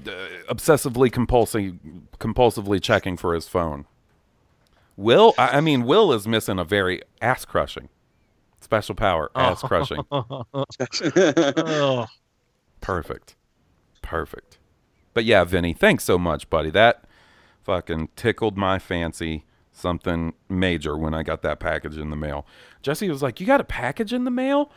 uh, 0.06 0.10
obsessively 0.48 1.12
compulsive, 1.12 1.74
compulsively 2.18 2.82
checking 2.82 3.16
for 3.16 3.34
his 3.34 3.46
phone. 3.46 3.84
Will, 4.96 5.34
I, 5.38 5.58
I 5.58 5.60
mean, 5.60 5.84
Will 5.84 6.12
is 6.12 6.26
missing 6.26 6.58
a 6.58 6.64
very 6.64 7.02
ass 7.22 7.44
crushing 7.44 7.88
special 8.70 8.94
power, 8.94 9.32
ass 9.34 9.62
crushing. 9.64 10.04
Perfect, 12.80 13.34
perfect. 14.00 14.58
But 15.12 15.24
yeah, 15.24 15.42
Vinny, 15.44 15.72
thanks 15.72 16.04
so 16.04 16.16
much, 16.18 16.48
buddy. 16.48 16.70
That 16.70 17.02
fucking 17.62 18.10
tickled 18.14 18.56
my 18.56 18.78
fancy. 18.78 19.44
Something 19.72 20.34
major 20.48 20.96
when 20.96 21.14
I 21.14 21.22
got 21.22 21.42
that 21.42 21.58
package 21.58 21.96
in 21.96 22.10
the 22.10 22.16
mail. 22.16 22.46
Jesse 22.82 23.08
was 23.08 23.22
like, 23.22 23.40
"You 23.40 23.46
got 23.46 23.60
a 23.60 23.64
package 23.64 24.12
in 24.12 24.24
the 24.24 24.30
mail 24.30 24.70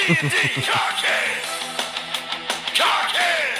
Cockhead! 0.07 0.31
Key 0.31 0.61
D, 0.61 0.61
Cockhead! 0.61 1.43
Cockhead! 2.73 3.57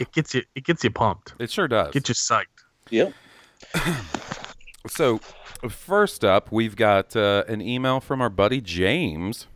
it 0.00 0.10
gets 0.12 0.34
you. 0.34 0.42
It 0.56 0.64
gets 0.64 0.82
you 0.82 0.90
pumped. 0.90 1.34
It 1.38 1.50
sure 1.50 1.68
does. 1.68 1.92
Get 1.92 2.08
you 2.08 2.14
psyched. 2.14 2.46
Yep. 2.90 3.12
So, 4.88 5.18
first 5.68 6.24
up, 6.24 6.50
we've 6.50 6.74
got 6.74 7.14
uh, 7.14 7.44
an 7.46 7.60
email 7.60 8.00
from 8.00 8.22
our 8.22 8.30
buddy 8.30 8.62
James. 8.62 9.46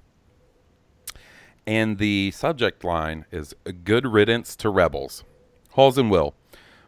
And 1.66 1.96
the 1.96 2.30
subject 2.30 2.84
line 2.84 3.24
is 3.32 3.54
Good 3.84 4.04
Riddance 4.04 4.54
to 4.56 4.68
Rebels. 4.68 5.24
Halls 5.70 5.96
and 5.96 6.10
Will. 6.10 6.34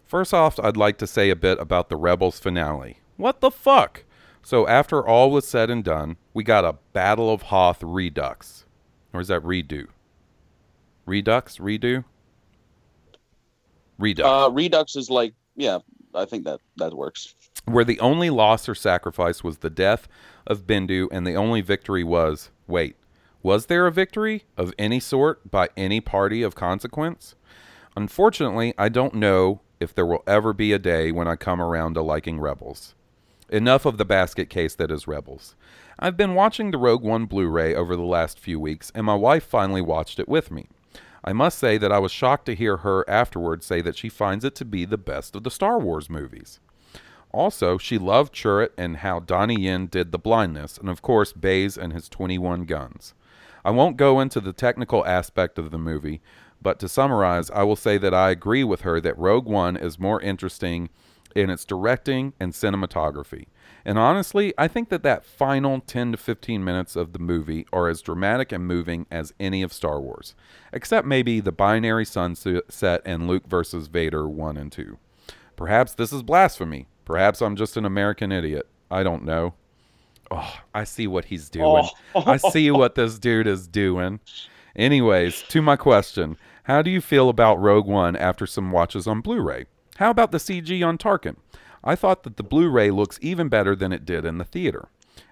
First 0.06 0.32
off, 0.32 0.60
I'd 0.60 0.76
like 0.76 0.98
to 0.98 1.06
say 1.06 1.30
a 1.30 1.36
bit 1.36 1.58
about 1.58 1.88
the 1.88 1.96
Rebels 1.96 2.38
finale. 2.38 3.00
What 3.16 3.40
the 3.40 3.50
fuck? 3.50 4.04
So, 4.42 4.68
after 4.68 5.04
all 5.04 5.32
was 5.32 5.48
said 5.48 5.68
and 5.68 5.82
done, 5.82 6.16
we 6.32 6.44
got 6.44 6.64
a 6.64 6.76
Battle 6.92 7.32
of 7.32 7.42
Hoth 7.42 7.82
redux. 7.82 8.64
Or 9.12 9.20
is 9.20 9.28
that 9.28 9.42
redo? 9.42 9.88
Redux? 11.04 11.58
Redo? 11.58 12.04
Redux. 13.98 14.26
Uh, 14.28 14.50
Redux 14.52 14.94
is 14.94 15.10
like, 15.10 15.34
yeah, 15.56 15.78
I 16.14 16.24
think 16.24 16.44
that 16.44 16.60
that 16.76 16.94
works. 16.94 17.34
where 17.64 17.84
the 17.84 17.98
only 17.98 18.30
loss 18.30 18.68
or 18.68 18.74
sacrifice 18.76 19.42
was 19.42 19.58
the 19.58 19.70
death 19.70 20.06
of 20.46 20.66
Bendu, 20.66 21.08
and 21.10 21.26
the 21.26 21.34
only 21.34 21.60
victory 21.62 22.04
was 22.04 22.50
wait, 22.68 22.94
was 23.42 23.66
there 23.66 23.86
a 23.86 23.92
victory 23.92 24.44
of 24.56 24.72
any 24.78 25.00
sort 25.00 25.50
by 25.50 25.68
any 25.76 26.00
party 26.00 26.42
of 26.42 26.54
consequence? 26.54 27.34
Unfortunately, 27.96 28.74
I 28.76 28.88
don't 28.88 29.14
know 29.14 29.62
if 29.80 29.94
there 29.94 30.06
will 30.06 30.22
ever 30.26 30.52
be 30.52 30.72
a 30.72 30.78
day 30.78 31.12
when 31.12 31.28
I 31.28 31.36
come 31.36 31.60
around 31.60 31.94
to 31.94 32.02
liking 32.02 32.40
Rebels. 32.40 32.94
Enough 33.48 33.86
of 33.86 33.98
the 33.98 34.04
basket 34.04 34.50
case 34.50 34.74
that 34.74 34.90
is 34.90 35.06
Rebels. 35.06 35.54
I've 35.98 36.16
been 36.16 36.34
watching 36.34 36.70
the 36.70 36.78
Rogue 36.78 37.02
One 37.02 37.26
Blu 37.26 37.48
ray 37.48 37.74
over 37.74 37.96
the 37.96 38.02
last 38.02 38.38
few 38.38 38.58
weeks, 38.58 38.90
and 38.94 39.06
my 39.06 39.14
wife 39.14 39.44
finally 39.44 39.80
watched 39.80 40.18
it 40.18 40.28
with 40.28 40.50
me. 40.50 40.66
I 41.24 41.32
must 41.32 41.58
say 41.58 41.78
that 41.78 41.92
I 41.92 41.98
was 41.98 42.12
shocked 42.12 42.46
to 42.46 42.54
hear 42.54 42.78
her 42.78 43.08
afterwards 43.08 43.66
say 43.66 43.80
that 43.82 43.96
she 43.96 44.08
finds 44.08 44.44
it 44.44 44.54
to 44.56 44.64
be 44.64 44.84
the 44.84 44.98
best 44.98 45.34
of 45.34 45.42
the 45.42 45.50
Star 45.50 45.78
Wars 45.78 46.10
movies. 46.10 46.60
Also, 47.32 47.78
she 47.78 47.98
loved 47.98 48.34
Chirrut 48.34 48.70
and 48.78 48.98
how 48.98 49.20
Donnie 49.20 49.60
Yen 49.60 49.86
did 49.86 50.12
the 50.12 50.18
blindness, 50.18 50.78
and 50.78 50.88
of 50.88 51.02
course, 51.02 51.32
Baze 51.32 51.76
and 51.76 51.92
his 51.92 52.08
21 52.08 52.64
guns. 52.64 53.14
I 53.64 53.70
won't 53.70 53.96
go 53.96 54.20
into 54.20 54.40
the 54.40 54.52
technical 54.52 55.04
aspect 55.04 55.58
of 55.58 55.70
the 55.70 55.78
movie, 55.78 56.20
but 56.60 56.78
to 56.80 56.88
summarize, 56.88 57.50
I 57.50 57.62
will 57.62 57.76
say 57.76 57.98
that 57.98 58.14
I 58.14 58.30
agree 58.30 58.64
with 58.64 58.82
her 58.82 59.00
that 59.00 59.18
Rogue 59.18 59.46
One 59.46 59.76
is 59.76 59.98
more 59.98 60.20
interesting 60.20 60.88
in 61.34 61.50
its 61.50 61.64
directing 61.64 62.32
and 62.40 62.52
cinematography. 62.52 63.46
And 63.84 63.98
honestly, 63.98 64.52
I 64.58 64.66
think 64.66 64.88
that 64.88 65.02
that 65.04 65.24
final 65.24 65.80
10 65.80 66.12
to 66.12 66.18
15 66.18 66.64
minutes 66.64 66.96
of 66.96 67.12
the 67.12 67.18
movie 67.18 67.66
are 67.72 67.88
as 67.88 68.00
dramatic 68.00 68.50
and 68.50 68.66
moving 68.66 69.06
as 69.10 69.32
any 69.38 69.62
of 69.62 69.72
Star 69.72 70.00
Wars, 70.00 70.34
except 70.72 71.06
maybe 71.06 71.38
the 71.38 71.52
binary 71.52 72.04
sunset 72.04 73.02
and 73.04 73.28
Luke 73.28 73.46
versus 73.46 73.86
Vader 73.86 74.28
1 74.28 74.56
and 74.56 74.72
2. 74.72 74.98
Perhaps 75.54 75.94
this 75.94 76.12
is 76.12 76.22
blasphemy. 76.22 76.88
Perhaps 77.04 77.40
I'm 77.40 77.54
just 77.54 77.76
an 77.76 77.84
American 77.84 78.32
idiot. 78.32 78.66
I 78.90 79.02
don't 79.02 79.24
know. 79.24 79.54
Oh, 80.30 80.54
I 80.74 80.82
see 80.82 81.06
what 81.06 81.26
he's 81.26 81.48
doing. 81.48 81.88
Oh. 82.14 82.24
I 82.26 82.38
see 82.38 82.70
what 82.72 82.96
this 82.96 83.18
dude 83.18 83.46
is 83.46 83.68
doing. 83.68 84.18
Anyways, 84.76 85.42
to 85.48 85.62
my 85.62 85.76
question 85.76 86.36
How 86.64 86.82
do 86.82 86.90
you 86.90 87.00
feel 87.00 87.28
about 87.28 87.60
Rogue 87.60 87.86
One 87.86 88.14
after 88.14 88.46
some 88.46 88.70
watches 88.70 89.06
on 89.06 89.22
Blu 89.22 89.40
ray? 89.40 89.64
How 89.96 90.10
about 90.10 90.32
the 90.32 90.38
CG 90.38 90.86
on 90.86 90.98
Tarkin? 90.98 91.36
I 91.82 91.96
thought 91.96 92.24
that 92.24 92.36
the 92.36 92.42
Blu 92.42 92.68
ray 92.68 92.90
looks 92.90 93.18
even 93.22 93.48
better 93.48 93.74
than 93.74 93.92
it 93.92 94.04
did 94.04 94.24
in 94.24 94.38
the 94.38 94.44
theater. 94.44 94.88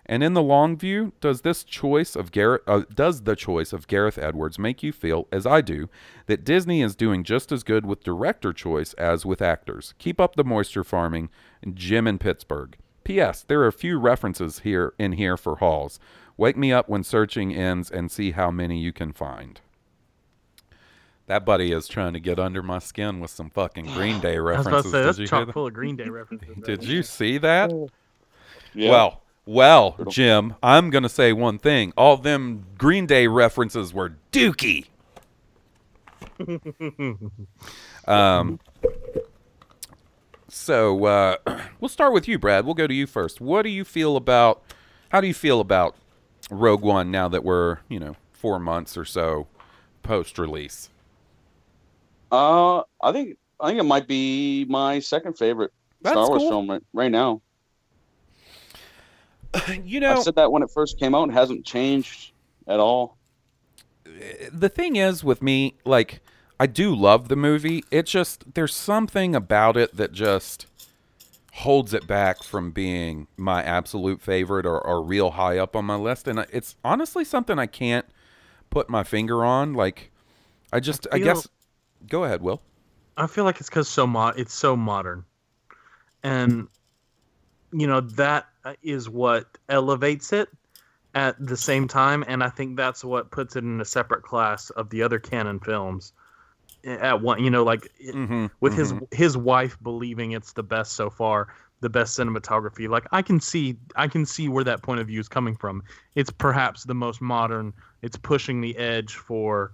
And 0.06 0.22
in 0.22 0.32
the 0.32 0.42
long 0.42 0.78
view, 0.78 1.12
does 1.20 1.42
this 1.42 1.62
choice 1.64 2.16
of 2.16 2.32
Gareth 2.32 2.62
uh, 2.66 2.82
does 2.94 3.22
the 3.22 3.36
choice 3.36 3.72
of 3.72 3.86
Gareth 3.86 4.18
Edwards 4.18 4.58
make 4.58 4.82
you 4.82 4.92
feel, 4.92 5.28
as 5.30 5.46
I 5.46 5.60
do, 5.60 5.88
that 6.26 6.44
Disney 6.44 6.80
is 6.80 6.96
doing 6.96 7.22
just 7.22 7.52
as 7.52 7.62
good 7.62 7.84
with 7.84 8.04
director 8.04 8.52
choice 8.54 8.94
as 8.94 9.26
with 9.26 9.42
actors? 9.42 9.92
Keep 9.98 10.20
up 10.20 10.36
the 10.36 10.44
moisture 10.44 10.84
farming, 10.84 11.28
Jim 11.74 12.06
in 12.06 12.18
Pittsburgh. 12.18 12.76
P.S. 13.04 13.44
There 13.46 13.60
are 13.60 13.66
a 13.66 13.72
few 13.72 13.98
references 13.98 14.60
here 14.60 14.94
in 14.98 15.12
here 15.12 15.36
for 15.36 15.56
Halls. 15.56 16.00
Wake 16.36 16.56
me 16.56 16.72
up 16.72 16.88
when 16.88 17.04
searching 17.04 17.54
ends 17.54 17.90
and 17.90 18.10
see 18.10 18.32
how 18.32 18.50
many 18.50 18.78
you 18.78 18.92
can 18.92 19.12
find. 19.12 19.60
That 21.26 21.46
buddy 21.46 21.72
is 21.72 21.88
trying 21.88 22.12
to 22.12 22.20
get 22.20 22.38
under 22.38 22.62
my 22.62 22.78
skin 22.80 23.20
with 23.20 23.30
some 23.30 23.48
fucking 23.50 23.86
Green 23.86 24.20
Day 24.20 24.36
I 24.36 24.40
was 24.40 24.66
references. 24.66 24.66
about 24.66 24.82
to 24.82 24.90
say 24.90 24.98
Did 24.98 25.06
that's 25.06 25.18
you 25.18 25.26
chock 25.26 25.52
full 25.52 25.66
of 25.66 25.72
Green 25.74 25.96
Day 25.96 26.08
references. 26.08 26.48
Did 26.64 26.84
you 26.84 27.02
see 27.02 27.38
that? 27.38 27.72
Yeah. 28.74 28.90
Well, 28.90 29.22
well, 29.46 29.96
Jim, 30.08 30.54
I'm 30.62 30.90
gonna 30.90 31.08
say 31.08 31.32
one 31.32 31.58
thing. 31.58 31.92
All 31.96 32.16
them 32.16 32.66
Green 32.76 33.06
Day 33.06 33.26
references 33.26 33.94
were 33.94 34.16
dookie. 34.32 34.86
um. 38.06 38.58
So 40.48 41.04
uh, 41.04 41.36
we'll 41.80 41.88
start 41.88 42.12
with 42.12 42.28
you, 42.28 42.38
Brad. 42.38 42.64
We'll 42.64 42.74
go 42.74 42.86
to 42.86 42.94
you 42.94 43.06
first. 43.06 43.40
What 43.40 43.62
do 43.62 43.68
you 43.70 43.84
feel 43.84 44.16
about? 44.16 44.62
How 45.10 45.20
do 45.20 45.26
you 45.26 45.34
feel 45.34 45.60
about 45.60 45.94
Rogue 46.50 46.82
One 46.82 47.10
now 47.10 47.28
that 47.28 47.44
we're 47.44 47.78
you 47.88 47.98
know 47.98 48.16
four 48.32 48.58
months 48.58 48.96
or 48.96 49.04
so 49.04 49.46
post 50.02 50.38
release? 50.38 50.90
Uh, 52.30 52.82
I 53.02 53.12
think 53.12 53.36
I 53.60 53.68
think 53.68 53.80
it 53.80 53.84
might 53.84 54.06
be 54.06 54.64
my 54.68 54.98
second 54.98 55.38
favorite 55.38 55.72
That's 56.02 56.14
Star 56.14 56.28
Wars 56.28 56.40
cool. 56.40 56.50
film 56.50 56.70
right, 56.70 56.82
right 56.92 57.10
now. 57.10 57.40
You 59.84 60.00
know, 60.00 60.14
I 60.14 60.20
said 60.20 60.34
that 60.34 60.50
when 60.50 60.64
it 60.64 60.70
first 60.70 60.98
came 60.98 61.14
out, 61.14 61.28
it 61.28 61.32
hasn't 61.32 61.64
changed 61.64 62.32
at 62.66 62.80
all. 62.80 63.16
the 64.52 64.68
thing 64.68 64.96
is 64.96 65.22
with 65.22 65.40
me, 65.42 65.76
like, 65.84 66.20
I 66.58 66.66
do 66.66 66.92
love 66.92 67.28
the 67.28 67.36
movie. 67.36 67.84
It's 67.90 68.10
just 68.10 68.54
there's 68.54 68.74
something 68.74 69.36
about 69.36 69.76
it 69.76 69.96
that 69.96 70.10
just 70.10 70.66
holds 71.58 71.94
it 71.94 72.04
back 72.06 72.42
from 72.42 72.72
being 72.72 73.28
my 73.36 73.62
absolute 73.62 74.20
favorite 74.20 74.66
or, 74.66 74.80
or 74.84 75.00
real 75.00 75.32
high 75.32 75.56
up 75.56 75.76
on 75.76 75.84
my 75.84 75.94
list. 75.94 76.26
And 76.26 76.44
it's 76.52 76.74
honestly 76.84 77.24
something 77.24 77.60
I 77.60 77.66
can't 77.66 78.06
put 78.70 78.90
my 78.90 79.04
finger 79.04 79.44
on. 79.44 79.72
Like, 79.72 80.10
I 80.72 80.80
just, 80.80 81.06
I, 81.12 81.18
feel- 81.18 81.24
guess, 81.24 81.48
go 82.08 82.24
ahead, 82.24 82.42
Will. 82.42 82.60
I 83.16 83.28
feel 83.28 83.44
like 83.44 83.60
it's 83.60 83.68
because 83.68 83.88
so 83.88 84.06
mo- 84.06 84.32
it's 84.36 84.52
so 84.52 84.76
modern, 84.76 85.24
and 86.24 86.66
you 87.72 87.86
know 87.86 88.00
that 88.00 88.48
is 88.82 89.08
what 89.08 89.56
elevates 89.68 90.32
it 90.32 90.48
at 91.14 91.36
the 91.38 91.56
same 91.56 91.86
time, 91.86 92.24
and 92.26 92.42
I 92.42 92.48
think 92.48 92.76
that's 92.76 93.04
what 93.04 93.30
puts 93.30 93.54
it 93.54 93.62
in 93.62 93.80
a 93.80 93.84
separate 93.84 94.24
class 94.24 94.70
of 94.70 94.90
the 94.90 95.04
other 95.04 95.20
canon 95.20 95.60
films. 95.60 96.12
At 96.84 97.22
one, 97.22 97.42
you 97.42 97.50
know, 97.50 97.64
like 97.64 97.90
Mm-hmm, 98.00 98.46
with 98.60 98.74
his 98.74 98.92
his 99.10 99.36
wife 99.36 99.78
believing 99.82 100.32
it's 100.32 100.52
the 100.52 100.62
best 100.62 100.92
so 100.92 101.08
far, 101.10 101.48
the 101.80 101.88
best 101.88 102.18
cinematography. 102.18 102.88
Like 102.88 103.06
I 103.12 103.22
can 103.22 103.40
see, 103.40 103.76
I 103.96 104.08
can 104.08 104.26
see 104.26 104.48
where 104.48 104.64
that 104.64 104.82
point 104.82 105.00
of 105.00 105.06
view 105.06 105.20
is 105.20 105.28
coming 105.28 105.56
from. 105.56 105.82
It's 106.14 106.30
perhaps 106.30 106.84
the 106.84 106.94
most 106.94 107.20
modern. 107.20 107.72
It's 108.02 108.16
pushing 108.16 108.60
the 108.60 108.76
edge 108.76 109.14
for 109.14 109.72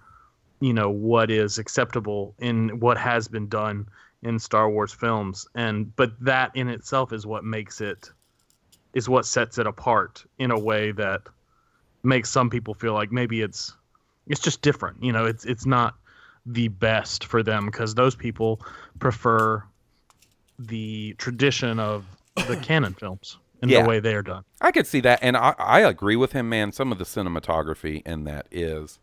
you 0.61 0.73
know 0.73 0.91
what 0.91 1.31
is 1.31 1.59
acceptable 1.59 2.35
in 2.39 2.79
what 2.81 2.99
has 2.99 3.29
been 3.29 3.49
done 3.49 3.89
in 4.23 4.39
Star 4.39 4.71
Wars 4.71 4.93
films 4.93 5.49
and 5.55 5.95
but 5.97 6.13
that 6.21 6.51
in 6.55 6.69
itself 6.69 7.13
is 7.13 7.27
what 7.27 7.45
makes 7.45 7.81
it 7.81 8.11
is 8.93 9.09
what 9.09 9.25
sets 9.25 9.59
it 9.59 9.67
apart 9.67 10.25
in 10.39 10.51
a 10.51 10.59
way 10.59 10.93
that 10.93 11.23
makes 12.03 12.31
some 12.31 12.51
people 12.51 12.75
feel 12.75 12.93
like 12.93 13.11
maybe 13.11 13.41
it's 13.41 13.75
it's 14.27 14.41
just 14.41 14.61
different 14.63 15.03
you 15.03 15.13
know 15.13 15.25
it's 15.25 15.45
it's 15.47 15.67
not 15.67 15.95
the 16.47 16.69
best 16.69 17.25
for 17.25 17.43
them 17.43 17.67
because 17.67 17.95
those 17.95 18.15
people 18.17 18.61
prefer 18.99 19.63
the 20.59 21.15
tradition 21.19 21.79
of 21.79 22.05
the 22.49 22.57
canon 22.63 22.95
films 22.95 23.39
and 23.63 23.71
Yeah. 23.71 23.83
the 23.83 23.89
way 23.89 24.01
they 24.01 24.15
are 24.15 24.23
done 24.23 24.45
I 24.61 24.73
could 24.73 24.87
see 24.87 25.01
that, 25.01 25.21
and 25.23 25.37
I, 25.37 25.55
I 25.59 25.81
agree 25.81 26.17
with 26.17 26.33
him, 26.33 26.49
man. 26.49 26.71
Some 26.73 26.93
of 26.93 26.99
the 26.99 27.05
cinematography 27.05 28.07
in 28.07 28.25
that 28.25 28.47
is 28.51 28.99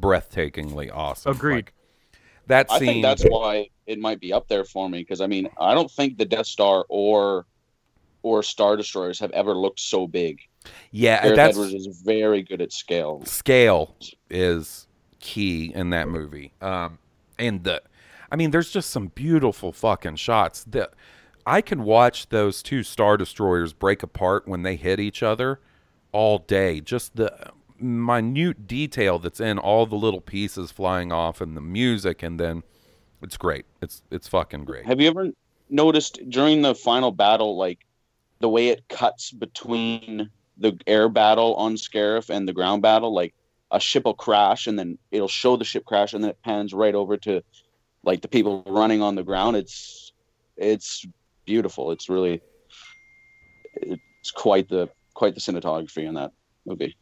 breathtakingly 0.00 0.90
awesome. 0.92 1.32
Agreed. 1.32 1.54
Like, 1.56 1.72
that 2.46 2.66
I 2.70 2.78
think 2.78 3.02
that's 3.02 3.22
why 3.22 3.68
it 3.86 3.98
might 3.98 4.20
be 4.20 4.32
up 4.32 4.48
there 4.48 4.64
for 4.64 4.88
me 4.88 4.98
because 4.98 5.20
I 5.20 5.26
mean 5.26 5.48
I 5.60 5.74
don't 5.74 5.90
think 5.90 6.18
the 6.18 6.24
Death 6.24 6.46
Star 6.46 6.84
or 6.88 7.46
or 8.22 8.42
Star 8.42 8.76
Destroyers 8.76 9.18
have 9.20 9.30
ever 9.30 9.54
looked 9.54 9.80
so 9.80 10.06
big. 10.06 10.40
yeah, 10.90 11.22
Gareth 11.22 11.36
that's 11.36 11.56
Edwards 11.56 11.74
is 11.74 12.02
very 12.04 12.42
good 12.42 12.60
at 12.60 12.72
scale. 12.72 13.22
scale 13.24 13.94
is 14.28 14.88
key 15.20 15.72
in 15.74 15.90
that 15.90 16.08
movie. 16.08 16.52
Um, 16.60 16.98
and 17.38 17.64
the, 17.64 17.82
I 18.32 18.36
mean, 18.36 18.50
there's 18.50 18.70
just 18.70 18.90
some 18.90 19.08
beautiful 19.08 19.72
fucking 19.72 20.16
shots 20.16 20.64
that 20.64 20.92
I 21.46 21.60
can 21.60 21.84
watch 21.84 22.28
those 22.28 22.62
two 22.62 22.82
star 22.82 23.16
destroyers 23.16 23.72
break 23.72 24.02
apart 24.02 24.46
when 24.46 24.62
they 24.62 24.76
hit 24.76 25.00
each 25.00 25.22
other 25.22 25.60
all 26.12 26.38
day. 26.38 26.80
Just 26.80 27.16
the 27.16 27.52
minute 27.78 28.66
detail 28.66 29.18
that's 29.18 29.40
in 29.40 29.58
all 29.58 29.86
the 29.86 29.96
little 29.96 30.20
pieces 30.20 30.70
flying 30.70 31.12
off 31.12 31.40
and 31.40 31.56
the 31.56 31.60
music, 31.60 32.22
and 32.22 32.38
then 32.38 32.62
it's 33.22 33.36
great. 33.36 33.64
It's 33.80 34.02
it's 34.10 34.28
fucking 34.28 34.64
great. 34.64 34.86
Have 34.86 35.00
you 35.00 35.08
ever 35.08 35.30
noticed 35.68 36.20
during 36.28 36.62
the 36.62 36.74
final 36.74 37.10
battle, 37.10 37.56
like 37.56 37.86
the 38.40 38.48
way 38.48 38.68
it 38.68 38.88
cuts 38.88 39.30
between 39.30 40.30
the 40.58 40.78
air 40.86 41.08
battle 41.08 41.54
on 41.54 41.74
Scarif 41.74 42.30
and 42.30 42.46
the 42.46 42.52
ground 42.52 42.82
battle? 42.82 43.14
Like 43.14 43.34
a 43.70 43.80
ship 43.80 44.04
will 44.04 44.14
crash, 44.14 44.66
and 44.66 44.78
then 44.78 44.98
it'll 45.10 45.28
show 45.28 45.56
the 45.56 45.64
ship 45.64 45.84
crash, 45.84 46.12
and 46.12 46.22
then 46.22 46.30
it 46.30 46.38
pans 46.42 46.72
right 46.72 46.94
over 46.94 47.16
to 47.18 47.42
like 48.02 48.22
the 48.22 48.28
people 48.28 48.62
running 48.66 49.02
on 49.02 49.14
the 49.14 49.22
ground. 49.22 49.56
It's 49.56 50.12
it's 50.56 51.06
beautiful. 51.44 51.90
It's 51.92 52.08
really 52.08 52.40
it's 53.74 54.30
quite 54.30 54.68
the 54.68 54.88
quite 55.14 55.34
the 55.34 55.40
cinematography 55.40 56.06
in 56.06 56.14
that 56.14 56.32
movie. 56.66 56.96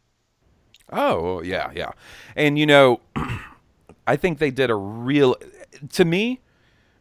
Oh, 0.91 1.43
yeah, 1.43 1.71
yeah. 1.75 1.91
And 2.35 2.59
you 2.59 2.67
know, 2.67 3.01
I 4.07 4.17
think 4.17 4.39
they 4.39 4.51
did 4.51 4.71
a 4.71 4.75
real 4.75 5.37
to 5.93 6.05
me, 6.05 6.41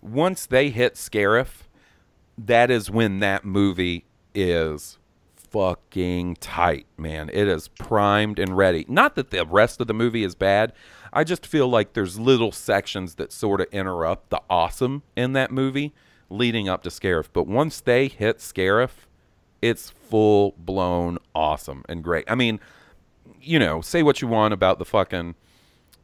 once 0.01 0.45
they 0.45 0.69
hit 0.69 0.95
Scarif, 0.95 1.63
that 2.37 2.69
is 2.69 2.91
when 2.91 3.19
that 3.19 3.45
movie 3.45 4.05
is 4.35 4.99
fucking 5.49 6.35
tight, 6.35 6.85
man. 6.97 7.29
It 7.33 7.47
is 7.47 7.67
primed 7.67 8.39
and 8.39 8.55
ready. 8.57 8.85
Not 8.87 9.15
that 9.15 9.31
the 9.31 9.45
rest 9.45 9.81
of 9.81 9.87
the 9.87 9.93
movie 9.93 10.23
is 10.23 10.35
bad. 10.35 10.73
I 11.13 11.23
just 11.23 11.45
feel 11.45 11.67
like 11.67 11.93
there's 11.93 12.19
little 12.19 12.51
sections 12.51 13.15
that 13.15 13.31
sort 13.31 13.61
of 13.61 13.67
interrupt 13.71 14.29
the 14.29 14.41
awesome 14.49 15.03
in 15.15 15.33
that 15.33 15.51
movie 15.51 15.93
leading 16.29 16.67
up 16.67 16.83
to 16.83 16.89
Scarif. 16.89 17.27
But 17.31 17.47
once 17.47 17.79
they 17.79 18.07
hit 18.07 18.39
Scarif, 18.39 19.07
it's 19.61 19.89
full 19.89 20.53
blown 20.57 21.17
awesome 21.33 21.83
and 21.89 22.03
great. 22.03 22.25
I 22.29 22.35
mean, 22.35 22.59
you 23.41 23.59
know, 23.59 23.81
say 23.81 24.03
what 24.03 24.21
you 24.21 24.27
want 24.27 24.53
about 24.53 24.79
the 24.79 24.85
fucking 24.85 25.35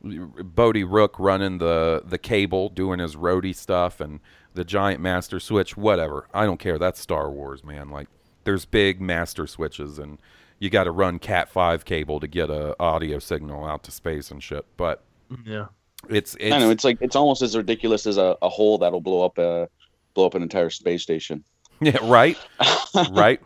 Bodhi 0.04 0.84
Rook 0.84 1.16
running 1.18 1.60
the 1.60 2.04
the 2.06 2.18
cable, 2.18 2.70
doing 2.70 3.00
his 3.00 3.16
roadie 3.16 3.56
stuff, 3.56 4.00
and 4.02 4.20
the 4.54 4.64
giant 4.64 5.02
master 5.02 5.40
switch, 5.40 5.78
whatever. 5.78 6.28
I 6.34 6.46
don't 6.46 6.60
care. 6.60 6.78
That's 6.78 7.00
Star 7.00 7.30
Wars, 7.30 7.64
man. 7.64 7.90
Like, 7.90 8.08
there's 8.44 8.66
big 8.66 9.02
master 9.02 9.48
switches, 9.48 10.00
and 10.00 10.20
you 10.60 10.70
got 10.70 10.86
to 10.86 10.92
run 10.92 11.20
Cat 11.20 11.50
five 11.50 11.86
cable 11.86 12.20
to 12.20 12.28
get 12.28 12.50
a 12.50 12.76
audio 12.82 13.20
signal 13.20 13.66
out 13.66 13.84
to 13.84 13.92
space 13.92 14.32
and 14.32 14.42
shit. 14.42 14.66
But 14.78 15.04
yeah 15.46 15.68
it's 16.10 16.36
it's 16.40 16.54
I 16.54 16.60
know 16.60 16.70
it's 16.70 16.84
like 16.84 16.98
it's 17.02 17.16
almost 17.16 17.42
as 17.42 17.56
ridiculous 17.56 18.06
as 18.06 18.18
a, 18.18 18.38
a 18.42 18.50
hole 18.50 18.78
that'll 18.78 19.00
blow 19.02 19.24
up 19.26 19.38
a 19.38 19.70
blow 20.14 20.26
up 20.26 20.36
an 20.36 20.42
entire 20.44 20.70
space 20.70 21.02
station. 21.02 21.44
yeah, 21.82 21.98
right, 22.04 22.38
right. 23.12 23.42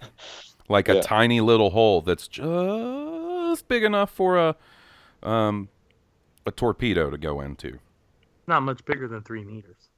Like 0.70 0.90
a 0.90 0.96
Yeah. 0.96 1.02
tiny 1.02 1.40
little 1.40 1.70
hole 1.70 2.02
that's 2.02 2.28
just 2.28 3.68
big 3.68 3.84
enough 3.84 4.10
for 4.12 4.38
a 4.38 4.56
um 5.24 5.70
a 6.46 6.52
torpedo 6.52 7.10
to 7.10 7.18
go 7.18 7.42
into. 7.42 7.80
not 8.48 8.64
much 8.64 8.84
bigger 8.86 9.08
than 9.08 9.22
three 9.22 9.44
meters 9.44 9.90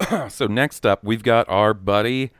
So 0.30 0.46
next 0.46 0.86
up, 0.86 1.04
we've 1.04 1.22
got 1.22 1.48
our 1.48 1.74
buddy 1.74 2.30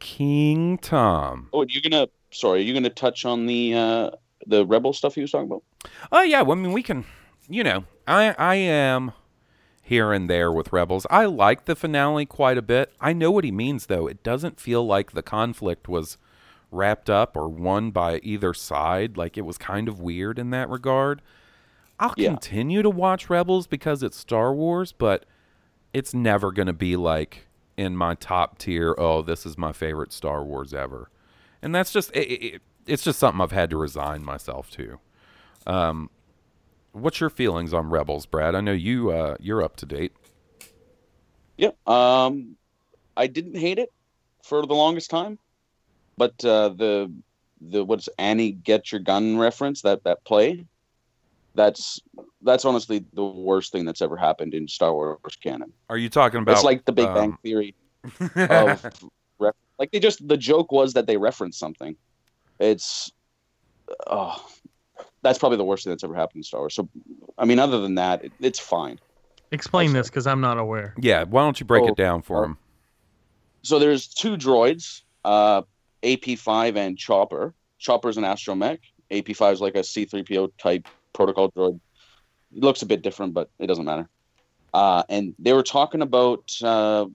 King 0.00 0.78
Tom. 0.78 1.48
Oh, 1.52 1.64
you're 1.68 1.82
gonna 1.88 2.08
sorry, 2.32 2.60
are 2.60 2.62
you're 2.62 2.74
gonna 2.74 2.90
touch 2.90 3.24
on 3.24 3.46
the 3.46 3.74
uh 3.74 4.10
the 4.46 4.66
rebel 4.66 4.92
stuff 4.92 5.14
he 5.14 5.20
was 5.20 5.30
talking 5.30 5.46
about? 5.46 5.62
Oh 6.10 6.22
yeah, 6.22 6.42
well, 6.42 6.58
I 6.58 6.60
mean 6.60 6.72
we 6.72 6.82
can, 6.82 7.04
you 7.48 7.62
know, 7.62 7.84
I 8.08 8.34
I 8.36 8.56
am 8.56 9.12
here 9.82 10.12
and 10.12 10.30
there 10.30 10.52
with 10.52 10.72
Rebels. 10.72 11.04
I 11.10 11.24
like 11.24 11.64
the 11.64 11.74
finale 11.74 12.24
quite 12.24 12.56
a 12.56 12.62
bit. 12.62 12.92
I 13.00 13.12
know 13.12 13.30
what 13.30 13.44
he 13.44 13.50
means 13.50 13.86
though. 13.86 14.06
It 14.06 14.22
doesn't 14.22 14.60
feel 14.60 14.84
like 14.86 15.12
the 15.12 15.22
conflict 15.22 15.88
was 15.88 16.16
wrapped 16.70 17.10
up 17.10 17.36
or 17.36 17.48
won 17.48 17.90
by 17.90 18.18
either 18.22 18.54
side. 18.54 19.16
Like 19.16 19.36
it 19.36 19.42
was 19.44 19.58
kind 19.58 19.88
of 19.88 20.00
weird 20.00 20.38
in 20.38 20.50
that 20.50 20.68
regard. 20.68 21.22
I'll 21.98 22.14
Yeah. 22.16 22.28
continue 22.30 22.82
to 22.82 22.90
watch 22.90 23.28
Rebels 23.28 23.66
because 23.66 24.02
it's 24.02 24.16
Star 24.16 24.54
Wars, 24.54 24.92
but 24.92 25.26
it's 25.92 26.14
never 26.14 26.52
going 26.52 26.68
to 26.68 26.72
be 26.72 26.96
like 26.96 27.48
in 27.80 27.96
my 27.96 28.14
top 28.14 28.58
tier. 28.58 28.94
Oh, 28.98 29.22
this 29.22 29.46
is 29.46 29.56
my 29.56 29.72
favorite 29.72 30.12
Star 30.12 30.44
Wars 30.44 30.74
ever, 30.74 31.10
and 31.62 31.74
that's 31.74 31.90
just 31.90 32.14
it, 32.14 32.30
it, 32.30 32.62
it's 32.86 33.02
just 33.02 33.18
something 33.18 33.40
I've 33.40 33.52
had 33.52 33.70
to 33.70 33.78
resign 33.78 34.22
myself 34.22 34.70
to. 34.72 34.98
Um, 35.66 36.10
what's 36.92 37.20
your 37.20 37.30
feelings 37.30 37.72
on 37.72 37.88
Rebels, 37.88 38.26
Brad? 38.26 38.54
I 38.54 38.60
know 38.60 38.72
you 38.72 39.10
uh, 39.10 39.36
you're 39.40 39.62
up 39.62 39.76
to 39.76 39.86
date. 39.86 40.12
Yeah. 41.56 41.70
Um 41.86 42.56
I 43.16 43.26
didn't 43.26 43.56
hate 43.56 43.78
it 43.78 43.90
for 44.42 44.66
the 44.66 44.74
longest 44.74 45.08
time. 45.08 45.38
But 46.18 46.44
uh 46.44 46.70
the 46.70 47.10
the 47.62 47.82
what's 47.82 48.08
Annie 48.18 48.52
get 48.52 48.92
your 48.92 49.00
gun 49.00 49.38
reference, 49.38 49.82
that 49.82 50.04
that 50.04 50.22
play, 50.24 50.66
that's 51.54 52.00
that's 52.42 52.64
honestly 52.64 53.04
the 53.12 53.24
worst 53.24 53.72
thing 53.72 53.84
that's 53.84 54.00
ever 54.02 54.16
happened 54.16 54.54
in 54.54 54.66
Star 54.68 54.92
Wars 54.92 55.18
canon. 55.42 55.72
Are 55.88 55.98
you 55.98 56.08
talking 56.08 56.40
about? 56.40 56.52
it's 56.52 56.64
like 56.64 56.84
the 56.84 56.92
Big 56.92 57.06
um, 57.06 57.14
Bang 57.14 57.38
Theory 57.42 57.74
of 58.36 59.10
ref- 59.38 59.54
like 59.78 59.90
they 59.90 59.98
just 60.00 60.26
the 60.26 60.36
joke 60.36 60.72
was 60.72 60.92
that 60.94 61.06
they 61.06 61.16
referenced 61.16 61.58
something. 61.58 61.96
It's 62.58 63.10
oh 64.06 64.46
that's 65.22 65.38
probably 65.38 65.58
the 65.58 65.64
worst 65.64 65.84
thing 65.84 65.90
that's 65.90 66.04
ever 66.04 66.14
happened 66.14 66.40
in 66.40 66.42
Star 66.44 66.60
Wars. 66.60 66.74
So 66.74 66.88
I 67.38 67.44
mean 67.44 67.58
other 67.58 67.80
than 67.80 67.96
that, 67.96 68.24
it, 68.24 68.32
it's 68.40 68.58
fine. 68.60 68.98
explain 69.52 69.92
this 69.92 70.08
because 70.08 70.26
i'm 70.28 70.40
not 70.40 70.58
aware 70.58 70.94
yeah. 70.98 71.24
Why 71.24 71.42
don't 71.42 71.58
you 71.58 71.66
break 71.66 71.82
Oh, 71.84 71.88
it 71.88 71.96
down 71.96 72.22
for 72.22 72.42
uh, 72.42 72.46
him? 72.46 72.58
So 73.62 73.78
there's 73.78 74.06
two 74.06 74.36
droids, 74.38 75.02
uh, 75.24 75.62
AP5 76.02 76.76
and 76.76 76.96
Chopper. 76.96 77.52
Chopper's 77.78 78.16
an 78.16 78.24
astromech. 78.24 78.78
AP5 79.10 79.52
is 79.52 79.60
like 79.60 79.74
a 79.74 79.80
C3PO 79.80 80.52
type 80.56 80.86
protocol 81.12 81.50
droid. 81.50 81.80
It 82.54 82.62
looks 82.62 82.82
a 82.82 82.86
bit 82.86 83.02
different, 83.02 83.34
but 83.34 83.50
it 83.58 83.66
doesn't 83.66 83.84
matter. 83.84 84.08
Uh, 84.72 85.02
and 85.08 85.34
they 85.38 85.52
were 85.52 85.62
talking 85.62 86.02
about 86.02 86.50
uh, 86.62 87.06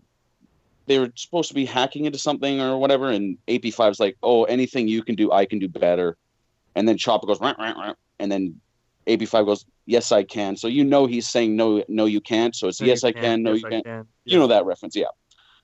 they 0.88 1.00
were 1.00 1.12
supposed 1.16 1.50
to 1.50 1.56
be 1.56 1.66
hacking 1.66 2.06
into 2.06 2.20
something 2.20 2.62
or 2.62 2.78
whatever, 2.78 3.10
and 3.10 3.38
AP5 3.48 3.92
is 3.92 4.00
like, 4.00 4.18
"Oh, 4.22 4.44
anything 4.44 4.88
you 4.88 5.04
can 5.04 5.16
do, 5.16 5.32
I 5.32 5.46
can 5.46 5.60
do 5.60 5.68
better." 5.68 6.18
And 6.76 6.88
then 6.88 6.98
Chopper 6.98 7.28
goes, 7.28 7.40
"Rah, 7.40 7.56
rah, 7.58 7.72
rah," 7.72 7.94
and 8.20 8.32
then 8.32 8.60
AP5 9.08 9.46
goes, 9.46 9.66
"Yes, 9.86 10.12
I 10.12 10.24
can." 10.24 10.58
So 10.58 10.68
you 10.68 10.84
know 10.84 11.06
he's 11.06 11.28
saying, 11.28 11.56
"No, 11.56 11.84
no, 11.88 12.06
you 12.06 12.22
can't." 12.22 12.56
So 12.56 12.68
it's, 12.68 12.82
No, 12.82 12.88
"Yes, 12.88 13.04
I 13.04 13.12
can." 13.14 13.44
No, 13.44 13.54
yes, 13.54 13.62
you 13.62 13.68
I 13.68 13.70
can't. 13.72 13.86
can. 13.86 14.08
You 14.26 14.40
know 14.40 14.48
that 14.48 14.66
reference, 14.66 14.96
yeah. 14.96 15.06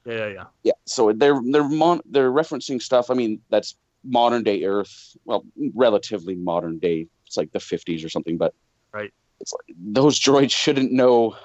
yeah 0.05 0.13
yeah 0.13 0.27
yeah 0.27 0.45
Yeah, 0.63 0.73
so 0.85 1.11
they're 1.11 1.39
they're 1.43 1.67
mon- 1.67 2.01
they're 2.05 2.31
referencing 2.31 2.81
stuff. 2.81 3.09
I 3.09 3.13
mean, 3.13 3.41
that's 3.49 3.75
modern 4.03 4.43
day 4.43 4.63
Earth. 4.63 5.17
Well, 5.25 5.43
relatively 5.75 6.35
modern 6.35 6.79
day. 6.79 7.07
It's 7.31 7.37
like 7.37 7.53
the 7.53 7.61
fifties 7.61 8.03
or 8.03 8.09
something, 8.09 8.35
but 8.37 8.53
Right. 8.93 9.13
It's 9.39 9.53
like 9.53 9.73
those 9.79 10.19
droids 10.19 10.51
shouldn't 10.51 10.91
know 10.91 11.37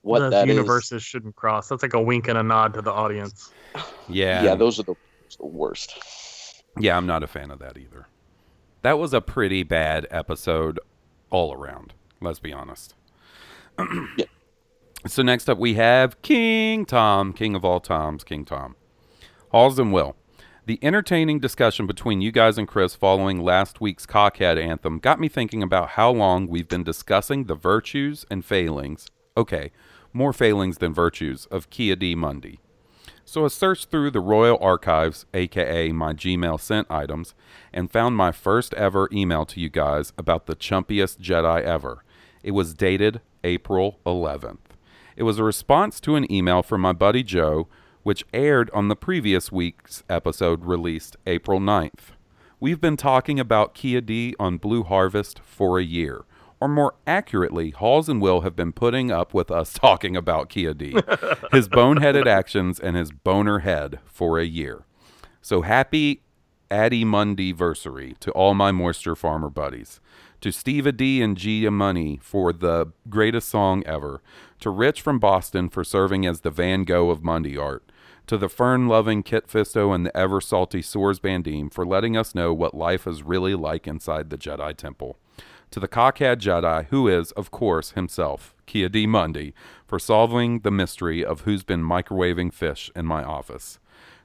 what 0.00 0.20
Those 0.20 0.30
that 0.30 0.48
is. 0.48 0.54
universes 0.56 1.02
shouldn't 1.02 1.36
cross 1.36 1.68
that's 1.68 1.82
like 1.82 1.92
a 1.92 2.00
wink 2.00 2.28
and 2.28 2.38
a 2.38 2.42
nod 2.42 2.72
to 2.74 2.80
the 2.80 2.90
audience 2.90 3.52
Yeah. 4.08 4.42
Yeah, 4.42 4.54
those 4.54 4.80
are 4.80 4.84
the, 4.84 4.94
the 5.38 5.44
worst. 5.46 5.98
Yeah, 6.80 6.96
I'm 6.96 7.06
not 7.06 7.22
a 7.22 7.26
fan 7.26 7.50
of 7.50 7.58
that 7.58 7.76
either. 7.76 8.06
That 8.80 8.98
was 8.98 9.12
a 9.12 9.20
pretty 9.20 9.64
bad 9.64 10.06
episode 10.10 10.80
all 11.28 11.52
around. 11.52 11.92
Let's 12.22 12.38
be 12.40 12.52
honest. 12.54 12.94
Yeah. 14.16 14.24
So 15.06 15.22
next 15.22 15.50
up 15.50 15.58
we 15.58 15.74
have 15.74 16.22
King 16.22 16.86
Tom, 16.86 17.34
King 17.34 17.54
of 17.54 17.66
all 17.66 17.80
Toms, 17.80 18.24
King 18.24 18.46
Tom. 18.46 18.76
Halls 19.50 19.78
and 19.78 19.92
Will. 19.92 20.16
The 20.66 20.78
entertaining 20.80 21.40
discussion 21.40 21.86
between 21.86 22.22
you 22.22 22.32
guys 22.32 22.56
and 22.56 22.66
Chris 22.66 22.94
following 22.94 23.38
last 23.38 23.82
week's 23.82 24.06
Cockhead 24.06 24.56
anthem 24.56 24.98
got 24.98 25.20
me 25.20 25.28
thinking 25.28 25.62
about 25.62 25.90
how 25.90 26.10
long 26.10 26.46
we've 26.46 26.68
been 26.68 26.82
discussing 26.82 27.44
the 27.44 27.54
virtues 27.54 28.24
and 28.30 28.42
failings. 28.42 29.06
Okay, 29.36 29.72
more 30.14 30.32
failings 30.32 30.78
than 30.78 30.94
virtues 30.94 31.44
of 31.50 31.68
Ki-Adi-Mundi. 31.68 32.60
So 33.26 33.44
I 33.44 33.48
searched 33.48 33.90
through 33.90 34.12
the 34.12 34.20
Royal 34.20 34.56
Archives, 34.58 35.26
aka 35.34 35.92
my 35.92 36.14
Gmail 36.14 36.58
sent 36.58 36.90
items, 36.90 37.34
and 37.70 37.92
found 37.92 38.16
my 38.16 38.32
first 38.32 38.72
ever 38.72 39.10
email 39.12 39.44
to 39.44 39.60
you 39.60 39.68
guys 39.68 40.14
about 40.16 40.46
the 40.46 40.56
chumpiest 40.56 41.18
Jedi 41.18 41.60
ever. 41.60 42.04
It 42.42 42.52
was 42.52 42.72
dated 42.72 43.20
April 43.42 43.98
11th. 44.06 44.60
It 45.14 45.24
was 45.24 45.38
a 45.38 45.44
response 45.44 46.00
to 46.00 46.16
an 46.16 46.30
email 46.32 46.62
from 46.62 46.80
my 46.80 46.94
buddy 46.94 47.22
Joe, 47.22 47.68
which 48.04 48.24
aired 48.32 48.70
on 48.72 48.86
the 48.86 48.94
previous 48.94 49.50
week's 49.50 50.04
episode 50.08 50.64
released 50.64 51.16
April 51.26 51.58
9th. 51.58 52.12
We've 52.60 52.80
been 52.80 52.96
talking 52.96 53.40
about 53.40 53.74
Ki-Adi 53.74 54.34
on 54.38 54.58
Blue 54.58 54.84
Harvest 54.84 55.40
for 55.40 55.78
a 55.78 55.84
year. 55.84 56.24
Or 56.60 56.68
more 56.68 56.94
accurately, 57.06 57.70
Halls 57.70 58.08
and 58.08 58.22
Will 58.22 58.42
have 58.42 58.54
been 58.54 58.72
putting 58.72 59.10
up 59.10 59.34
with 59.34 59.50
us 59.50 59.72
talking 59.74 60.16
about 60.16 60.48
Ki-Adi, 60.50 60.92
his 61.50 61.68
boneheaded 61.68 62.26
actions, 62.26 62.78
and 62.78 62.94
his 62.94 63.10
boner 63.10 63.60
head 63.60 63.98
for 64.04 64.38
a 64.38 64.44
year. 64.44 64.84
So 65.42 65.62
happy 65.62 66.20
Addy 66.70 67.04
Monday 67.04 67.52
versary 67.52 68.18
to 68.18 68.30
all 68.32 68.54
my 68.54 68.72
moisture 68.72 69.16
farmer 69.16 69.50
buddies. 69.50 70.00
To 70.40 70.52
Steve 70.52 70.94
D 70.96 71.22
and 71.22 71.38
Gia 71.38 71.70
Money 71.70 72.18
for 72.20 72.52
the 72.52 72.92
greatest 73.08 73.48
song 73.48 73.82
ever. 73.86 74.20
To 74.60 74.68
Rich 74.68 75.00
from 75.00 75.18
Boston 75.18 75.70
for 75.70 75.84
serving 75.84 76.26
as 76.26 76.40
the 76.40 76.50
Van 76.50 76.84
Gogh 76.84 77.10
of 77.10 77.22
Monday 77.22 77.56
art. 77.56 77.82
To 78.28 78.38
the 78.38 78.48
fern 78.48 78.88
loving 78.88 79.22
Kit 79.22 79.46
Fisto 79.46 79.94
and 79.94 80.06
the 80.06 80.16
ever 80.16 80.40
salty 80.40 80.80
Soars 80.80 81.20
Bandim 81.20 81.72
for 81.72 81.84
letting 81.84 82.16
us 82.16 82.34
know 82.34 82.54
what 82.54 82.74
life 82.74 83.06
is 83.06 83.22
really 83.22 83.54
like 83.54 83.86
inside 83.86 84.30
the 84.30 84.38
Jedi 84.38 84.74
Temple. 84.74 85.18
To 85.72 85.80
the 85.80 85.88
cockhead 85.88 86.36
Jedi, 86.36 86.86
who 86.86 87.06
is, 87.06 87.32
of 87.32 87.50
course, 87.50 87.90
himself, 87.90 88.54
Ki-Adi. 88.64 89.06
Monday, 89.06 89.52
for 89.86 89.98
solving 89.98 90.60
the 90.60 90.70
mystery 90.70 91.22
of 91.24 91.42
who's 91.42 91.64
been 91.64 91.82
microwaving 91.82 92.52
fish 92.52 92.90
in 92.96 93.04
my 93.04 93.22
office 93.22 93.78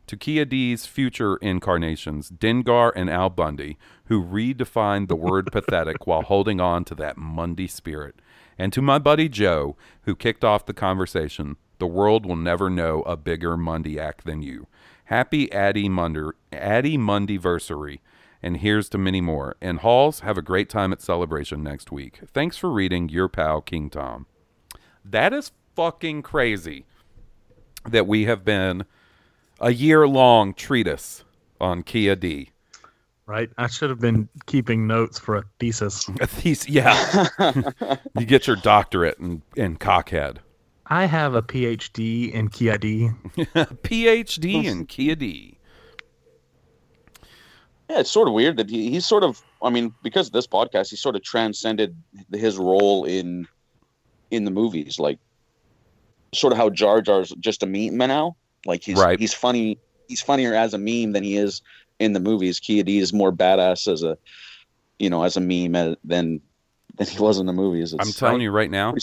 to 0.09 0.17
Ki-Adi's 0.17 0.87
future 0.87 1.35
incarnations, 1.35 2.31
Dengar 2.31 2.91
and 2.95 3.11
Al 3.11 3.29
Bundy, 3.29 3.77
who 4.05 4.25
redefined 4.25 5.07
the 5.07 5.15
word 5.15 5.49
pathetic 5.51 6.07
while 6.07 6.23
holding 6.23 6.59
on 6.59 6.83
to 6.85 6.95
that 6.95 7.15
Monday 7.15 7.67
spirit. 7.67 8.15
And 8.57 8.73
to 8.73 8.81
my 8.81 8.97
buddy 8.97 9.29
Joe, 9.29 9.77
who 10.03 10.15
kicked 10.15 10.43
off 10.43 10.65
the 10.65 10.73
conversation, 10.73 11.57
the 11.79 11.87
world 11.87 12.25
will 12.25 12.35
never 12.35 12.69
know 12.69 13.01
a 13.01 13.17
bigger 13.17 13.57
Mondayak 13.57 14.23
than 14.23 14.41
you. 14.41 14.67
Happy 15.05 15.51
Addy 15.51 15.89
Munder, 15.89 16.35
Addy 16.53 16.97
Monday-versary. 16.97 17.99
And 18.41 18.57
here's 18.57 18.87
to 18.89 18.97
many 18.97 19.21
more. 19.21 19.55
And 19.59 19.79
Halls, 19.79 20.21
have 20.21 20.37
a 20.37 20.41
great 20.41 20.69
time 20.69 20.93
at 20.93 21.01
Celebration 21.01 21.63
next 21.63 21.91
week. 21.91 22.19
Thanks 22.33 22.57
for 22.57 22.69
reading 22.69 23.09
Your 23.09 23.27
Pal 23.27 23.61
King 23.61 23.89
Tom. 23.89 24.27
That 25.03 25.33
is 25.33 25.51
fucking 25.75 26.21
crazy 26.21 26.85
that 27.89 28.07
we 28.07 28.25
have 28.25 28.45
been 28.45 28.85
a 29.59 29.71
year 29.71 30.07
long 30.07 30.53
treatise 30.53 31.23
on 31.59 31.83
Ki-Adi. 31.83 32.51
Right? 33.25 33.49
I 33.57 33.67
should 33.67 33.89
have 33.89 33.99
been 33.99 34.27
keeping 34.45 34.87
notes 34.87 35.19
for 35.19 35.35
a 35.37 35.43
thesis. 35.59 36.09
A 36.19 36.25
thesis, 36.27 36.69
yeah. 36.69 37.27
you 38.17 38.25
get 38.25 38.47
your 38.47 38.55
doctorate 38.55 39.19
in, 39.19 39.43
in 39.55 39.77
cockhead. 39.77 40.37
I 40.89 41.05
have 41.05 41.35
a 41.35 41.41
PhD 41.41 42.31
in 42.31 42.49
Ki-Adi. 42.49 43.09
PhD 43.37 44.63
in 44.65 44.85
Ki-Adi. 44.87 45.59
Yeah, 47.89 47.99
it's 47.99 48.11
sort 48.11 48.27
of 48.27 48.33
weird 48.33 48.57
that 48.57 48.69
he, 48.69 48.91
he's 48.91 49.05
sort 49.05 49.23
of. 49.23 49.41
I 49.61 49.69
mean, 49.69 49.93
because 50.03 50.27
of 50.27 50.33
this 50.33 50.47
podcast, 50.47 50.89
he 50.89 50.95
sort 50.95 51.15
of 51.15 51.23
transcended 51.23 51.95
his 52.31 52.57
role 52.57 53.05
in 53.05 53.47
in 54.31 54.45
the 54.45 54.51
movies, 54.51 54.99
like 54.99 55.19
sort 56.33 56.53
of 56.53 56.57
how 56.57 56.69
Jar 56.69 57.01
Jar's 57.01 57.33
just 57.39 57.63
a 57.63 57.65
meme 57.65 57.97
now. 57.97 58.35
Like 58.65 58.83
he's 58.83 58.97
Right. 58.97 59.19
he's 59.19 59.33
funny. 59.33 59.79
He's 60.07 60.21
funnier 60.21 60.53
as 60.53 60.73
a 60.73 60.77
meme 60.77 61.13
than 61.13 61.23
he 61.23 61.37
is 61.37 61.61
in 61.99 62.13
the 62.13 62.19
movies. 62.19 62.59
Ki-Adi 62.59 62.97
is 62.99 63.13
more 63.13 63.31
badass 63.31 63.91
as 63.91 64.01
a, 64.03 64.17
you 64.97 65.09
know, 65.09 65.23
as 65.23 65.37
a 65.37 65.41
meme 65.41 65.75
uh, 65.75 65.95
than 66.03 66.41
than 66.95 67.07
he 67.07 67.19
was 67.19 67.39
in 67.39 67.45
the 67.45 67.53
movies. 67.53 67.93
I'm 67.99 68.11
telling 68.11 68.41
you 68.41 68.51
right 68.51 68.69
now, 68.71 68.93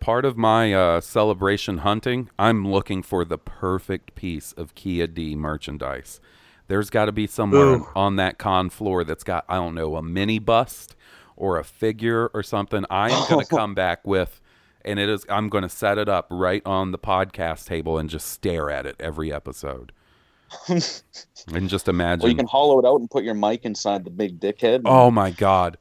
part 0.00 0.24
of 0.24 0.36
my 0.36 0.72
uh, 0.72 1.00
celebration 1.00 1.78
hunting, 1.78 2.30
I'm 2.38 2.66
looking 2.66 3.02
for 3.02 3.24
the 3.24 3.38
perfect 3.38 4.14
piece 4.14 4.52
of 4.52 4.74
Ki-Adi 4.74 5.36
merchandise. 5.36 6.20
There's 6.68 6.90
got 6.90 7.06
to 7.06 7.12
be 7.12 7.26
somewhere 7.26 7.76
Ooh. 7.76 7.88
on 7.94 8.16
that 8.16 8.38
con 8.38 8.70
floor 8.70 9.04
that's 9.04 9.24
got, 9.24 9.44
I 9.48 9.56
don't 9.56 9.74
know, 9.74 9.96
a 9.96 10.02
mini 10.02 10.38
bust 10.38 10.96
or 11.36 11.58
a 11.58 11.64
figure 11.64 12.28
or 12.32 12.42
something. 12.42 12.84
I 12.90 13.10
am 13.10 13.28
going 13.28 13.44
to 13.44 13.56
come 13.56 13.74
back 13.74 14.06
with, 14.06 14.40
and 14.84 14.98
it 14.98 15.08
is, 15.08 15.26
I'm 15.28 15.48
going 15.48 15.62
to 15.62 15.68
set 15.68 15.98
it 15.98 16.08
up 16.08 16.26
right 16.30 16.62
on 16.64 16.92
the 16.92 16.98
podcast 16.98 17.66
table 17.66 17.98
and 17.98 18.08
just 18.08 18.28
stare 18.28 18.70
at 18.70 18.86
it 18.86 18.96
every 18.98 19.32
episode. 19.32 19.92
and 20.68 21.68
just 21.68 21.88
imagine. 21.88 22.22
Well, 22.22 22.30
you 22.30 22.36
can 22.36 22.46
hollow 22.46 22.78
it 22.78 22.84
out 22.84 23.00
and 23.00 23.10
put 23.10 23.24
your 23.24 23.34
mic 23.34 23.64
inside 23.64 24.04
the 24.04 24.10
big 24.10 24.40
dickhead. 24.40 24.82
Oh 24.84 25.10
my 25.10 25.30
god. 25.30 25.78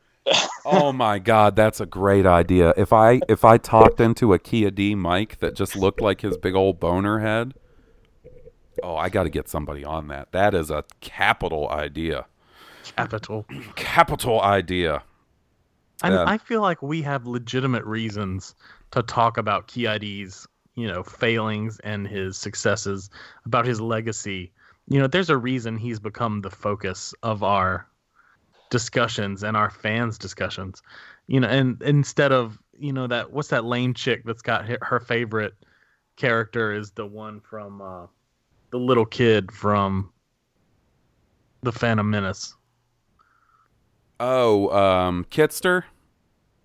Oh 0.65 0.91
my 0.91 1.19
god, 1.19 1.55
that's 1.55 1.79
a 1.79 1.85
great 1.85 2.25
idea. 2.25 2.73
If 2.77 2.93
I 2.93 3.21
if 3.27 3.43
I 3.43 3.57
talked 3.57 3.99
into 3.99 4.33
a 4.33 4.39
Ki-Adi 4.39 4.95
mic 4.95 5.39
that 5.39 5.55
just 5.55 5.75
looked 5.75 6.01
like 6.01 6.21
his 6.21 6.37
big 6.37 6.55
old 6.55 6.79
boner 6.79 7.19
head. 7.19 7.53
Oh, 8.83 8.95
I 8.95 9.09
got 9.09 9.23
to 9.23 9.29
get 9.29 9.49
somebody 9.49 9.83
on 9.83 10.07
that. 10.07 10.31
That 10.31 10.53
is 10.53 10.71
a 10.71 10.85
capital 11.01 11.69
idea. 11.69 12.25
Capital. 12.95 13.45
Capital 13.75 14.41
idea. 14.41 15.03
And 16.01 16.13
Yeah. 16.13 16.23
I 16.25 16.37
feel 16.37 16.61
like 16.61 16.81
we 16.81 17.01
have 17.01 17.27
legitimate 17.27 17.83
reasons 17.83 18.55
to 18.91 19.03
talk 19.03 19.37
about 19.37 19.67
Ki-Adi's, 19.67 20.47
you 20.75 20.87
know, 20.87 21.03
failings 21.03 21.79
and 21.79 22.07
his 22.07 22.37
successes, 22.37 23.09
about 23.45 23.65
his 23.65 23.81
legacy. 23.81 24.51
You 24.87 24.99
know, 24.99 25.07
there's 25.07 25.29
a 25.29 25.37
reason 25.37 25.77
he's 25.77 25.99
become 25.99 26.41
the 26.41 26.49
focus 26.49 27.13
of 27.21 27.43
our 27.43 27.85
discussions 28.69 29.43
and 29.43 29.57
our 29.57 29.69
fans' 29.69 30.17
discussions. 30.17 30.81
You 31.27 31.39
know, 31.39 31.47
and 31.47 31.81
instead 31.81 32.31
of, 32.31 32.59
you 32.77 32.93
know, 32.93 33.07
that 33.07 33.31
what's 33.31 33.49
that 33.49 33.65
lame 33.65 33.93
chick 33.93 34.23
that's 34.25 34.41
got 34.41 34.67
her, 34.67 34.77
her 34.81 34.99
favorite 34.99 35.53
character 36.15 36.73
is 36.73 36.91
the 36.91 37.05
one 37.05 37.39
from 37.39 37.81
uh 37.81 38.05
the 38.71 38.77
little 38.77 39.05
kid 39.05 39.51
from 39.51 40.11
the 41.61 41.71
Phantom 41.71 42.09
Menace. 42.09 42.55
Oh, 44.19 44.69
um 44.69 45.25
Kitster? 45.29 45.83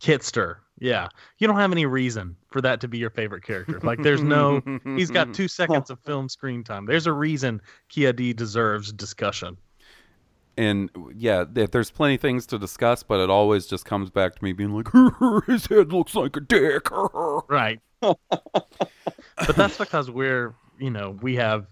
Kitster. 0.00 0.56
Yeah. 0.80 1.08
You 1.38 1.46
don't 1.46 1.56
have 1.56 1.72
any 1.72 1.86
reason 1.86 2.36
for 2.50 2.60
that 2.60 2.80
to 2.80 2.88
be 2.88 2.98
your 2.98 3.10
favorite 3.10 3.44
character. 3.44 3.80
Like 3.82 4.02
there's 4.02 4.22
no 4.22 4.60
he's 4.96 5.10
got 5.10 5.32
two 5.34 5.48
seconds 5.48 5.90
of 5.90 6.00
film 6.00 6.28
screen 6.28 6.64
time. 6.64 6.84
There's 6.84 7.06
a 7.06 7.12
reason 7.12 7.60
Ki-Adi 7.88 8.34
deserves 8.34 8.92
discussion. 8.92 9.56
And 10.56 10.90
yeah, 11.16 11.44
there's 11.48 11.90
plenty 11.90 12.14
of 12.16 12.20
things 12.20 12.46
to 12.46 12.58
discuss, 12.58 13.02
but 13.02 13.20
it 13.20 13.30
always 13.30 13.66
just 13.66 13.84
comes 13.84 14.10
back 14.10 14.34
to 14.36 14.44
me 14.44 14.52
being 14.52 14.70
like, 14.72 14.88
his 15.46 15.66
head 15.66 15.92
looks 15.92 16.14
like 16.14 16.36
a 16.36 16.40
dick. 16.40 16.88
Right. 17.48 17.80
but 18.00 19.56
that's 19.56 19.78
because 19.78 20.10
we're 20.10 20.54
you 20.78 20.90
know, 20.90 21.16
we 21.22 21.36
have 21.36 21.66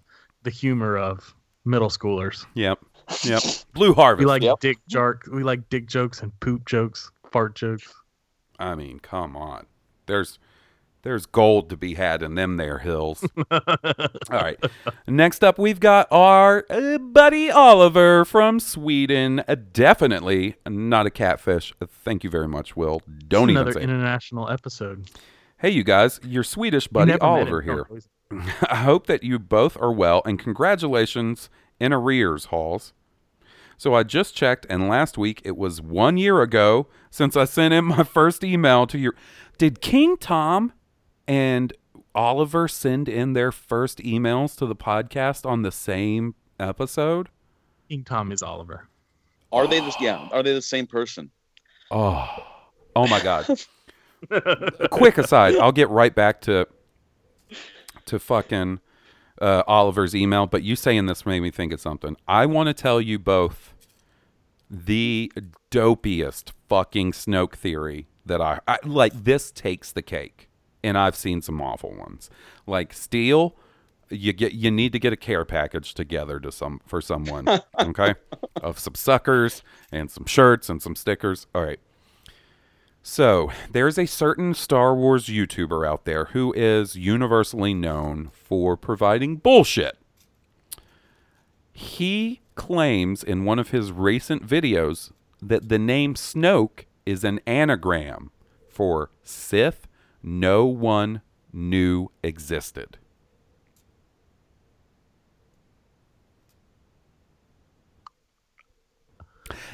the 0.44 0.50
humor 0.50 0.96
of 0.96 1.34
middle 1.64 1.88
schoolers. 1.88 2.46
yep, 2.54 2.78
yep. 3.24 3.42
Blue 3.74 3.94
Harvest. 3.94 4.20
We 4.20 4.26
like 4.26 4.42
Yep. 4.42 4.60
dick 4.60 4.78
joke 4.88 5.24
we 5.32 5.42
like 5.42 5.68
dick 5.68 5.86
jokes 5.86 6.22
and 6.22 6.38
poop 6.40 6.66
jokes, 6.66 7.10
fart 7.30 7.54
jokes. 7.54 7.92
I 8.58 8.74
mean, 8.74 9.00
come 9.00 9.36
on. 9.36 9.66
There's 10.06 10.38
there's 11.02 11.26
gold 11.26 11.68
to 11.70 11.76
be 11.76 11.94
had 11.94 12.22
in 12.22 12.34
them 12.36 12.56
there 12.56 12.78
hills. 12.78 13.24
All 13.50 13.60
right. 14.30 14.58
Next 15.06 15.42
up, 15.42 15.58
we've 15.58 15.80
got 15.80 16.06
our 16.10 16.64
uh, 16.70 16.98
buddy 16.98 17.50
Oliver 17.50 18.24
from 18.24 18.60
Sweden. 18.60 19.42
Uh, 19.48 19.56
definitely 19.72 20.56
not 20.68 21.06
a 21.06 21.10
catfish. 21.10 21.72
Uh, 21.80 21.86
Thank 21.90 22.22
you 22.24 22.30
very 22.30 22.48
much, 22.48 22.76
Will. 22.76 23.02
Don't 23.28 23.50
even 23.50 23.62
Another 23.62 23.72
say. 23.72 23.80
it. 23.80 23.84
international 23.84 24.48
episode. 24.50 25.10
Hey, 25.58 25.70
you 25.70 25.84
guys, 25.84 26.18
your 26.24 26.44
Swedish 26.44 26.88
buddy 26.88 27.18
Oliver 27.18 27.62
here. 27.62 27.86
He's- 27.90 28.08
I 28.70 28.76
hope 28.76 29.06
that 29.08 29.22
you 29.22 29.38
both 29.38 29.76
are 29.78 29.92
well, 29.92 30.22
and 30.24 30.38
congratulations 30.38 31.50
in 31.78 31.92
arrears, 31.92 32.46
Halls. 32.46 32.94
So 33.76 33.94
I 33.94 34.04
just 34.04 34.34
checked, 34.34 34.64
and 34.70 34.88
last 34.88 35.18
week 35.18 35.42
it 35.44 35.56
was 35.56 35.82
one 35.82 36.16
year 36.16 36.40
ago 36.40 36.86
since 37.10 37.36
I 37.36 37.44
sent 37.44 37.74
in 37.74 37.84
my 37.84 38.04
first 38.04 38.42
email 38.42 38.86
to 38.86 38.96
your. 38.98 39.14
Did 39.58 39.80
King 39.82 40.16
Tom 40.16 40.72
and 41.26 41.72
Oliver 42.14 42.68
send 42.68 43.08
in 43.08 43.32
their 43.32 43.52
first 43.52 43.98
emails 43.98 44.56
to 44.58 44.66
the 44.66 44.76
podcast 44.76 45.46
on 45.46 45.62
the 45.62 45.72
same 45.72 46.34
episode? 46.58 47.28
King 47.88 48.04
Tom 48.04 48.32
is 48.32 48.42
Oliver. 48.42 48.88
Are 49.52 49.66
they 49.66 49.80
this? 49.80 49.96
Yeah. 50.00 50.28
Are 50.32 50.42
they 50.42 50.54
the 50.54 50.62
same 50.62 50.86
person? 50.86 51.30
Oh, 51.90 52.26
oh 52.96 53.06
my 53.06 53.20
God! 53.20 53.46
Quick 54.90 55.18
aside, 55.18 55.56
I'll 55.56 55.72
get 55.72 55.90
right 55.90 56.14
back 56.14 56.40
to 56.42 56.66
to 58.06 58.18
fucking 58.18 58.80
uh, 59.40 59.62
Oliver's 59.66 60.14
email, 60.14 60.46
but 60.46 60.62
you 60.62 60.76
saying 60.76 61.06
this 61.06 61.26
made 61.26 61.40
me 61.40 61.50
think 61.50 61.72
of 61.72 61.80
something. 61.80 62.16
I 62.26 62.46
want 62.46 62.68
to 62.68 62.74
tell 62.74 63.00
you 63.00 63.18
both 63.18 63.74
the 64.70 65.30
dopiest 65.70 66.52
fucking 66.68 67.12
Snoke 67.12 67.54
theory 67.56 68.06
that 68.24 68.40
I, 68.40 68.60
I 68.66 68.78
like. 68.84 69.12
This 69.12 69.50
takes 69.50 69.92
the 69.92 70.02
cake, 70.02 70.48
and 70.82 70.98
I've 70.98 71.16
seen 71.16 71.42
some 71.42 71.60
awful 71.60 71.94
ones. 71.94 72.30
Like 72.66 72.92
Steele, 72.92 73.54
you 74.10 74.32
get 74.32 74.52
you 74.52 74.70
need 74.70 74.92
to 74.92 74.98
get 74.98 75.12
a 75.12 75.16
care 75.16 75.44
package 75.44 75.94
together 75.94 76.38
to 76.40 76.52
some 76.52 76.80
for 76.86 77.00
someone, 77.00 77.48
okay, 77.80 78.14
of 78.62 78.78
some 78.78 78.94
suckers 78.94 79.62
and 79.90 80.10
some 80.10 80.26
shirts 80.26 80.68
and 80.68 80.82
some 80.82 80.96
stickers. 80.96 81.46
All 81.54 81.64
right. 81.64 81.80
So, 83.04 83.50
there's 83.72 83.98
a 83.98 84.06
certain 84.06 84.54
Star 84.54 84.94
Wars 84.94 85.26
YouTuber 85.26 85.84
out 85.84 86.04
there 86.04 86.26
who 86.26 86.52
is 86.52 86.94
universally 86.94 87.74
known 87.74 88.30
for 88.32 88.76
providing 88.76 89.38
bullshit. 89.38 89.98
He 91.72 92.42
claims 92.54 93.24
in 93.24 93.44
one 93.44 93.58
of 93.58 93.70
his 93.70 93.90
recent 93.90 94.46
videos 94.46 95.10
that 95.40 95.68
the 95.68 95.80
name 95.80 96.14
Snoke 96.14 96.84
is 97.04 97.24
an 97.24 97.40
anagram 97.44 98.30
for 98.68 99.10
Sith 99.24 99.88
no 100.22 100.66
one 100.66 101.22
knew 101.52 102.08
existed. 102.22 102.98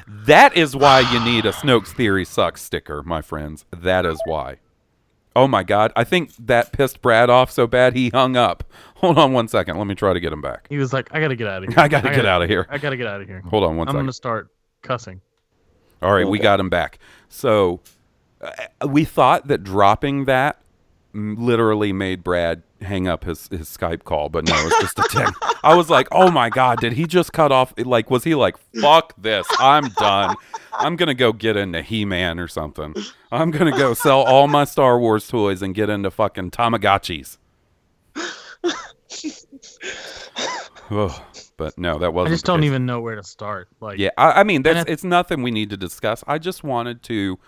That 0.06 0.56
is 0.56 0.74
why 0.74 1.00
you 1.00 1.20
need 1.20 1.44
a 1.44 1.52
Snoke's 1.52 1.92
Theory 1.92 2.24
Sucks 2.24 2.62
sticker, 2.62 3.02
my 3.02 3.20
friends. 3.20 3.64
That 3.76 4.06
is 4.06 4.20
why. 4.24 4.56
Oh 5.36 5.46
my 5.46 5.62
God. 5.62 5.92
I 5.94 6.04
think 6.04 6.34
that 6.46 6.72
pissed 6.72 7.02
Brad 7.02 7.30
off 7.30 7.50
so 7.50 7.66
bad 7.66 7.94
he 7.94 8.08
hung 8.08 8.36
up. 8.36 8.64
Hold 8.96 9.18
on 9.18 9.32
one 9.32 9.46
second. 9.48 9.76
Let 9.76 9.86
me 9.86 9.94
try 9.94 10.12
to 10.12 10.20
get 10.20 10.32
him 10.32 10.40
back. 10.40 10.66
He 10.68 10.78
was 10.78 10.92
like, 10.92 11.14
"I 11.14 11.20
gotta 11.20 11.36
get 11.36 11.46
out 11.46 11.62
of 11.62 11.68
here. 11.68 11.78
I 11.78 11.88
gotta 11.88 12.10
get 12.10 12.26
out 12.26 12.42
of 12.42 12.48
here. 12.48 12.66
I 12.70 12.78
gotta 12.78 12.96
get 12.96 13.06
out 13.06 13.20
of 13.20 13.28
here. 13.28 13.42
Hold 13.42 13.64
on 13.64 13.76
one 13.76 13.86
I'm 13.86 13.92
second. 13.92 14.00
gonna 14.06 14.12
start 14.12 14.48
cussing." 14.82 15.20
All 16.00 16.12
right, 16.12 16.26
we 16.26 16.38
got 16.38 16.58
him 16.60 16.70
back. 16.70 16.98
So 17.28 17.80
Uh, 18.40 18.88
we 18.88 19.04
thought 19.04 19.48
that 19.48 19.64
dropping 19.64 20.26
that 20.26 20.60
literally 21.14 21.92
made 21.92 22.22
Brad 22.22 22.62
hang 22.80 23.08
up 23.08 23.24
his, 23.24 23.48
his 23.48 23.68
Skype 23.68 24.04
call, 24.04 24.28
but 24.28 24.46
no, 24.46 24.54
it's 24.54 24.80
just 24.80 24.98
a 24.98 25.08
tick. 25.10 25.34
I 25.64 25.74
was 25.74 25.90
like, 25.90 26.06
oh 26.12 26.30
my 26.30 26.48
God, 26.48 26.78
did 26.80 26.92
he 26.92 27.06
just 27.06 27.32
cut 27.32 27.50
off? 27.50 27.74
Like, 27.76 28.10
was 28.10 28.24
he 28.24 28.34
like, 28.34 28.56
fuck 28.80 29.14
this, 29.18 29.46
I'm 29.58 29.88
done. 29.90 30.36
I'm 30.72 30.94
going 30.96 31.08
to 31.08 31.14
go 31.14 31.32
get 31.32 31.56
into 31.56 31.82
He 31.82 32.04
Man 32.04 32.38
or 32.38 32.46
something. 32.46 32.94
I'm 33.32 33.50
going 33.50 33.70
to 33.72 33.76
go 33.76 33.94
sell 33.94 34.20
all 34.20 34.46
my 34.46 34.64
Star 34.64 34.98
Wars 35.00 35.26
toys 35.26 35.60
and 35.60 35.74
get 35.74 35.90
into 35.90 36.10
fucking 36.10 36.52
Tamagotchis. 36.52 37.38
Ugh, 40.90 41.20
but 41.56 41.76
no, 41.76 41.98
that 41.98 42.14
wasn't. 42.14 42.30
I 42.30 42.34
just 42.34 42.44
don't 42.44 42.64
even 42.64 42.86
know 42.86 43.00
where 43.00 43.16
to 43.16 43.24
start. 43.24 43.68
Like, 43.80 43.98
Yeah, 43.98 44.10
I, 44.16 44.40
I 44.40 44.42
mean, 44.44 44.62
that's, 44.62 44.88
it's 44.88 45.04
nothing 45.04 45.42
we 45.42 45.50
need 45.50 45.70
to 45.70 45.76
discuss. 45.76 46.22
I 46.26 46.38
just 46.38 46.62
wanted 46.62 47.02
to 47.04 47.38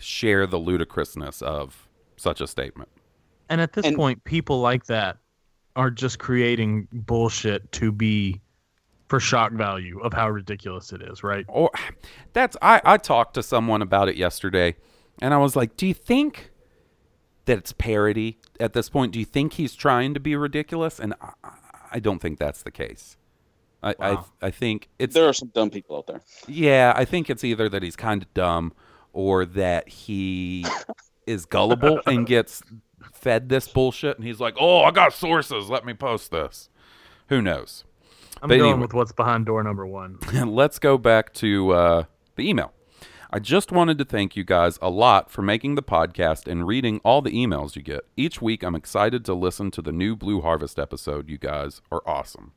share 0.00 0.46
the 0.46 0.58
ludicrousness 0.58 1.42
of 1.42 1.88
such 2.16 2.40
a 2.40 2.46
statement. 2.46 2.88
and 3.48 3.60
at 3.60 3.72
this 3.72 3.84
And- 3.86 3.96
point, 3.96 4.22
people 4.24 4.60
like 4.60 4.86
that 4.86 5.18
are 5.76 5.90
just 5.90 6.18
creating 6.18 6.86
bullshit 6.92 7.70
to 7.72 7.90
be 7.92 8.40
for 9.08 9.18
shock 9.18 9.52
value 9.52 9.98
of 10.00 10.12
how 10.12 10.28
ridiculous 10.30 10.92
it 10.92 11.02
is, 11.02 11.22
right? 11.24 11.44
Or 11.48 11.70
that's 12.32 12.56
I, 12.62 12.80
I 12.84 12.96
talked 12.96 13.34
to 13.34 13.42
someone 13.42 13.82
about 13.82 14.08
it 14.08 14.16
yesterday, 14.16 14.76
and 15.20 15.34
I 15.34 15.38
was 15.38 15.56
like, 15.56 15.76
"Do 15.76 15.86
you 15.86 15.94
think 15.94 16.52
that 17.46 17.58
it's 17.58 17.72
parody 17.72 18.38
at 18.60 18.72
this 18.72 18.88
point? 18.88 19.12
Do 19.12 19.18
you 19.18 19.24
think 19.24 19.54
he's 19.54 19.74
trying 19.74 20.14
to 20.14 20.20
be 20.20 20.36
ridiculous?" 20.36 21.00
And 21.00 21.14
I, 21.20 21.30
I- 21.42 21.56
I 21.92 21.98
don't 21.98 22.20
think 22.20 22.38
that's 22.38 22.62
the 22.62 22.70
case. 22.70 23.16
I 23.82 23.96
Wow. 23.98 24.26
I, 24.40 24.46
I 24.46 24.50
think 24.52 24.88
it's 25.00 25.12
There 25.14 25.26
are 25.28 25.32
some 25.32 25.48
dumb 25.48 25.70
people 25.70 25.96
out 25.96 26.06
there. 26.06 26.20
Yeah, 26.46 26.92
I 26.94 27.04
think 27.04 27.28
it's 27.28 27.42
either 27.42 27.68
that 27.68 27.82
he's 27.82 27.96
kind 27.96 28.22
of 28.22 28.32
dumb 28.32 28.72
or 29.12 29.44
that 29.44 29.88
he 29.88 30.64
is 31.26 31.44
gullible 31.46 32.00
and 32.06 32.26
gets 32.26 32.62
fed 33.12 33.48
this 33.48 33.68
bullshit 33.68 34.16
and 34.16 34.26
he's 34.26 34.40
like, 34.40 34.56
"Oh, 34.58 34.82
I 34.82 34.90
got 34.90 35.12
sources. 35.12 35.68
Let 35.68 35.84
me 35.84 35.94
post 35.94 36.30
this." 36.30 36.68
Who 37.28 37.40
knows? 37.40 37.84
I'm 38.42 38.48
But 38.48 38.56
going 38.58 38.70
anyway. 38.70 38.80
with 38.82 38.94
what's 38.94 39.12
behind 39.12 39.46
door 39.46 39.62
number 39.62 39.86
one. 39.86 40.18
Let's 40.32 40.78
go 40.78 40.96
back 40.98 41.32
to 41.34 41.70
uh, 41.72 42.04
the 42.36 42.48
email. 42.48 42.72
I 43.32 43.38
just 43.38 43.70
wanted 43.70 43.96
to 43.98 44.04
thank 44.04 44.34
you 44.34 44.42
guys 44.42 44.76
a 44.82 44.90
lot 44.90 45.30
for 45.30 45.40
making 45.42 45.76
the 45.76 45.84
podcast 45.84 46.50
and 46.50 46.66
reading 46.66 47.00
all 47.04 47.22
the 47.22 47.30
emails 47.30 47.76
you 47.76 47.82
get. 47.82 48.00
Each 48.16 48.42
week, 48.42 48.64
I'm 48.64 48.74
excited 48.74 49.24
to 49.26 49.34
listen 49.34 49.70
to 49.72 49.82
the 49.82 49.92
new 49.92 50.16
Blue 50.16 50.40
Harvest 50.40 50.80
episode. 50.80 51.28
You 51.28 51.38
guys 51.38 51.80
are 51.92 52.02
awesome. 52.04 52.52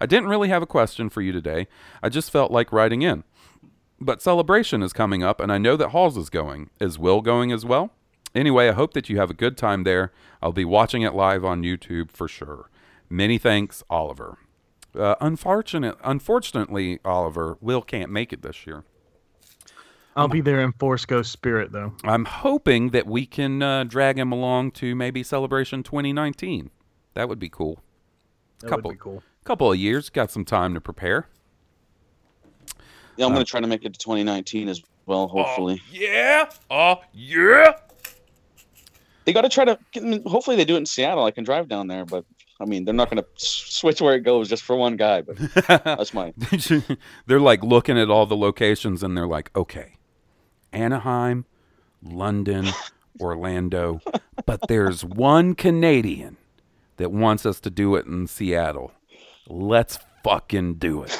I 0.00 0.06
didn't 0.06 0.30
really 0.30 0.48
have 0.48 0.62
a 0.62 0.66
question 0.66 1.10
for 1.10 1.20
you 1.20 1.32
today. 1.32 1.66
I 2.02 2.08
just 2.08 2.30
felt 2.30 2.50
like 2.50 2.72
writing 2.72 3.02
in. 3.02 3.24
But 4.00 4.22
Celebration 4.22 4.82
is 4.82 4.92
coming 4.92 5.22
up, 5.22 5.40
and 5.40 5.52
I 5.52 5.58
know 5.58 5.76
that 5.76 5.90
Halls 5.90 6.16
is 6.16 6.30
going. 6.30 6.70
Is 6.80 6.98
Will 6.98 7.20
going 7.20 7.52
as 7.52 7.64
well? 7.64 7.90
Anyway, 8.34 8.68
I 8.68 8.72
hope 8.72 8.92
that 8.94 9.08
you 9.08 9.18
have 9.18 9.30
a 9.30 9.34
good 9.34 9.56
time 9.56 9.84
there. 9.84 10.12
I'll 10.42 10.52
be 10.52 10.64
watching 10.64 11.02
it 11.02 11.14
live 11.14 11.44
on 11.44 11.62
YouTube 11.62 12.10
for 12.10 12.26
sure. 12.26 12.68
Many 13.08 13.38
thanks, 13.38 13.84
Oliver. 13.88 14.38
Uh, 14.98 15.14
unfortunate, 15.20 15.96
unfortunately, 16.02 16.98
Oliver, 17.04 17.58
Will 17.60 17.82
can't 17.82 18.10
make 18.10 18.32
it 18.32 18.42
this 18.42 18.66
year. 18.66 18.84
I'll 20.16 20.28
be 20.28 20.40
there 20.40 20.60
in 20.60 20.72
Force 20.72 21.04
Ghost 21.04 21.32
spirit, 21.32 21.72
though. 21.72 21.94
I'm 22.04 22.24
hoping 22.24 22.90
that 22.90 23.06
we 23.06 23.26
can 23.26 23.62
uh, 23.62 23.84
drag 23.84 24.18
him 24.18 24.30
along 24.30 24.72
to 24.72 24.94
maybe 24.94 25.22
Celebration 25.24 25.82
2019. 25.82 26.70
That 27.14 27.28
would 27.28 27.40
be 27.40 27.48
cool. 27.48 27.80
That 28.60 28.68
couple, 28.68 28.90
would 28.90 28.98
be 28.98 29.00
cool. 29.02 29.22
couple 29.44 29.72
of 29.72 29.78
years, 29.78 30.10
got 30.10 30.30
some 30.30 30.44
time 30.44 30.74
to 30.74 30.80
prepare. 30.80 31.28
Yeah, 33.16 33.26
I'm 33.26 33.32
Uh, 33.32 33.36
going 33.36 33.44
to 33.46 33.50
try 33.50 33.60
to 33.60 33.66
make 33.66 33.84
it 33.84 33.92
to 33.92 33.98
2019 33.98 34.68
as 34.68 34.82
well, 35.06 35.28
hopefully. 35.28 35.80
Yeah. 35.90 36.50
Oh 36.70 36.96
yeah. 37.12 37.74
They 39.24 39.32
got 39.32 39.42
to 39.42 39.48
try 39.48 39.64
to, 39.64 39.78
hopefully 40.26 40.56
they 40.56 40.64
do 40.66 40.74
it 40.74 40.78
in 40.78 40.86
Seattle. 40.86 41.24
I 41.24 41.30
can 41.30 41.44
drive 41.44 41.66
down 41.68 41.86
there, 41.88 42.04
but 42.04 42.24
I 42.60 42.66
mean, 42.66 42.84
they're 42.84 42.94
not 42.94 43.10
going 43.10 43.22
to 43.22 43.26
switch 43.36 44.00
where 44.02 44.14
it 44.14 44.20
goes 44.20 44.48
just 44.48 44.62
for 44.62 44.76
one 44.76 44.96
guy, 44.96 45.22
but 45.22 45.36
that's 45.84 46.12
my. 46.12 46.34
they're 47.26 47.40
like 47.40 47.62
looking 47.62 47.98
at 47.98 48.10
all 48.10 48.26
the 48.26 48.36
locations 48.36 49.02
and 49.02 49.16
they're 49.16 49.26
like, 49.26 49.50
okay, 49.56 49.96
Anaheim, 50.72 51.46
London, 52.02 52.66
Orlando, 53.20 54.00
but 54.44 54.60
there's 54.68 55.04
one 55.04 55.54
Canadian 55.54 56.36
that 56.98 57.10
wants 57.10 57.46
us 57.46 57.60
to 57.60 57.70
do 57.70 57.96
it 57.96 58.06
in 58.06 58.26
Seattle. 58.26 58.92
Let's 59.48 59.98
fucking 60.22 60.74
do 60.74 61.04
it. 61.04 61.18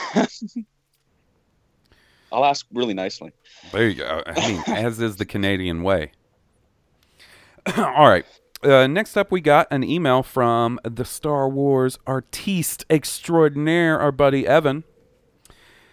I'll 2.34 2.44
ask 2.44 2.66
really 2.72 2.94
nicely. 2.94 3.32
There 3.72 3.88
you 3.88 3.94
go. 3.94 4.22
I 4.26 4.48
mean, 4.48 4.62
as 4.66 5.00
is 5.00 5.16
the 5.16 5.24
Canadian 5.24 5.84
way. 5.84 6.10
All 7.76 8.08
right. 8.08 8.26
Uh, 8.60 8.88
next 8.88 9.16
up, 9.16 9.30
we 9.30 9.40
got 9.40 9.68
an 9.70 9.84
email 9.84 10.22
from 10.24 10.80
the 10.82 11.04
Star 11.04 11.48
Wars 11.48 11.98
artiste 12.08 12.84
extraordinaire, 12.90 14.00
our 14.00 14.10
buddy 14.10 14.46
Evan. 14.48 14.82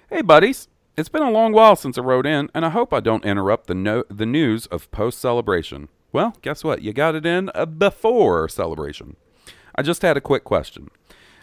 Hey, 0.10 0.22
buddies. 0.22 0.68
It's 0.98 1.10
been 1.10 1.22
a 1.22 1.30
long 1.30 1.54
while 1.54 1.76
since 1.76 1.98
I 1.98 2.02
wrote 2.02 2.26
in, 2.26 2.50
and 2.56 2.66
I 2.66 2.70
hope 2.70 2.92
I 2.92 3.02
don't 3.02 3.24
interrupt 3.24 3.68
the 3.68 3.76
no- 3.76 4.04
the 4.10 4.26
news 4.26 4.66
of 4.68 4.90
post 4.92 5.20
celebration. 5.20 5.90
Well, 6.12 6.36
guess 6.42 6.64
what? 6.64 6.82
You 6.82 6.92
got 6.92 7.16
it 7.16 7.26
in 7.26 7.52
before 7.78 8.50
celebration. 8.50 9.16
I 9.76 9.84
just 9.84 10.02
had 10.02 10.18
a 10.18 10.22
quick 10.22 10.44
question. 10.44 10.90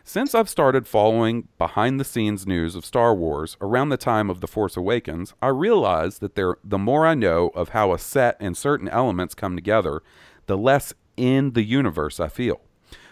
Since 0.08 0.34
I've 0.34 0.48
started 0.48 0.88
following 0.88 1.48
behind 1.58 2.00
the 2.00 2.04
scenes 2.04 2.46
news 2.46 2.74
of 2.74 2.86
Star 2.86 3.14
Wars 3.14 3.58
around 3.60 3.90
the 3.90 3.98
time 3.98 4.30
of 4.30 4.40
The 4.40 4.46
Force 4.46 4.74
Awakens, 4.74 5.34
I 5.42 5.48
realize 5.48 6.20
that 6.20 6.34
there 6.34 6.56
the 6.64 6.78
more 6.78 7.06
I 7.06 7.14
know 7.14 7.48
of 7.48 7.68
how 7.68 7.92
a 7.92 7.98
set 7.98 8.38
and 8.40 8.56
certain 8.56 8.88
elements 8.88 9.34
come 9.34 9.54
together, 9.54 10.02
the 10.46 10.56
less 10.56 10.94
in 11.18 11.52
the 11.52 11.62
universe 11.62 12.20
I 12.20 12.28
feel. 12.28 12.62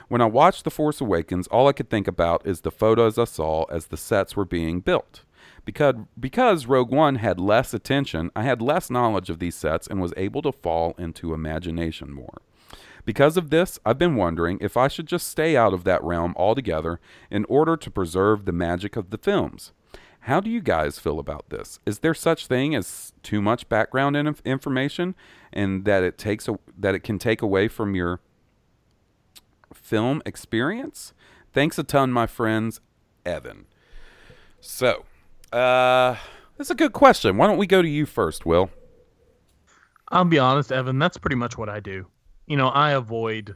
When 0.08 0.22
I 0.22 0.24
watched 0.24 0.64
The 0.64 0.70
Force 0.70 1.02
Awakens, 1.02 1.46
all 1.48 1.68
I 1.68 1.74
could 1.74 1.90
think 1.90 2.08
about 2.08 2.46
is 2.46 2.62
the 2.62 2.70
photos 2.70 3.18
I 3.18 3.24
saw 3.24 3.64
as 3.64 3.88
the 3.88 3.98
sets 3.98 4.34
were 4.34 4.46
being 4.46 4.80
built. 4.80 5.22
Because, 5.66 5.96
because 6.18 6.64
Rogue 6.64 6.92
One 6.92 7.16
had 7.16 7.38
less 7.38 7.74
attention, 7.74 8.30
I 8.34 8.44
had 8.44 8.62
less 8.62 8.88
knowledge 8.88 9.28
of 9.28 9.38
these 9.38 9.54
sets 9.54 9.86
and 9.86 10.00
was 10.00 10.14
able 10.16 10.40
to 10.40 10.50
fall 10.50 10.94
into 10.96 11.34
imagination 11.34 12.10
more. 12.10 12.40
Because 13.06 13.36
of 13.36 13.50
this, 13.50 13.78
I've 13.86 13.98
been 13.98 14.16
wondering 14.16 14.58
if 14.60 14.76
I 14.76 14.88
should 14.88 15.06
just 15.06 15.28
stay 15.28 15.56
out 15.56 15.72
of 15.72 15.84
that 15.84 16.02
realm 16.02 16.34
altogether 16.36 17.00
in 17.30 17.46
order 17.46 17.76
to 17.76 17.90
preserve 17.90 18.44
the 18.44 18.52
magic 18.52 18.96
of 18.96 19.10
the 19.10 19.16
films. 19.16 19.72
How 20.22 20.40
do 20.40 20.50
you 20.50 20.60
guys 20.60 20.98
feel 20.98 21.20
about 21.20 21.48
this? 21.48 21.78
Is 21.86 22.00
there 22.00 22.12
such 22.12 22.48
thing 22.48 22.74
as 22.74 23.12
too 23.22 23.40
much 23.40 23.68
background 23.68 24.16
in- 24.16 24.34
information 24.44 25.14
and 25.52 25.84
that 25.84 26.02
it 26.02 26.18
takes 26.18 26.48
a, 26.48 26.58
that 26.76 26.96
it 26.96 27.04
can 27.04 27.20
take 27.20 27.42
away 27.42 27.68
from 27.68 27.94
your 27.94 28.20
film 29.72 30.20
experience? 30.26 31.14
Thanks 31.52 31.78
a 31.78 31.84
ton, 31.84 32.10
my 32.10 32.26
friends. 32.26 32.80
Evan. 33.24 33.66
So, 34.60 35.04
uh, 35.52 36.16
that's 36.56 36.70
a 36.70 36.74
good 36.74 36.92
question. 36.92 37.36
Why 37.36 37.46
don't 37.46 37.56
we 37.56 37.68
go 37.68 37.82
to 37.82 37.88
you 37.88 38.04
first, 38.04 38.44
Will? 38.44 38.70
I'll 40.08 40.24
be 40.24 40.40
honest, 40.40 40.72
Evan. 40.72 40.98
That's 40.98 41.18
pretty 41.18 41.36
much 41.36 41.56
what 41.56 41.68
I 41.68 41.78
do. 41.78 42.06
You 42.46 42.56
know, 42.56 42.68
I 42.68 42.92
avoid 42.92 43.54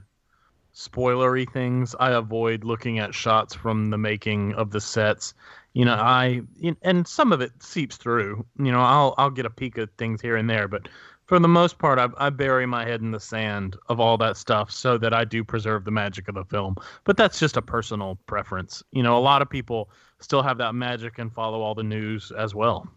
spoilery 0.74 1.51
things. 1.51 1.95
I 1.99 2.11
avoid 2.11 2.64
looking 2.64 2.99
at 2.99 3.14
shots 3.14 3.55
from 3.55 3.91
the 3.91 3.99
making 3.99 4.55
of 4.55 4.70
the 4.70 4.80
sets. 4.80 5.34
You 5.72 5.84
know, 5.84 5.95
I 5.95 6.43
and 6.82 7.07
some 7.07 7.32
of 7.32 7.41
it 7.41 7.62
seeps 7.62 7.97
through. 7.97 8.45
You 8.59 8.72
know, 8.72 8.80
I'll 8.80 9.14
I'll 9.18 9.30
get 9.30 9.47
a 9.47 9.51
peek 9.51 9.78
at 9.78 9.91
things 9.99 10.20
here 10.20 10.36
and 10.36 10.51
there, 10.51 10.68
but 10.68 10.88
for 11.30 11.38
the 11.38 11.47
most 11.47 11.78
part, 11.78 12.01
I, 12.01 12.09
I 12.18 12.30
bury 12.30 12.66
my 12.66 12.84
head 12.84 13.03
in 13.03 13.12
the 13.12 13.20
sand 13.20 13.76
of 13.88 14.01
all 14.01 14.18
that 14.18 14.36
stuff 14.36 14.68
so 14.68 14.99
that 14.99 15.14
I 15.14 15.24
do 15.24 15.45
preserve 15.45 15.84
the 15.84 15.93
magic 15.93 16.26
of 16.26 16.34
the 16.34 16.45
film. 16.45 16.74
But 17.05 17.16
that's 17.16 17.38
just 17.38 17.57
a 17.57 17.62
personal 17.62 18.18
preference. 18.26 18.82
You 18.91 19.05
know, 19.05 19.16
a 19.16 19.20
lot 19.20 19.41
of 19.41 19.49
people 19.49 19.91
still 20.18 20.43
have 20.43 20.59
that 20.59 20.74
magic 20.74 21.20
and 21.20 21.32
follow 21.32 21.61
all 21.61 21.76
the 21.76 21.84
news 21.84 22.32
as 22.36 22.53
well. 22.53 22.88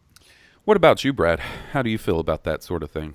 What 0.65 0.77
about 0.77 1.03
you, 1.03 1.13
Brad? 1.13 1.41
How 1.73 1.83
do 1.83 1.91
you 1.91 1.99
feel 1.99 2.19
about 2.19 2.43
that 2.45 2.63
sort 2.63 2.81
of 2.81 2.89
thing? 2.89 3.13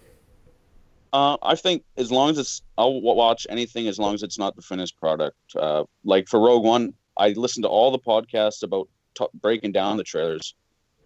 Uh, 1.13 1.37
I 1.43 1.55
think 1.55 1.85
as 1.97 2.11
long 2.13 2.31
as 2.31 2.39
it's, 2.39 2.63
I'll 2.77 3.01
watch 3.01 3.47
anything 3.49 3.89
as 3.89 3.99
long 3.99 4.15
as 4.15 4.23
it's 4.23 4.39
not 4.39 4.57
the 4.57 4.63
finished 4.63 4.99
product. 4.99 5.37
Uh, 5.57 5.85
like 6.05 6.29
for 6.29 6.41
Rogue 6.41 6.65
One, 6.65 6.95
I 7.17 7.31
listened 7.31 7.65
to 7.65 7.69
all 7.69 7.91
the 7.91 7.99
podcasts 7.99 8.63
about 8.63 8.89
t- 9.15 9.27
breaking 9.35 9.73
down 9.73 9.97
the 9.97 10.05
trailers, 10.05 10.55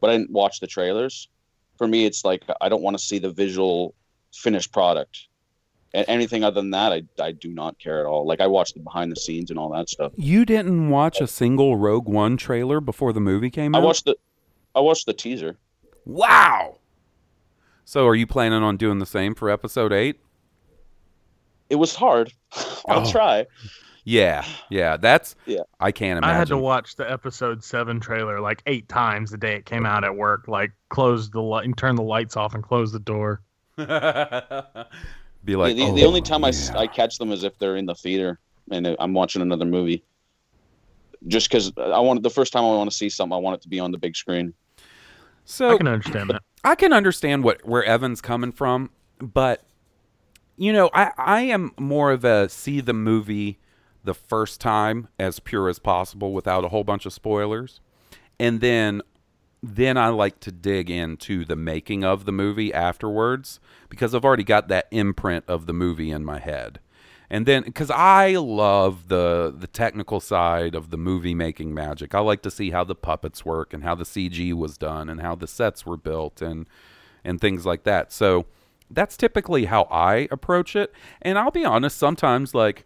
but 0.01 0.11
I 0.11 0.15
didn't 0.15 0.31
watch 0.31 0.61
the 0.61 0.67
trailers. 0.67 1.29
For 1.79 1.87
me, 1.87 2.05
it's 2.05 2.25
like 2.25 2.43
I 2.61 2.69
don't 2.69 2.83
want 2.83 2.99
to 2.99 3.03
see 3.03 3.19
the 3.19 3.31
visual 3.31 3.95
finished 4.33 4.73
product. 4.73 5.29
And 5.95 6.07
anything 6.09 6.43
other 6.43 6.61
than 6.61 6.71
that, 6.71 6.93
I, 6.93 7.03
I 7.23 7.33
do 7.33 7.53
not 7.53 7.79
care 7.79 8.01
at 8.01 8.07
all. 8.07 8.27
Like 8.27 8.41
I 8.41 8.47
watched 8.47 8.75
the 8.75 8.81
behind 8.81 9.13
the 9.13 9.17
scenes 9.17 9.51
and 9.51 9.59
all 9.59 9.71
that 9.73 9.91
stuff. 9.91 10.13
You 10.17 10.45
didn't 10.45 10.89
watch 10.89 11.21
a 11.21 11.27
single 11.27 11.77
Rogue 11.77 12.09
One 12.09 12.37
trailer 12.37 12.81
before 12.81 13.13
the 13.13 13.21
movie 13.21 13.51
came 13.51 13.75
out. 13.75 13.83
I 13.83 13.85
watched 13.85 14.07
the, 14.07 14.17
I 14.75 14.81
watched 14.81 15.07
the 15.07 15.13
teaser. 15.13 15.59
Wow. 16.07 16.79
So 17.85 18.07
are 18.07 18.15
you 18.15 18.27
planning 18.27 18.63
on 18.63 18.77
doing 18.77 18.99
the 18.99 19.07
same 19.07 19.35
for 19.35 19.51
episode 19.51 19.93
8? 19.93 20.19
It 21.71 21.77
was 21.77 21.95
hard. 21.95 22.33
I'll 22.89 23.07
Oh. 23.07 23.11
try. 23.11 23.47
Yeah. 24.05 24.45
Yeah, 24.69 24.97
that's 24.97 25.37
Yeah. 25.47 25.61
I 25.79 25.93
can't 25.93 26.19
imagine. 26.19 26.35
I 26.35 26.39
had 26.39 26.49
to 26.49 26.59
watch 26.59 26.97
the 26.97 27.09
episode 27.11 27.63
seven 27.63 28.01
trailer 28.01 28.41
like 28.41 28.63
eight 28.67 28.89
times 28.89 29.31
the 29.31 29.39
day 29.39 29.55
it 29.55 29.65
came 29.65 29.87
out 29.87 30.03
at 30.05 30.15
work. 30.17 30.49
Like 30.49 30.73
close 30.89 31.31
the 31.31 31.41
light 31.41 31.65
and 31.65 31.77
turn 31.79 31.95
the 31.97 32.03
lights 32.03 32.37
off 32.37 32.55
and 32.55 32.63
close 32.65 32.91
the 32.93 32.99
door. 32.99 33.43
be 33.77 33.85
like 33.85 35.77
the, 35.77 35.83
oh, 35.85 35.87
the, 35.89 35.93
the 35.95 36.05
"Oh, 36.05 36.09
only 36.09 36.21
time 36.21 36.45
I, 36.45 36.49
s- 36.49 36.71
yeah." 36.73 36.81
I 36.81 36.87
catch 36.89 37.19
them 37.19 37.31
is 37.33 37.45
if 37.45 37.57
they're 37.59 37.77
in 37.77 37.87
the 37.87 37.95
theater 37.95 38.39
and 38.71 38.97
I'm 38.99 39.15
watching 39.15 39.41
another 39.43 39.65
movie. 39.65 40.03
Just 41.29 41.49
because 41.49 41.73
I 41.79 42.01
want 42.01 42.23
the 42.25 42.31
first 42.31 42.53
time 42.53 42.65
I 42.65 42.69
want 42.69 42.91
to 42.91 42.97
see 42.97 43.09
something, 43.09 43.35
I 43.35 43.39
want 43.39 43.55
it 43.55 43.63
to 43.63 43.69
be 43.69 43.79
on 43.79 43.93
the 43.93 43.99
big 43.99 44.17
screen. 44.17 44.53
So 45.45 45.71
I 45.71 45.77
can 45.77 45.89
understand 45.89 46.31
that. 46.31 46.43
I 46.65 46.75
can 46.75 46.93
understand 46.93 47.45
what 47.45 47.67
where 47.67 47.85
Evan's 47.85 48.21
coming 48.21 48.53
from, 48.53 48.91
but 49.19 49.63
you 50.57 50.73
know, 50.73 50.91
I 50.95 51.13
I 51.17 51.41
am 51.43 51.73
more 51.79 52.13
of 52.13 52.25
a 52.25 52.49
see 52.49 52.81
the 52.81 52.93
movie 52.93 53.59
the 54.05 54.15
first 54.15 54.61
time 54.61 55.09
as 55.19 55.39
pure 55.41 55.69
as 55.69 55.79
possible 55.79 56.33
without 56.33 56.65
a 56.65 56.69
whole 56.69 56.85
bunch 56.85 57.07
of 57.07 57.13
spoilers. 57.13 57.81
And 58.39 58.61
then 58.61 59.03
then 59.63 59.97
I 59.97 60.09
like 60.09 60.41
to 60.41 60.51
dig 60.51 60.91
into 60.91 61.45
the 61.45 61.55
making 61.55 62.05
of 62.05 62.25
the 62.25 62.33
movie 62.33 62.75
afterwards 62.75 63.61
because 63.89 64.15
I've 64.15 64.25
already 64.25 64.45
got 64.45 64.69
that 64.69 64.89
imprint 64.91 65.45
of 65.47 65.67
the 65.67 65.73
movie 65.73 66.11
in 66.11 66.25
my 66.25 66.41
head. 66.41 66.81
And 67.33 67.47
then 67.47 67.73
cuz 67.73 67.91
I 67.91 68.37
love 68.37 69.09
the 69.09 69.55
the 69.57 69.67
technical 69.67 70.21
side 70.21 70.75
of 70.75 70.91
the 70.91 70.99
movie 70.99 71.35
making 71.35 71.73
magic. 71.73 72.15
I 72.15 72.21
like 72.21 72.43
to 72.43 72.51
see 72.51 72.71
how 72.71 72.85
the 72.85 72.95
puppets 72.95 73.43
work 73.43 73.73
and 73.73 73.83
how 73.83 73.95
the 73.95 74.05
CG 74.05 74.53
was 74.53 74.77
done 74.77 75.09
and 75.09 75.23
how 75.23 75.35
the 75.35 75.47
sets 75.47 75.87
were 75.87 75.97
built 75.97 76.43
and 76.43 76.69
and 77.25 77.41
things 77.41 77.65
like 77.65 77.85
that. 77.85 78.13
So 78.13 78.45
that's 78.91 79.17
typically 79.17 79.65
how 79.65 79.85
I 79.85 80.29
approach 80.31 80.77
it. 80.77 80.93
And 81.23 81.39
I'll 81.39 81.51
be 81.51 81.65
honest, 81.65 81.97
sometimes 81.97 82.55
like 82.55 82.85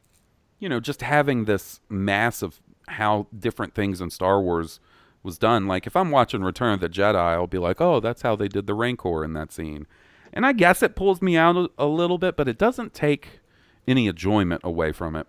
you 0.60 0.68
know, 0.68 0.78
just 0.78 1.02
having 1.02 1.46
this 1.46 1.80
mass 1.88 2.40
of 2.40 2.60
how 2.86 3.26
different 3.36 3.74
things 3.74 4.00
in 4.00 4.10
Star 4.10 4.40
Wars 4.40 4.78
was 5.24 5.38
done. 5.38 5.66
Like 5.66 5.88
if 5.88 5.96
I'm 5.96 6.12
watching 6.12 6.44
Return 6.44 6.74
of 6.74 6.80
the 6.80 6.88
Jedi, 6.88 7.16
I'll 7.16 7.48
be 7.48 7.58
like, 7.58 7.80
"Oh, 7.80 7.98
that's 7.98 8.22
how 8.22 8.36
they 8.36 8.46
did 8.46 8.68
the 8.68 8.74
Rancor 8.74 9.24
in 9.24 9.32
that 9.32 9.50
scene." 9.52 9.88
And 10.32 10.46
I 10.46 10.52
guess 10.52 10.84
it 10.84 10.94
pulls 10.94 11.20
me 11.20 11.36
out 11.36 11.56
a, 11.56 11.68
a 11.78 11.86
little 11.86 12.18
bit, 12.18 12.36
but 12.36 12.46
it 12.46 12.58
doesn't 12.58 12.94
take 12.94 13.40
any 13.86 14.06
enjoyment 14.06 14.60
away 14.64 14.92
from 14.92 15.16
it. 15.16 15.26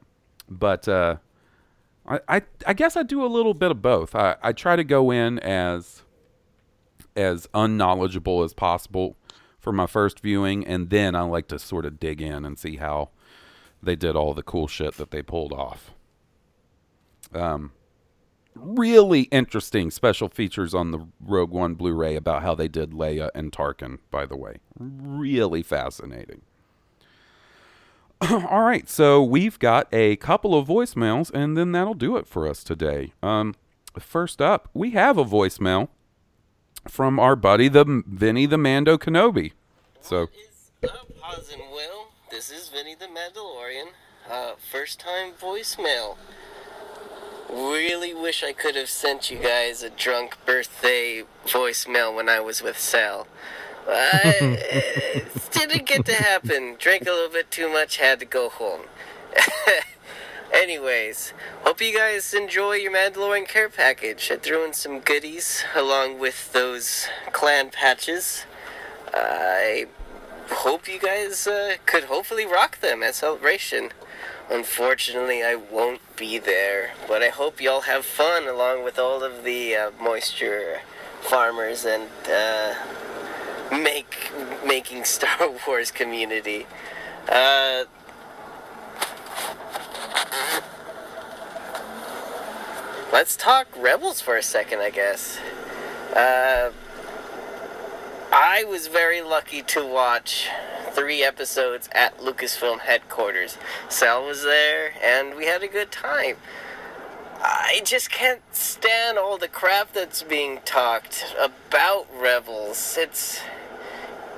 But 0.50 0.88
uh, 0.88 1.18
I, 2.06 2.20
I, 2.28 2.42
I 2.66 2.74
guess 2.74 2.96
I 2.96 3.04
do 3.04 3.24
a 3.24 3.28
little 3.28 3.54
bit 3.54 3.72
of 3.72 3.82
both. 3.82 4.16
I, 4.16 4.36
I 4.42 4.54
try 4.54 4.76
to 4.76 4.84
go 4.84 5.12
in 5.12 5.40
as 5.40 6.04
as 7.16 7.50
unknowledgeable 7.54 8.44
as 8.44 8.54
possible 8.54 9.18
for 9.60 9.74
my 9.74 9.88
first 9.88 10.20
viewing, 10.20 10.66
and 10.66 10.92
then 10.92 11.16
I 11.16 11.22
like 11.22 11.48
to 11.48 11.58
sort 11.58 11.86
of 11.86 12.00
dig 12.00 12.22
in 12.22 12.46
and 12.46 12.60
see 12.60 12.76
how 12.76 13.10
they 13.82 13.96
did 13.96 14.16
all 14.16 14.34
the 14.34 14.44
cool 14.44 14.68
shit 14.68 14.94
that 14.98 15.10
they 15.10 15.24
pulled 15.24 15.52
off. 15.52 15.92
Um, 17.34 17.72
really 18.56 19.22
interesting 19.24 19.92
special 19.92 20.30
features 20.30 20.74
on 20.74 20.92
the 20.92 21.08
Rogue 21.20 21.52
One 21.52 21.74
Blu-ray 21.74 22.16
about 22.16 22.44
how 22.44 22.56
they 22.56 22.68
did 22.68 22.92
Leia 22.92 23.30
and 23.34 23.52
Tarkin. 23.52 23.98
By 24.12 24.26
the 24.26 24.38
way, 24.38 24.58
really 24.80 25.64
fascinating. 25.64 26.42
all 28.32 28.64
right, 28.64 28.90
so 28.90 29.22
we've 29.22 29.60
got 29.60 29.88
a 29.94 30.16
couple 30.16 30.58
of 30.58 30.68
voicemails, 30.68 31.32
and 31.34 31.56
then 31.56 31.72
that'll 31.72 31.94
do 31.94 32.18
it 32.18 32.28
for 32.28 32.48
us 32.48 32.64
today. 32.64 33.14
Um, 33.22 33.54
first 34.00 34.42
up, 34.42 34.70
we 34.74 34.92
have 34.92 35.18
a 35.18 35.26
voicemail 35.26 35.90
from 36.88 37.20
our 37.20 37.36
buddy 37.36 37.68
the 37.68 38.04
Vinny 38.08 38.48
the 38.48 38.58
Mando 38.58 38.98
Kenobi. 38.98 39.52
So 40.02 40.30
is 40.82 40.90
up, 40.90 41.10
Will? 41.72 42.08
This 42.32 42.50
is 42.50 42.70
Vinny 42.70 42.96
the 42.96 43.06
Mandalorian. 43.06 43.90
Uh, 44.30 44.54
first 44.72 45.00
time 45.00 45.34
voicemail. 45.34 46.18
Really 47.50 48.14
wish 48.14 48.44
I 48.44 48.52
could 48.52 48.76
have 48.76 48.90
sent 48.90 49.30
you 49.30 49.38
guys 49.38 49.84
a 49.84 49.90
drunk 49.90 50.38
birthday 50.46 51.24
voicemail 51.46 52.16
when 52.16 52.30
I 52.30 52.40
was 52.40 52.62
with 52.62 52.80
Sal. 52.80 53.28
Uh, 53.88 54.20
it 54.42 55.52
didn't 55.52 55.86
get 55.86 56.06
to 56.06 56.14
happen. 56.14 56.76
Drank 56.78 57.04
a 57.04 57.12
little 57.12 57.30
bit 57.30 57.50
too 57.50 57.72
much, 57.72 57.98
had 57.98 58.20
to 58.20 58.26
go 58.26 58.50
home. 58.50 58.82
Anyways, 60.54 61.34
hope 61.64 61.82
you 61.82 61.96
guys 61.96 62.34
enjoy 62.34 62.74
your 62.74 62.92
Mandalorian 62.92 63.48
care 63.48 63.70
package. 63.70 64.32
I 64.32 64.38
threw 64.38 64.66
in 64.66 64.74
some 64.74 65.00
goodies 65.00 65.64
along 65.76 66.20
with 66.20 66.52
those 66.54 67.08
clan 67.32 67.70
patches. 67.70 68.46
I 69.14 69.88
hope 70.50 70.88
you 70.88 71.00
guys 71.00 71.48
uh, 71.48 71.76
could 71.86 72.06
hopefully 72.06 72.46
rock 72.46 72.80
them 72.80 73.04
at 73.04 73.16
Celebration. 73.16 73.92
Unfortunately, 74.50 75.44
I 75.44 75.56
won't 75.56 76.02
be 76.16 76.40
there, 76.40 76.92
but 77.08 77.22
I 77.22 77.30
hope 77.30 77.62
y'all 77.62 77.82
have 77.82 78.06
fun 78.06 78.48
along 78.48 78.84
with 78.84 78.98
all 78.98 79.24
of 79.24 79.44
the 79.44 79.76
uh, 79.76 79.92
moisture 80.00 80.82
farmers 81.22 81.84
and 81.86 82.10
uh, 82.32 82.76
make 83.72 84.32
making 84.66 85.04
Star 85.06 85.50
Wars 85.68 85.92
community. 85.92 86.66
Uh, 87.28 87.86
let's 93.12 93.36
talk 93.36 93.68
Rebels 93.78 94.22
for 94.22 94.38
a 94.38 94.44
second, 94.44 94.80
I 94.80 94.90
guess. 94.90 95.40
Uh, 96.16 96.72
I 98.32 98.64
was 98.66 98.88
very 98.88 99.22
lucky 99.22 99.62
to 99.64 99.86
watch 99.86 100.50
three 100.92 101.24
episodes 101.24 101.90
at 101.92 102.18
Lucasfilm 102.20 102.80
headquarters. 102.80 103.58
Sal 103.90 104.26
was 104.26 104.44
there, 104.44 104.94
and 105.04 105.36
we 105.36 105.46
had 105.46 105.64
a 105.64 105.68
good 105.68 105.92
time. 105.92 106.38
I 107.42 107.82
just 107.84 108.10
can't 108.10 108.42
stand 108.52 109.18
all 109.18 109.38
the 109.38 109.48
crap 109.48 109.94
that's 109.94 110.24
being 110.24 110.60
talked 110.66 111.36
about 111.40 112.08
Rebels. 112.20 112.98
It's 113.00 113.42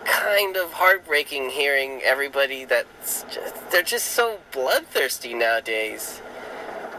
kind 0.06 0.58
of 0.58 0.74
heartbreaking 0.74 1.52
hearing 1.52 2.02
everybody 2.04 2.66
that's 2.66 3.24
just, 3.24 3.72
they're 3.72 3.84
just 3.84 4.08
so 4.08 4.40
bloodthirsty 4.52 5.34
nowadays. 5.34 6.22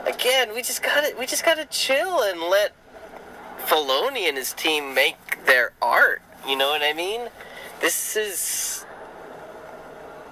Again, 0.06 0.54
we 0.54 0.62
just 0.62 0.82
gotta 0.82 1.14
we 1.18 1.26
just 1.26 1.44
gotta 1.44 1.66
chill 1.66 2.22
and 2.22 2.40
let 2.40 2.72
Filoni 3.58 4.28
and 4.28 4.36
his 4.36 4.52
team 4.52 4.94
make 4.94 5.44
their 5.44 5.72
art. 5.82 6.22
You 6.48 6.56
know 6.56 6.70
what 6.70 6.82
I 6.82 6.94
mean? 6.94 7.28
This 7.80 8.16
is 8.16 8.86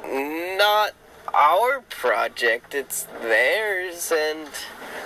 not 0.05 0.95
our 1.35 1.81
project, 1.89 2.75
it's 2.75 3.05
theirs, 3.23 4.13
and 4.15 4.49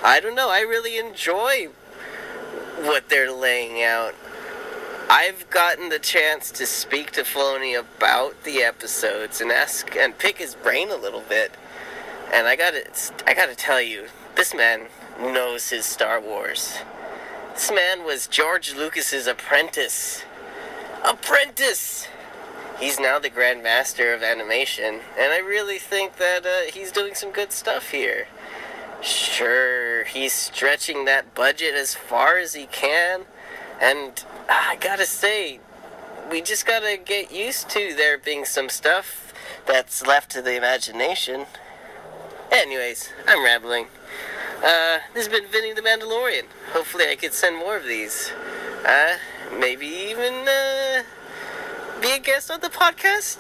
I 0.04 0.20
don't 0.20 0.34
know, 0.34 0.50
I 0.50 0.60
really 0.60 0.98
enjoy 0.98 1.68
what 2.80 3.08
they're 3.08 3.32
laying 3.32 3.82
out. 3.82 4.14
I've 5.08 5.48
gotten 5.50 5.90
the 5.90 5.98
chance 5.98 6.50
to 6.52 6.66
speak 6.66 7.10
to 7.12 7.22
Filoni 7.22 7.78
about 7.78 8.44
the 8.44 8.62
episodes 8.62 9.40
and 9.40 9.52
ask 9.52 9.94
and 9.94 10.16
pick 10.16 10.38
his 10.38 10.54
brain 10.54 10.90
a 10.90 10.96
little 10.96 11.22
bit. 11.28 11.52
And 12.32 12.46
I 12.46 12.56
gotta, 12.56 12.84
I 13.26 13.34
gotta 13.34 13.54
tell 13.54 13.80
you, 13.80 14.06
this 14.36 14.54
man 14.54 14.86
knows 15.20 15.68
his 15.68 15.84
Star 15.84 16.20
Wars. 16.20 16.78
This 17.52 17.70
man 17.70 18.04
was 18.04 18.26
George 18.26 18.74
Lucas's 18.74 19.26
apprentice. 19.26 20.22
Apprentice! 21.04 22.08
He's 22.82 22.98
now 22.98 23.20
the 23.20 23.30
Grand 23.30 23.62
Master 23.62 24.12
of 24.12 24.24
Animation, 24.24 24.98
and 25.16 25.32
I 25.32 25.38
really 25.38 25.78
think 25.78 26.16
that 26.16 26.44
uh, 26.44 26.72
he's 26.72 26.90
doing 26.90 27.14
some 27.14 27.30
good 27.30 27.52
stuff 27.52 27.92
here. 27.92 28.26
Sure, 29.00 30.02
he's 30.02 30.32
stretching 30.32 31.04
that 31.04 31.32
budget 31.32 31.76
as 31.76 31.94
far 31.94 32.38
as 32.38 32.54
he 32.54 32.66
can, 32.66 33.20
and 33.80 34.24
I 34.48 34.78
gotta 34.80 35.06
say, 35.06 35.60
we 36.28 36.40
just 36.42 36.66
gotta 36.66 36.96
get 36.96 37.30
used 37.30 37.70
to 37.70 37.94
there 37.94 38.18
being 38.18 38.44
some 38.44 38.68
stuff 38.68 39.32
that's 39.64 40.04
left 40.04 40.32
to 40.32 40.42
the 40.42 40.56
imagination. 40.56 41.46
Anyways, 42.50 43.10
I'm 43.28 43.44
rambling. 43.44 43.86
Uh, 44.56 44.98
this 45.14 45.28
has 45.28 45.28
been 45.28 45.48
Vinny 45.48 45.72
the 45.72 45.82
Mandalorian. 45.82 46.46
Hopefully, 46.72 47.04
I 47.08 47.14
could 47.14 47.32
send 47.32 47.58
more 47.58 47.76
of 47.76 47.84
these. 47.84 48.32
Uh, 48.84 49.18
maybe 49.56 49.86
even, 49.86 50.48
uh, 50.48 51.04
be 52.02 52.10
a 52.10 52.18
guest 52.18 52.50
on 52.50 52.60
the 52.60 52.68
podcast? 52.68 53.38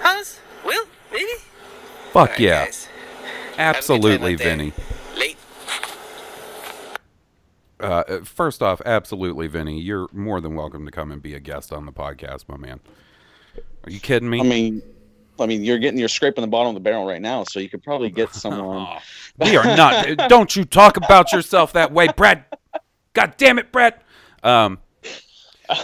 Hans? 0.00 0.40
Will? 0.64 0.84
Maybe? 1.12 1.26
Fuck 2.12 2.30
Alright, 2.30 2.40
yeah. 2.40 2.64
guys. 2.64 2.88
Absolutely, 3.56 4.34
out. 4.34 4.40
Vinny. 4.40 4.72
Late. 5.16 5.36
Uh, 7.78 7.84
uh, 7.84 8.24
first 8.24 8.62
off, 8.62 8.82
absolutely, 8.84 9.46
Vinny. 9.46 9.80
You're 9.80 10.08
more 10.12 10.40
than 10.40 10.56
welcome 10.56 10.84
to 10.86 10.90
come 10.90 11.12
and 11.12 11.22
be 11.22 11.34
a 11.34 11.40
guest 11.40 11.72
on 11.72 11.86
the 11.86 11.92
podcast, 11.92 12.48
my 12.48 12.56
man. 12.56 12.80
Are 13.84 13.90
you 13.90 14.00
kidding 14.00 14.28
me? 14.28 14.40
I 14.40 14.44
mean, 14.44 14.82
I 15.38 15.46
mean, 15.46 15.62
you're 15.62 15.78
getting 15.78 15.98
you're 15.98 16.08
scraping 16.08 16.42
the 16.42 16.48
bottom 16.48 16.68
of 16.68 16.74
the 16.74 16.80
barrel 16.80 17.06
right 17.06 17.22
now, 17.22 17.44
so 17.44 17.60
you 17.60 17.68
could 17.68 17.82
probably 17.82 18.10
get 18.10 18.34
someone. 18.34 18.98
we 19.38 19.56
are 19.56 19.64
not. 19.64 20.16
don't 20.28 20.54
you 20.56 20.64
talk 20.64 20.96
about 20.96 21.32
yourself 21.32 21.72
that 21.74 21.92
way, 21.92 22.08
Brad. 22.16 22.44
God 23.12 23.34
damn 23.36 23.58
it, 23.58 23.70
Brad. 23.70 23.94
Um, 24.42 24.78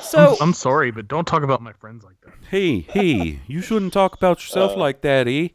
so 0.02 0.36
I'm 0.40 0.52
sorry, 0.52 0.90
but 0.90 1.08
don't 1.08 1.26
talk 1.26 1.42
about 1.42 1.62
my 1.62 1.72
friends 1.74 2.04
like 2.04 2.20
that. 2.22 2.34
hey, 2.50 2.80
hey, 2.80 3.40
you 3.46 3.60
shouldn't 3.62 3.92
talk 3.92 4.14
about 4.16 4.38
yourself 4.40 4.72
Uh. 4.72 4.76
like 4.76 5.00
that, 5.02 5.26
eh? 5.28 5.48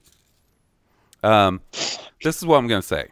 Um, 1.24 1.62
this 2.24 2.38
is 2.38 2.46
what 2.46 2.58
I'm 2.58 2.68
gonna 2.68 2.82
say. 2.82 3.10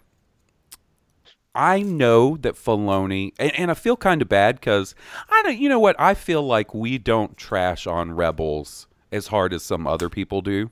I 1.55 1.81
know 1.81 2.37
that 2.37 2.55
Filoni, 2.55 3.33
and, 3.39 3.51
and 3.57 3.71
I 3.71 3.73
feel 3.73 3.97
kind 3.97 4.21
of 4.21 4.29
bad 4.29 4.55
because 4.55 4.95
I 5.29 5.41
don't. 5.43 5.57
You 5.57 5.69
know 5.69 5.79
what? 5.79 5.95
I 5.99 6.13
feel 6.13 6.41
like 6.43 6.73
we 6.73 6.97
don't 6.97 7.35
trash 7.37 7.85
on 7.87 8.11
Rebels 8.13 8.87
as 9.11 9.27
hard 9.27 9.53
as 9.53 9.63
some 9.63 9.87
other 9.87 10.09
people 10.09 10.41
do. 10.41 10.69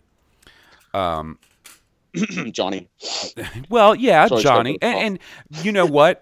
Um, 0.93 1.39
Johnny. 2.51 2.89
well, 3.69 3.95
yeah, 3.95 4.27
Sorry, 4.27 4.41
Johnny, 4.43 4.77
and, 4.81 5.19
and 5.53 5.63
you 5.65 5.71
know 5.71 5.85
what? 5.85 6.19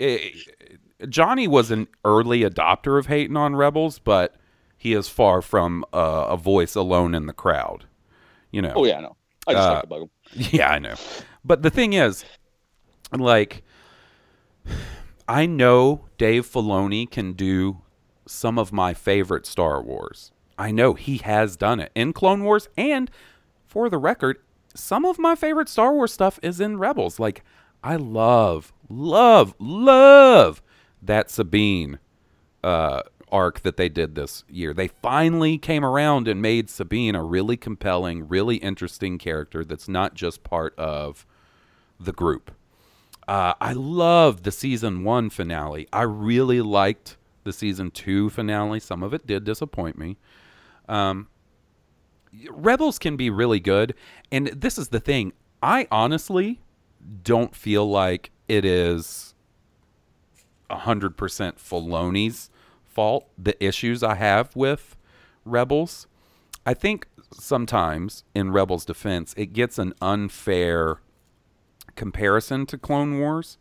Johnny 1.09 1.47
was 1.47 1.71
an 1.71 1.87
early 2.03 2.41
adopter 2.41 2.97
of 2.99 3.07
hating 3.07 3.37
on 3.37 3.55
Rebels, 3.55 3.99
but 3.99 4.35
he 4.77 4.93
is 4.93 5.07
far 5.07 5.41
from 5.41 5.83
uh, 5.93 6.27
a 6.29 6.37
voice 6.37 6.75
alone 6.75 7.15
in 7.15 7.25
the 7.25 7.33
crowd. 7.33 7.85
You 8.51 8.61
know. 8.61 8.73
Oh 8.75 8.85
yeah, 8.85 8.99
no. 9.01 9.15
I 9.47 9.53
just 9.53 9.67
Uh, 9.67 9.71
like 9.73 9.81
to 9.81 9.87
bug 9.87 10.01
him. 10.01 10.09
Yeah, 10.51 10.69
I 10.71 10.79
know. 10.79 10.95
But 11.43 11.61
the 11.61 11.69
thing 11.69 11.93
is, 11.93 12.25
like, 13.11 13.63
I 15.27 15.45
know 15.45 16.05
Dave 16.17 16.45
Filoni 16.45 17.09
can 17.09 17.33
do 17.33 17.81
some 18.27 18.57
of 18.57 18.71
my 18.73 18.93
favorite 18.93 19.45
Star 19.45 19.81
Wars. 19.81 20.31
I 20.57 20.71
know 20.71 20.93
he 20.93 21.17
has 21.17 21.55
done 21.57 21.79
it 21.79 21.91
in 21.95 22.13
Clone 22.13 22.43
Wars, 22.43 22.69
and 22.77 23.11
for 23.65 23.89
the 23.89 23.97
record, 23.97 24.37
some 24.73 25.05
of 25.05 25.19
my 25.19 25.35
favorite 25.35 25.69
Star 25.69 25.93
Wars 25.93 26.13
stuff 26.13 26.39
is 26.41 26.59
in 26.59 26.77
Rebels. 26.79 27.19
Like, 27.19 27.43
I 27.83 27.97
love, 27.97 28.73
love, 28.89 29.53
love 29.59 30.61
that 31.05 31.29
Sabine 31.29 31.99
uh, 32.63 33.01
arc 33.31 33.61
that 33.61 33.77
they 33.77 33.89
did 33.89 34.15
this 34.15 34.43
year. 34.49 34.73
They 34.73 34.87
finally 34.87 35.57
came 35.57 35.83
around 35.83 36.27
and 36.27 36.41
made 36.41 36.69
Sabine 36.69 37.15
a 37.15 37.23
really 37.23 37.57
compelling, 37.57 38.27
really 38.27 38.57
interesting 38.57 39.17
character 39.17 39.63
that's 39.63 39.87
not 39.87 40.13
just 40.13 40.43
part 40.43 40.77
of 40.77 41.25
the 41.99 42.11
group. 42.11 42.51
Uh, 43.27 43.53
I 43.59 43.73
love 43.73 44.43
the 44.43 44.51
season 44.51 45.03
one 45.03 45.29
finale. 45.29 45.87
I 45.91 46.03
really 46.03 46.61
liked 46.61 47.17
the 47.43 47.53
season 47.53 47.91
two 47.91 48.29
finale. 48.29 48.79
Some 48.79 49.01
of 49.01 49.13
it 49.13 49.25
did 49.25 49.43
disappoint 49.43 49.97
me. 49.97 50.17
Um, 50.87 51.27
Rebels 52.49 52.99
can 52.99 53.15
be 53.15 53.29
really 53.29 53.59
good, 53.59 53.95
and 54.31 54.47
this 54.47 54.77
is 54.77 54.89
the 54.89 54.99
thing. 54.99 55.33
I 55.63 55.87
honestly 55.89 56.61
don't 57.23 57.55
feel 57.55 57.89
like 57.89 58.31
it 58.47 58.65
is 58.65 59.24
hundred 60.69 61.17
percent 61.17 61.57
Filoni's 61.57 62.49
fault. 62.83 63.27
The 63.37 63.61
issues 63.63 64.03
I 64.03 64.15
have 64.15 64.55
with 64.55 64.95
Rebels, 65.43 66.07
I 66.65 66.73
think 66.73 67.07
sometimes 67.33 68.23
in 68.33 68.51
Rebels' 68.51 68.85
defense, 68.85 69.33
it 69.37 69.53
gets 69.53 69.77
an 69.77 69.93
unfair 70.01 71.01
comparison 71.95 72.65
to 72.67 72.77
Clone 72.77 73.19
Wars 73.19 73.57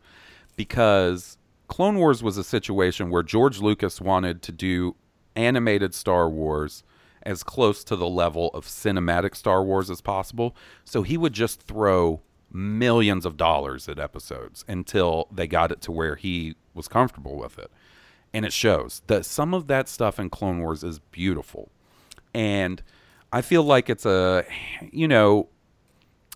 because 0.56 1.38
Clone 1.68 1.98
Wars 1.98 2.22
was 2.22 2.36
a 2.36 2.44
situation 2.44 3.10
where 3.10 3.22
George 3.22 3.60
Lucas 3.60 4.00
wanted 4.00 4.42
to 4.42 4.52
do 4.52 4.96
animated 5.36 5.94
Star 5.94 6.28
Wars 6.28 6.84
as 7.22 7.42
close 7.42 7.82
to 7.84 7.96
the 7.96 8.08
level 8.08 8.50
of 8.54 8.66
cinematic 8.66 9.34
Star 9.34 9.64
Wars 9.64 9.90
as 9.90 10.00
possible. 10.00 10.54
So 10.84 11.02
he 11.02 11.16
would 11.16 11.32
just 11.32 11.62
throw 11.62 12.20
millions 12.54 13.26
of 13.26 13.36
dollars 13.36 13.88
at 13.88 13.98
episodes 13.98 14.64
until 14.68 15.28
they 15.30 15.46
got 15.46 15.72
it 15.72 15.80
to 15.82 15.92
where 15.92 16.14
he 16.14 16.54
was 16.72 16.88
comfortable 16.88 17.36
with 17.36 17.58
it. 17.58 17.70
And 18.32 18.44
it 18.46 18.52
shows 18.52 19.02
that 19.08 19.26
some 19.26 19.52
of 19.52 19.66
that 19.66 19.88
stuff 19.88 20.18
in 20.18 20.30
Clone 20.30 20.60
Wars 20.60 20.82
is 20.84 20.98
beautiful. 20.98 21.70
And 22.32 22.82
I 23.32 23.42
feel 23.42 23.62
like 23.62 23.90
it's 23.90 24.06
a, 24.06 24.44
you 24.90 25.08
know, 25.08 25.48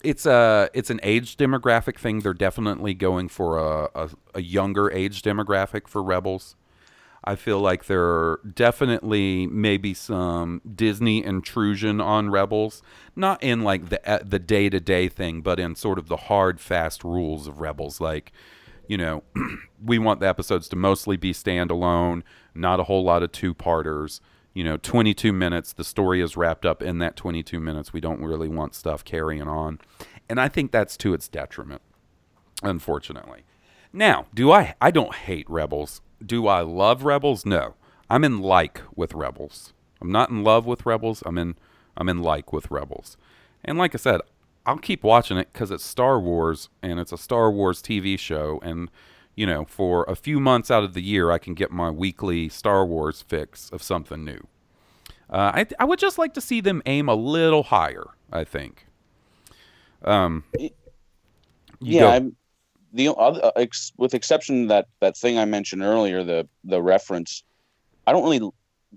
it's 0.02 0.26
a 0.26 0.68
it's 0.74 0.90
an 0.90 1.00
age 1.02 1.36
demographic 1.36 1.98
thing. 1.98 2.20
They're 2.20 2.34
definitely 2.34 2.94
going 2.94 3.28
for 3.28 3.58
a, 3.58 3.88
a, 3.94 4.10
a 4.34 4.42
younger 4.42 4.90
age 4.90 5.22
demographic 5.22 5.88
for 5.88 6.02
Rebels. 6.02 6.56
I 7.28 7.36
feel 7.36 7.60
like 7.60 7.84
there 7.84 8.04
are 8.04 8.40
definitely 8.54 9.46
maybe 9.46 9.92
some 9.92 10.62
Disney 10.74 11.22
intrusion 11.22 12.00
on 12.00 12.30
Rebels, 12.30 12.82
not 13.14 13.42
in 13.42 13.62
like 13.62 13.90
the 13.90 14.10
uh, 14.10 14.20
the 14.24 14.38
day 14.38 14.70
to 14.70 14.80
day 14.80 15.10
thing, 15.10 15.42
but 15.42 15.60
in 15.60 15.74
sort 15.74 15.98
of 15.98 16.08
the 16.08 16.16
hard, 16.16 16.58
fast 16.58 17.04
rules 17.04 17.46
of 17.46 17.60
Rebels. 17.60 18.00
Like, 18.00 18.32
you 18.86 18.96
know, 18.96 19.24
we 19.84 19.98
want 19.98 20.20
the 20.20 20.26
episodes 20.26 20.70
to 20.70 20.76
mostly 20.76 21.18
be 21.18 21.34
standalone, 21.34 22.22
not 22.54 22.80
a 22.80 22.84
whole 22.84 23.04
lot 23.04 23.22
of 23.22 23.30
two 23.30 23.52
parters. 23.52 24.22
You 24.54 24.64
know, 24.64 24.78
22 24.78 25.30
minutes, 25.30 25.74
the 25.74 25.84
story 25.84 26.22
is 26.22 26.34
wrapped 26.34 26.64
up 26.64 26.82
in 26.82 26.98
that 27.00 27.14
22 27.14 27.60
minutes. 27.60 27.92
We 27.92 28.00
don't 28.00 28.22
really 28.22 28.48
want 28.48 28.74
stuff 28.74 29.04
carrying 29.04 29.46
on. 29.46 29.80
And 30.30 30.40
I 30.40 30.48
think 30.48 30.72
that's 30.72 30.96
to 30.96 31.12
its 31.12 31.28
detriment, 31.28 31.82
unfortunately. 32.62 33.44
Now, 33.92 34.28
do 34.32 34.50
I 34.50 34.76
I 34.80 34.90
don't 34.90 35.14
hate 35.14 35.48
Rebels. 35.50 36.00
Do 36.24 36.46
I 36.46 36.60
love 36.62 37.04
Rebels? 37.04 37.46
No. 37.46 37.74
I'm 38.10 38.24
in 38.24 38.38
like 38.38 38.82
with 38.94 39.14
Rebels. 39.14 39.72
I'm 40.00 40.10
not 40.10 40.30
in 40.30 40.42
love 40.42 40.66
with 40.66 40.86
Rebels. 40.86 41.22
I'm 41.26 41.38
in 41.38 41.56
I'm 41.96 42.08
in 42.08 42.22
like 42.22 42.52
with 42.52 42.70
Rebels. 42.70 43.16
And 43.64 43.76
like 43.76 43.94
I 43.94 43.98
said, 43.98 44.20
I'll 44.64 44.78
keep 44.78 45.02
watching 45.02 45.36
it 45.36 45.52
cuz 45.52 45.70
it's 45.70 45.84
Star 45.84 46.18
Wars 46.20 46.68
and 46.82 46.98
it's 47.00 47.12
a 47.12 47.18
Star 47.18 47.50
Wars 47.50 47.82
TV 47.82 48.18
show 48.18 48.60
and 48.62 48.90
you 49.34 49.46
know, 49.46 49.64
for 49.64 50.04
a 50.04 50.16
few 50.16 50.40
months 50.40 50.70
out 50.70 50.82
of 50.82 50.94
the 50.94 51.02
year 51.02 51.30
I 51.30 51.38
can 51.38 51.54
get 51.54 51.70
my 51.70 51.90
weekly 51.90 52.48
Star 52.48 52.84
Wars 52.84 53.22
fix 53.22 53.70
of 53.70 53.82
something 53.82 54.24
new. 54.24 54.46
Uh, 55.30 55.52
I 55.54 55.66
I 55.78 55.84
would 55.84 55.98
just 55.98 56.18
like 56.18 56.34
to 56.34 56.40
see 56.40 56.60
them 56.60 56.82
aim 56.86 57.08
a 57.08 57.14
little 57.14 57.64
higher, 57.64 58.06
I 58.32 58.44
think. 58.44 58.86
Um 60.02 60.44
yeah. 61.80 62.08
I'm 62.08 62.36
the 62.92 63.14
other 63.14 63.44
uh, 63.44 63.50
ex, 63.56 63.92
with 63.96 64.14
exception 64.14 64.68
that 64.68 64.86
that 65.00 65.16
thing 65.16 65.38
I 65.38 65.44
mentioned 65.44 65.82
earlier, 65.82 66.24
the 66.24 66.48
the 66.64 66.82
reference. 66.82 67.42
I 68.06 68.12
don't 68.12 68.24
really 68.24 68.50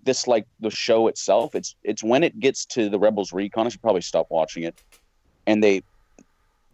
dislike 0.04 0.48
the 0.60 0.70
show 0.70 1.08
itself. 1.08 1.56
It's 1.56 1.76
it's 1.84 2.04
when 2.04 2.24
it 2.24 2.40
gets 2.40 2.66
to 2.68 2.90
the 2.90 3.00
Rebels 3.00 3.34
Recon, 3.34 3.66
I 3.66 3.70
should 3.70 3.82
probably 3.82 4.02
stop 4.02 4.28
watching 4.30 4.64
it. 4.64 4.82
And 5.48 5.64
they, 5.64 5.84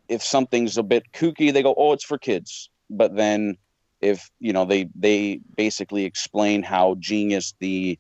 if 0.08 0.22
something's 0.24 0.78
a 0.78 0.84
bit 0.84 1.12
kooky, 1.14 1.52
they 1.52 1.64
go, 1.64 1.74
"Oh, 1.78 1.94
it's 1.94 2.04
for 2.04 2.18
kids." 2.18 2.70
But 2.90 3.16
then, 3.16 3.58
if 4.02 4.30
you 4.40 4.54
know, 4.54 4.66
they 4.66 4.90
they 4.96 5.40
basically 5.56 6.06
explain 6.06 6.64
how 6.64 6.96
genius 7.00 7.56
the 7.60 7.98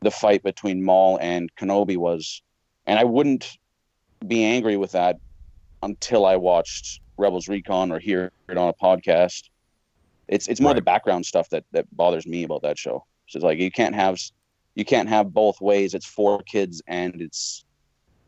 the 0.00 0.10
fight 0.10 0.42
between 0.42 0.84
Maul 0.84 1.18
and 1.20 1.54
Kenobi 1.56 1.96
was, 1.96 2.42
and 2.86 2.98
I 2.98 3.04
wouldn't 3.04 3.58
be 4.26 4.44
angry 4.44 4.76
with 4.76 4.92
that 4.92 5.18
until 5.82 6.26
I 6.26 6.36
watched 6.36 7.00
Rebels 7.16 7.48
Recon 7.48 7.92
or 7.92 7.98
hear 7.98 8.32
it 8.48 8.56
on 8.56 8.68
a 8.68 8.72
podcast. 8.74 9.48
It's 10.28 10.46
it's 10.48 10.60
more 10.60 10.74
the 10.74 10.82
background 10.82 11.26
stuff 11.26 11.48
that 11.50 11.64
that 11.72 11.86
bothers 11.96 12.26
me 12.26 12.44
about 12.44 12.62
that 12.62 12.78
show. 12.78 13.04
So 13.26 13.36
it's 13.38 13.44
like 13.44 13.58
you 13.58 13.70
can't 13.70 13.94
have 13.94 14.18
you 14.74 14.84
can't 14.84 15.08
have 15.08 15.32
both 15.32 15.60
ways. 15.60 15.94
It's 15.94 16.06
for 16.06 16.42
kids 16.42 16.80
and 16.86 17.20
it's 17.20 17.64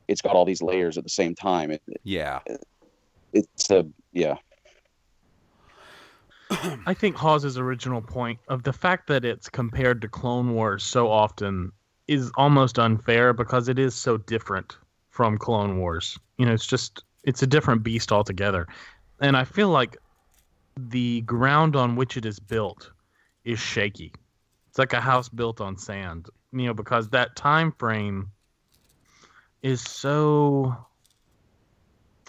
it's 0.09 0.21
got 0.21 0.35
all 0.35 0.45
these 0.45 0.63
layers 0.63 0.99
at 0.99 1.05
the 1.05 1.11
same 1.11 1.35
time. 1.35 1.71
It, 1.71 1.83
Yeah. 2.03 2.41
it's 3.33 3.71
a 3.71 3.87
yeah. 4.13 4.37
I 6.87 6.93
think 6.93 7.17
Hawes's 7.17 7.57
original 7.57 8.03
point 8.03 8.39
of 8.49 8.65
the 8.65 8.73
fact 8.73 9.07
that 9.07 9.25
it's 9.25 9.49
compared 9.49 10.03
to 10.03 10.09
Clone 10.09 10.55
Wars 10.55 10.83
so 10.83 11.09
often 11.09 11.73
is 12.09 12.31
almost 12.37 12.79
unfair 12.79 13.33
because 13.33 13.69
it 13.69 13.79
is 13.79 13.95
so 13.95 14.19
different 14.19 14.77
from 15.09 15.39
Clone 15.39 15.79
Wars. 15.79 16.19
You 16.37 16.47
know, 16.47 16.53
it's 16.53 16.67
just 16.67 17.05
it's 17.25 17.43
a 17.43 17.47
different 17.47 17.83
beast 17.83 18.13
altogether. 18.13 18.67
And 19.21 19.37
I 19.37 19.45
feel 19.45 19.69
like 19.69 19.97
the 20.77 21.21
ground 21.23 21.77
on 21.77 21.97
which 21.97 22.17
it 22.17 22.27
is 22.27 22.39
built 22.39 22.91
is 23.45 23.59
shaky. 23.59 24.13
It's 24.69 24.79
like 24.79 24.93
a 24.93 25.01
house 25.01 25.29
built 25.29 25.61
on 25.61 25.77
sand, 25.77 26.29
you 26.53 26.67
know, 26.67 26.75
because 26.75 27.11
that 27.11 27.37
time 27.37 27.73
frame 27.73 28.31
is 29.63 29.81
so 29.83 30.77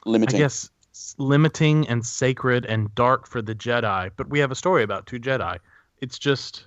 Limiting. 0.05 0.35
I 0.35 0.39
guess 0.39 0.69
limiting 1.17 1.87
and 1.87 2.05
sacred 2.05 2.65
and 2.65 2.93
dark 2.93 3.27
for 3.27 3.41
the 3.41 3.55
Jedi, 3.55 4.11
but 4.15 4.29
we 4.29 4.39
have 4.39 4.51
a 4.51 4.55
story 4.55 4.83
about 4.83 5.07
two 5.07 5.19
Jedi. 5.19 5.57
It's 6.01 6.19
just 6.19 6.65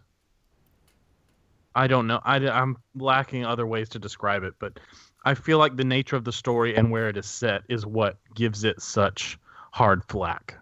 I 1.74 1.86
don't 1.86 2.06
know. 2.06 2.20
I, 2.24 2.36
I, 2.36 2.62
am 2.62 2.78
lacking 2.94 3.44
other 3.44 3.66
ways 3.66 3.90
to 3.90 3.98
describe 3.98 4.42
it, 4.44 4.54
but 4.58 4.80
I 5.26 5.34
feel 5.34 5.58
like 5.58 5.76
the 5.76 5.84
nature 5.84 6.16
of 6.16 6.24
the 6.24 6.32
story 6.32 6.74
and 6.76 6.90
where 6.90 7.08
it 7.08 7.16
is 7.18 7.26
set 7.26 7.62
is 7.68 7.84
what 7.84 8.16
gives 8.34 8.64
it 8.64 8.80
such 8.80 9.38
hard 9.72 10.02
flack. 10.08 10.54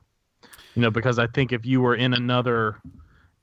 You 0.75 0.83
know, 0.83 0.91
because 0.91 1.19
I 1.21 1.27
think 1.29 1.53
if 1.53 1.65
you 1.65 1.81
were 1.81 1.95
in 1.95 2.15
another 2.15 2.81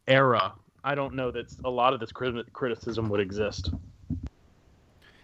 era, 0.07 0.51
I 0.83 0.95
don't 0.95 1.13
know 1.13 1.31
that 1.31 1.45
a 1.63 1.69
lot 1.69 1.93
of 1.93 1.99
this 1.99 2.11
crit- 2.11 2.51
criticism 2.51 3.07
would 3.09 3.21
exist. 3.21 3.71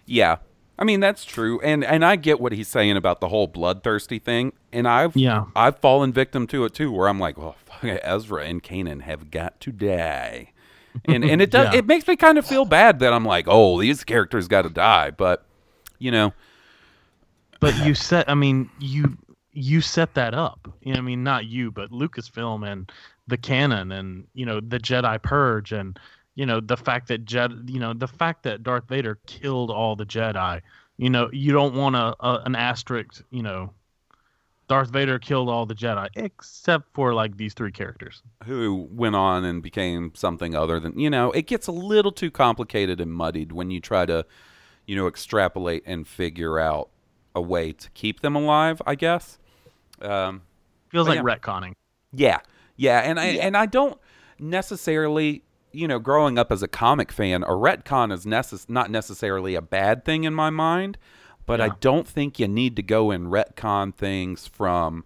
Yeah. 0.06 0.38
I 0.80 0.84
mean 0.84 1.00
that's 1.00 1.26
true, 1.26 1.60
and 1.62 1.84
and 1.84 2.06
I 2.06 2.16
get 2.18 2.40
what 2.40 2.52
he's 2.52 2.68
saying 2.68 2.98
about 2.98 3.20
the 3.20 3.30
whole 3.30 3.48
bloodthirsty 3.48 4.20
thing, 4.20 4.54
and 4.72 4.88
I've 4.88 5.16
Yeah. 5.16 5.46
I've 5.56 5.80
fallen 5.80 6.14
victim 6.14 6.46
to 6.48 6.66
it 6.66 6.76
too, 6.76 6.92
where 6.92 7.10
I'm 7.10 7.20
like, 7.20 7.36
well, 7.36 7.56
fuck, 7.66 7.84
Ezra 8.04 8.46
and 8.46 8.62
Kanan 8.62 9.02
have 9.02 9.32
got 9.32 9.60
to 9.62 9.72
die, 9.72 10.52
and 11.06 11.26
and 11.26 11.42
it 11.42 11.50
does 11.58 11.74
Yeah. 11.74 11.80
it 11.80 11.88
makes 11.88 12.08
me 12.08 12.16
kind 12.16 12.38
of 12.38 12.46
feel 12.46 12.64
bad 12.64 13.00
that 13.00 13.12
I'm 13.12 13.26
like, 13.26 13.46
oh, 13.48 13.82
these 13.82 14.04
characters 14.04 14.48
got 14.48 14.62
to 14.62 14.70
die, 14.70 15.10
but 15.10 15.47
you 16.00 16.12
know, 16.12 16.34
but 17.60 17.76
you 17.86 17.96
set 17.96 18.30
i 18.30 18.34
mean 18.34 18.70
you 18.80 19.18
you 19.54 19.82
set 19.82 20.14
that 20.14 20.34
up. 20.34 20.72
You 20.82 20.94
know 20.94 21.00
i 21.00 21.02
mean 21.02 21.24
not 21.24 21.46
you 21.46 21.72
but 21.72 21.92
lucasfilm 21.92 22.70
and 22.70 22.92
the 23.28 23.38
canon 23.38 23.92
and 23.92 24.28
you 24.34 24.46
know 24.46 24.60
the 24.60 24.80
jedi 24.80 25.22
purge 25.22 25.72
and 25.72 26.00
you 26.36 26.46
know 26.46 26.60
the 26.60 26.78
fact 26.78 27.08
that 27.08 27.26
jed 27.26 27.70
you 27.70 27.80
know 27.80 27.94
the 27.94 28.08
fact 28.08 28.44
that 28.44 28.64
darth 28.64 28.88
vader 28.88 29.18
killed 29.26 29.72
all 29.72 29.96
the 29.96 30.06
jedi. 30.06 30.62
You 30.98 31.10
know 31.10 31.30
you 31.32 31.52
don't 31.52 31.76
want 31.76 31.96
a, 31.96 32.16
a 32.20 32.42
an 32.46 32.56
asterisk 32.56 33.24
you 33.32 33.44
know 33.44 33.72
darth 34.68 34.90
vader 34.90 35.18
killed 35.18 35.50
all 35.50 35.66
the 35.66 35.76
jedi 35.76 36.08
except 36.16 36.94
for 36.94 37.14
like 37.14 37.38
these 37.38 37.54
three 37.54 37.72
characters. 37.72 38.22
Who 38.46 38.88
went 38.92 39.16
on 39.16 39.46
and 39.46 39.64
became 39.64 40.12
something 40.14 40.56
other 40.56 40.80
than 40.80 41.00
you 41.00 41.10
know, 41.10 41.32
it 41.32 41.48
gets 41.48 41.68
a 41.68 41.72
little 41.72 42.12
too 42.12 42.32
complicated 42.32 43.00
and 43.02 43.12
muddied 43.12 43.52
when 43.52 43.72
you 43.72 43.80
try 43.80 44.06
to, 44.06 44.26
you 44.88 44.96
know, 44.96 45.08
extrapolate 45.08 45.84
and 45.86 46.08
figure 46.08 46.58
out 46.60 46.90
a 47.36 47.42
way 47.42 47.72
to 47.74 47.90
keep 47.92 48.22
them 48.22 48.36
alive. 48.36 48.82
I 48.88 48.96
guess. 48.96 49.38
Um, 50.02 50.42
feels 50.90 51.08
like 51.08 51.18
yeah. 51.18 51.22
retconning 51.24 51.74
Yeah, 52.14 52.40
yeah, 52.76 53.00
and 53.02 53.20
I 53.20 53.30
Yeah. 53.32 53.46
and 53.46 53.56
I 53.58 53.66
don't 53.68 54.00
necessarily, 54.40 55.44
you 55.72 55.88
know, 55.88 56.00
growing 56.00 56.38
up 56.40 56.52
as 56.52 56.64
a 56.64 56.68
comic 56.68 57.12
fan, 57.12 57.44
a 57.44 57.48
retcon 57.50 58.12
is 58.14 58.26
necess- 58.26 58.70
not 58.70 58.90
necessarily 58.90 59.54
a 59.56 59.62
bad 59.62 60.06
thing 60.06 60.24
in 60.24 60.34
my 60.34 60.50
mind, 60.50 60.98
but 61.46 61.60
I 61.62 61.70
don't 61.80 62.08
think 62.08 62.40
you 62.40 62.48
need 62.48 62.76
to 62.76 62.84
go 62.84 63.12
and 63.12 63.28
retcon 63.28 63.94
things 63.96 64.48
from 64.48 65.04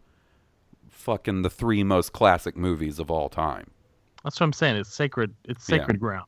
fucking 0.89 1.41
the 1.41 1.49
three 1.49 1.83
most 1.83 2.13
classic 2.13 2.55
movies 2.55 2.99
of 2.99 3.09
all 3.09 3.27
time. 3.29 3.71
that's 4.23 4.39
what 4.39 4.45
i'm 4.45 4.53
saying 4.53 4.75
it's 4.75 4.93
sacred 4.93 5.33
it's 5.45 5.67
Yeah. 5.67 5.77
sacred 5.77 5.99
ground 5.99 6.27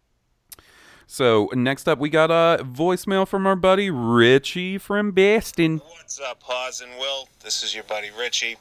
So 1.08 1.50
next 1.54 1.88
up, 1.88 2.00
we 2.00 2.10
got 2.10 2.32
a 2.32 2.64
voicemail 2.64 3.28
from 3.28 3.46
our 3.46 3.56
buddy 3.56 3.90
Richie 3.90 4.78
from 4.78 5.12
Boston. 5.12 5.82
What's 5.98 6.20
up, 6.20 6.42
Hawes 6.44 6.82
and 6.82 6.92
Will? 7.00 7.28
This 7.44 7.64
is 7.64 7.76
your 7.76 7.84
buddy 7.84 8.10
Richie. 8.18 8.58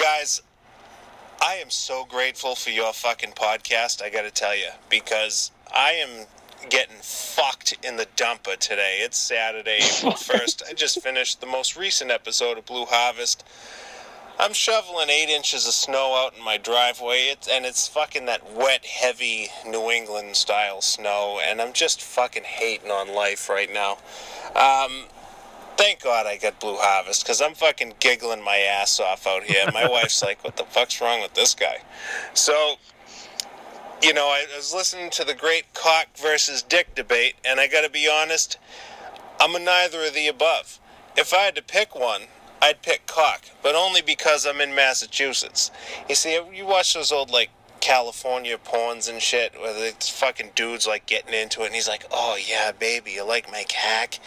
Guys, 0.00 0.42
I 1.40 1.54
am 1.54 1.70
so 1.70 2.04
grateful 2.04 2.54
for 2.54 2.70
your 2.70 2.92
fucking 2.92 3.32
podcast, 3.32 4.02
I 4.02 4.10
gotta 4.10 4.30
tell 4.30 4.56
you, 4.56 4.68
because 4.88 5.52
I 5.72 5.92
am 5.92 6.26
getting 6.70 6.96
fucked 7.00 7.76
in 7.84 7.96
the 7.96 8.06
dumper 8.16 8.56
today. 8.56 8.98
It's 9.00 9.18
Saturday, 9.18 9.78
April 9.98 10.12
1st. 10.12 10.62
I 10.68 10.72
just 10.72 11.00
finished 11.02 11.40
the 11.40 11.46
most 11.46 11.76
recent 11.76 12.10
episode 12.10 12.58
of 12.58 12.66
Blue 12.66 12.84
Harvest. 12.86 13.44
I'm 14.40 14.52
shoveling 14.52 15.10
eight 15.10 15.28
inches 15.28 15.66
of 15.66 15.72
snow 15.72 16.14
out 16.24 16.36
in 16.38 16.44
my 16.44 16.58
driveway, 16.58 17.30
it's, 17.32 17.48
and 17.48 17.66
it's 17.66 17.88
fucking 17.88 18.26
that 18.26 18.54
wet, 18.54 18.86
heavy 18.86 19.48
New 19.66 19.90
England 19.90 20.36
style 20.36 20.80
snow, 20.80 21.40
and 21.44 21.60
I'm 21.60 21.72
just 21.72 22.00
fucking 22.00 22.44
hating 22.44 22.92
on 22.92 23.12
life 23.12 23.48
right 23.48 23.72
now. 23.72 23.98
Um, 24.54 25.06
thank 25.76 26.04
God 26.04 26.26
I 26.26 26.36
got 26.36 26.60
Blue 26.60 26.76
Harvest 26.76 27.24
because 27.24 27.40
I'm 27.42 27.54
fucking 27.54 27.94
giggling 27.98 28.44
my 28.44 28.58
ass 28.58 29.00
off 29.00 29.26
out 29.26 29.42
here. 29.42 29.64
My 29.72 29.88
wife's 29.90 30.22
like, 30.22 30.44
"What 30.44 30.56
the 30.56 30.64
fuck's 30.64 31.00
wrong 31.00 31.20
with 31.20 31.34
this 31.34 31.56
guy?" 31.56 31.82
So, 32.32 32.76
you 34.00 34.14
know, 34.14 34.28
I 34.28 34.46
was 34.56 34.72
listening 34.72 35.10
to 35.10 35.24
the 35.24 35.34
great 35.34 35.74
cock 35.74 36.16
versus 36.16 36.62
dick 36.62 36.94
debate, 36.94 37.34
and 37.44 37.58
I 37.58 37.66
got 37.66 37.80
to 37.80 37.90
be 37.90 38.08
honest, 38.08 38.56
I'm 39.40 39.56
a 39.56 39.58
neither 39.58 40.04
of 40.04 40.14
the 40.14 40.28
above. 40.28 40.78
If 41.16 41.34
I 41.34 41.38
had 41.38 41.56
to 41.56 41.62
pick 41.62 41.96
one, 41.96 42.22
I'd 42.60 42.82
pick 42.82 43.06
cock, 43.06 43.42
but 43.62 43.74
only 43.74 44.02
because 44.02 44.46
I'm 44.46 44.60
in 44.60 44.74
Massachusetts. 44.74 45.70
You 46.08 46.14
see, 46.14 46.38
you 46.52 46.66
watch 46.66 46.94
those 46.94 47.12
old 47.12 47.30
like 47.30 47.50
California 47.80 48.58
porns 48.58 49.08
and 49.08 49.22
shit, 49.22 49.58
where 49.60 49.72
the 49.72 49.94
fucking 50.04 50.50
dudes 50.54 50.86
like 50.86 51.06
getting 51.06 51.34
into 51.34 51.62
it, 51.62 51.66
and 51.66 51.74
he's 51.74 51.88
like, 51.88 52.04
"Oh 52.10 52.36
yeah, 52.36 52.72
baby, 52.72 53.12
you 53.12 53.24
like 53.24 53.50
my 53.50 53.64
cack?" 53.68 54.18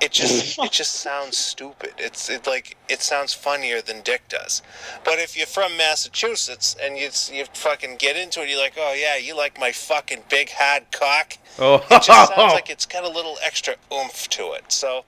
It 0.00 0.12
just 0.12 0.58
it 0.62 0.72
just 0.72 0.94
sounds 0.96 1.36
stupid. 1.36 1.92
It's 1.98 2.30
it 2.30 2.46
like 2.46 2.76
it 2.88 3.02
sounds 3.02 3.34
funnier 3.34 3.80
than 3.80 4.00
dick 4.02 4.28
does. 4.28 4.62
But 5.04 5.18
if 5.18 5.36
you're 5.36 5.46
from 5.46 5.76
Massachusetts 5.76 6.76
and 6.82 6.96
you 6.96 7.10
you 7.30 7.44
fucking 7.52 7.96
get 7.96 8.16
into 8.16 8.42
it, 8.42 8.48
you're 8.48 8.58
like, 8.58 8.74
"Oh 8.78 8.94
yeah, 8.98 9.16
you 9.16 9.36
like 9.36 9.58
my 9.60 9.72
fucking 9.72 10.24
big 10.28 10.50
hard 10.52 10.90
cock?" 10.90 11.38
Oh, 11.58 11.84
It 11.90 12.02
just 12.02 12.06
sounds 12.34 12.52
like 12.52 12.70
it's 12.70 12.86
got 12.86 13.04
a 13.04 13.08
little 13.08 13.36
extra 13.44 13.76
oomph 13.92 14.28
to 14.30 14.52
it. 14.52 14.72
So 14.72 15.04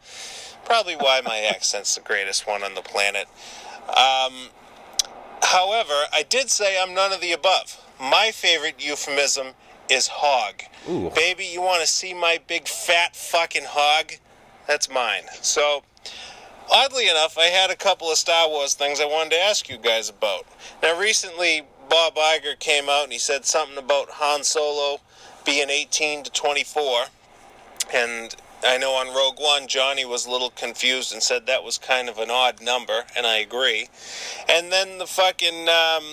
probably 0.70 0.94
why 0.94 1.20
my 1.20 1.38
accent's 1.38 1.96
the 1.96 2.00
greatest 2.00 2.46
one 2.46 2.62
on 2.62 2.76
the 2.76 2.80
planet. 2.80 3.26
Um, 3.88 4.50
however, 5.42 5.92
I 6.12 6.22
did 6.22 6.48
say 6.48 6.80
I'm 6.80 6.94
none 6.94 7.12
of 7.12 7.20
the 7.20 7.32
above. 7.32 7.84
My 8.00 8.30
favorite 8.32 8.76
euphemism 8.78 9.48
is 9.90 10.06
hog. 10.06 10.62
Ooh. 10.88 11.10
Baby, 11.12 11.46
you 11.46 11.60
want 11.60 11.80
to 11.80 11.88
see 11.88 12.14
my 12.14 12.38
big 12.46 12.68
fat 12.68 13.16
fucking 13.16 13.64
hog? 13.66 14.12
That's 14.68 14.88
mine. 14.88 15.24
So, 15.42 15.82
oddly 16.72 17.08
enough, 17.08 17.36
I 17.36 17.46
had 17.46 17.70
a 17.70 17.76
couple 17.76 18.08
of 18.08 18.16
Star 18.16 18.48
Wars 18.48 18.74
things 18.74 19.00
I 19.00 19.06
wanted 19.06 19.30
to 19.30 19.40
ask 19.40 19.68
you 19.68 19.76
guys 19.76 20.08
about. 20.08 20.46
Now, 20.84 20.96
recently, 20.96 21.62
Bob 21.88 22.14
Iger 22.14 22.56
came 22.56 22.88
out 22.88 23.02
and 23.02 23.12
he 23.12 23.18
said 23.18 23.44
something 23.44 23.76
about 23.76 24.08
Han 24.08 24.44
Solo 24.44 25.00
being 25.44 25.68
18 25.68 26.22
to 26.22 26.30
24. 26.30 27.06
And 27.92 28.36
I 28.62 28.76
know 28.76 28.92
on 28.92 29.14
Rogue 29.14 29.38
One, 29.38 29.66
Johnny 29.66 30.04
was 30.04 30.26
a 30.26 30.30
little 30.30 30.50
confused 30.50 31.12
and 31.12 31.22
said 31.22 31.46
that 31.46 31.64
was 31.64 31.78
kind 31.78 32.08
of 32.08 32.18
an 32.18 32.30
odd 32.30 32.60
number, 32.60 33.04
and 33.16 33.26
I 33.26 33.38
agree. 33.38 33.88
And 34.48 34.70
then 34.70 34.98
the 34.98 35.06
fucking, 35.06 35.68
um, 35.68 36.04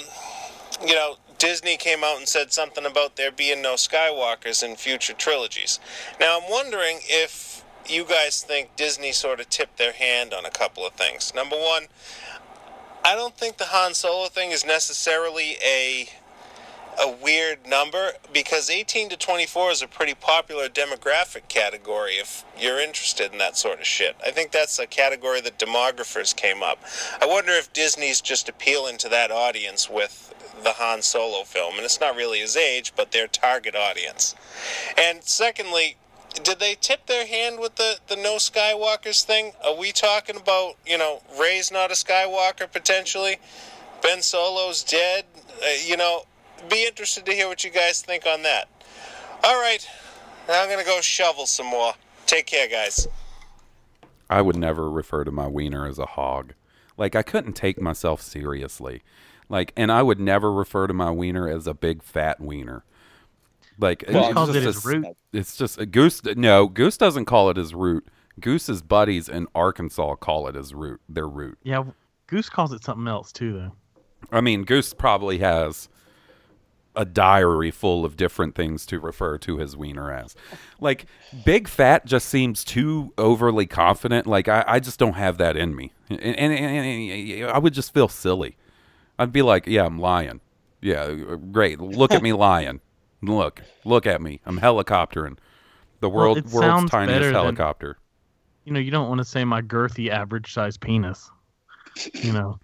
you 0.86 0.96
know, 0.96 1.18
Disney 1.38 1.78
came 1.78 2.04
out 2.04 2.18
and 2.18 2.28
said 2.28 2.52
something 2.52 2.86
about 2.86 3.16
there 3.16 3.32
being 3.32 3.62
no 3.62 3.74
Skywalkers 3.74 4.64
in 4.64 4.76
future 4.76 5.14
trilogies. 5.14 5.80
Now, 6.20 6.40
I'm 6.40 6.50
wondering 6.50 7.00
if 7.04 7.64
you 7.88 8.06
guys 8.06 8.42
think 8.42 8.76
Disney 8.76 9.12
sort 9.12 9.40
of 9.40 9.50
tipped 9.50 9.78
their 9.78 9.94
hand 9.94 10.34
on 10.34 10.46
a 10.46 10.50
couple 10.50 10.86
of 10.86 10.94
things. 10.94 11.34
Number 11.36 11.56
one, 11.56 11.88
I 13.04 13.16
don't 13.16 13.38
think 13.38 13.58
the 13.58 13.66
Han 13.66 13.94
Solo 13.94 14.28
thing 14.28 14.52
is 14.52 14.66
necessarily 14.66 15.58
a 15.64 16.10
a 17.00 17.16
weird 17.24 17.68
number 17.68 18.12
because 18.34 18.70
18 18.70 19.10
to 19.10 19.18
24 19.18 19.72
is 19.72 19.82
a 19.82 19.88
pretty 19.88 20.14
popular 20.14 20.68
demographic 20.68 21.48
category 21.48 22.14
if 22.14 22.44
you're 22.58 22.80
interested 22.80 23.32
in 23.32 23.38
that 23.38 23.58
sort 23.58 23.80
of 23.80 23.86
shit. 23.86 24.16
I 24.26 24.32
think 24.32 24.52
that's 24.52 24.80
a 24.80 24.88
category 24.88 25.42
that 25.42 25.60
demographers 25.60 26.36
came 26.36 26.64
up. 26.64 26.80
I 27.22 27.26
wonder 27.26 27.52
if 27.52 27.72
Disney's 27.74 28.22
just 28.22 28.50
appealing 28.50 28.98
to 29.00 29.10
that 29.10 29.32
audience 29.32 29.90
with 29.90 30.34
the 30.64 30.72
Han 30.74 31.02
Solo 31.02 31.44
film, 31.44 31.76
and 31.76 31.86
it's 31.86 32.00
not 32.00 32.16
really 32.16 32.40
his 32.40 32.58
age, 32.58 32.94
but 32.96 33.12
their 33.12 33.28
target 33.28 33.76
audience. 33.76 34.34
And 34.98 35.24
secondly, 35.24 35.98
did 36.44 36.60
they 36.60 36.76
tip 36.76 37.06
their 37.06 37.28
hand 37.28 37.60
with 37.60 37.76
the, 37.76 38.00
the 38.08 38.16
no 38.16 38.36
Skywalkers 38.38 39.24
thing? 39.24 39.54
Are 39.64 39.76
we 39.76 39.92
talking 39.92 40.36
about, 40.36 40.76
you 40.86 40.98
know, 40.98 41.22
Rey's 41.40 41.72
not 41.72 41.92
a 41.92 41.94
Skywalker 41.94 42.72
potentially? 42.72 43.38
Ben 44.02 44.22
Solo's 44.22 44.84
dead? 44.84 45.26
Uh, 45.64 45.68
you 45.86 45.98
know, 45.98 46.26
be 46.70 46.86
interested 46.86 47.26
to 47.26 47.34
hear 47.34 47.48
what 47.48 47.64
you 47.64 47.70
guys 47.70 48.02
think 48.02 48.26
on 48.26 48.44
that. 48.44 48.68
All 49.44 49.60
right, 49.62 49.88
now 50.48 50.62
I'm 50.62 50.68
going 50.70 50.80
to 50.80 50.86
go 50.86 51.00
shovel 51.02 51.46
some 51.46 51.68
more. 51.68 51.94
Take 52.26 52.46
care, 52.48 52.68
guys. 52.68 53.08
I 54.30 54.42
would 54.42 54.58
never 54.58 54.90
refer 54.90 55.24
to 55.24 55.32
my 55.32 55.48
wiener 55.48 55.88
as 55.88 56.00
a 56.00 56.06
hog. 56.06 56.54
Like 56.98 57.16
I 57.16 57.22
couldn't 57.22 57.54
take 57.54 57.80
myself 57.80 58.22
seriously. 58.22 59.04
Like, 59.50 59.72
and 59.78 59.92
I 59.92 60.04
would 60.04 60.20
never 60.20 60.52
refer 60.52 60.88
to 60.88 60.94
my 60.94 61.12
wiener 61.12 61.48
as 61.48 61.68
a 61.68 61.74
big 61.74 62.04
fat 62.04 62.42
wiener. 62.42 62.84
Like 63.80 64.00
Goose 64.06 64.16
it's 64.16 64.36
just 64.36 64.56
it 64.56 64.64
his 64.64 64.86
a- 64.86 64.88
root. 64.90 65.06
It's 65.32 65.56
just 65.56 65.80
a 65.80 65.86
goose. 65.86 66.22
No, 66.26 66.68
Goose 66.68 66.98
doesn't 66.98 67.26
call 67.26 67.50
it 67.50 67.58
his 67.58 67.74
root. 67.74 68.08
Goose's 68.40 68.82
buddies 68.82 69.30
in 69.30 69.48
Arkansas 69.56 70.16
call 70.16 70.48
it 70.48 70.56
his 70.56 70.74
root. 70.74 71.00
Their 71.08 71.28
root. 71.28 71.58
Yeah, 71.64 71.84
Goose 72.26 72.50
calls 72.50 72.74
it 72.74 72.84
something 72.84 73.08
else 73.08 73.32
too, 73.32 73.54
though. 73.54 73.72
I 74.32 74.42
mean, 74.42 74.64
Goose 74.64 74.94
probably 74.94 75.38
has 75.40 75.88
a 76.98 77.06
diary 77.06 77.72
full 77.72 78.04
of 78.04 78.18
different 78.18 78.56
things 78.56 78.86
to 78.88 79.00
refer 79.00 79.38
to 79.38 79.58
his 79.58 79.78
wiener 79.78 80.12
as. 80.12 80.36
Like, 80.82 81.06
Big 81.46 81.68
Fat 81.70 82.06
just 82.06 82.28
seems 82.28 82.64
too 82.66 83.14
overly 83.18 83.66
confident. 83.68 84.28
Like, 84.28 84.48
I, 84.50 84.64
I 84.68 84.80
just 84.80 85.00
don't 85.00 85.14
have 85.14 85.38
that 85.38 85.56
in 85.56 85.76
me. 85.76 85.94
And, 86.10 86.20
and, 86.20 86.54
and- 86.54 87.12
and 87.12 87.52
I 87.52 87.58
would 87.60 87.74
just 87.74 87.94
feel 87.94 88.08
silly. 88.10 88.58
I'd 89.20 89.32
be 89.32 89.42
like, 89.42 89.68
yeah, 89.68 89.86
I'm 89.86 90.00
lying. 90.00 90.42
Yeah, 90.82 91.14
great. 91.52 91.80
Look 91.80 92.12
at 92.12 92.22
me 92.22 92.34
lying. 92.50 92.82
Look, 93.22 93.62
look 93.86 94.06
at 94.06 94.22
me. 94.22 94.42
I'm 94.46 94.60
helicoptering. 94.60 95.38
The 96.02 96.10
Well, 96.10 96.18
world, 96.26 96.38
it 96.40 96.46
world's 96.48 96.92
tiniest 96.92 97.22
than- 97.22 97.34
helicopter. 97.34 97.98
You 98.66 98.74
know, 98.74 98.80
you 98.80 98.92
don't 98.92 99.08
want 99.08 99.20
to 99.20 99.26
say 99.26 99.46
my 99.46 99.62
girthy 99.62 100.10
average 100.10 100.54
size 100.54 100.78
penis. 100.78 101.32
You 102.14 102.34
know, 102.34 102.60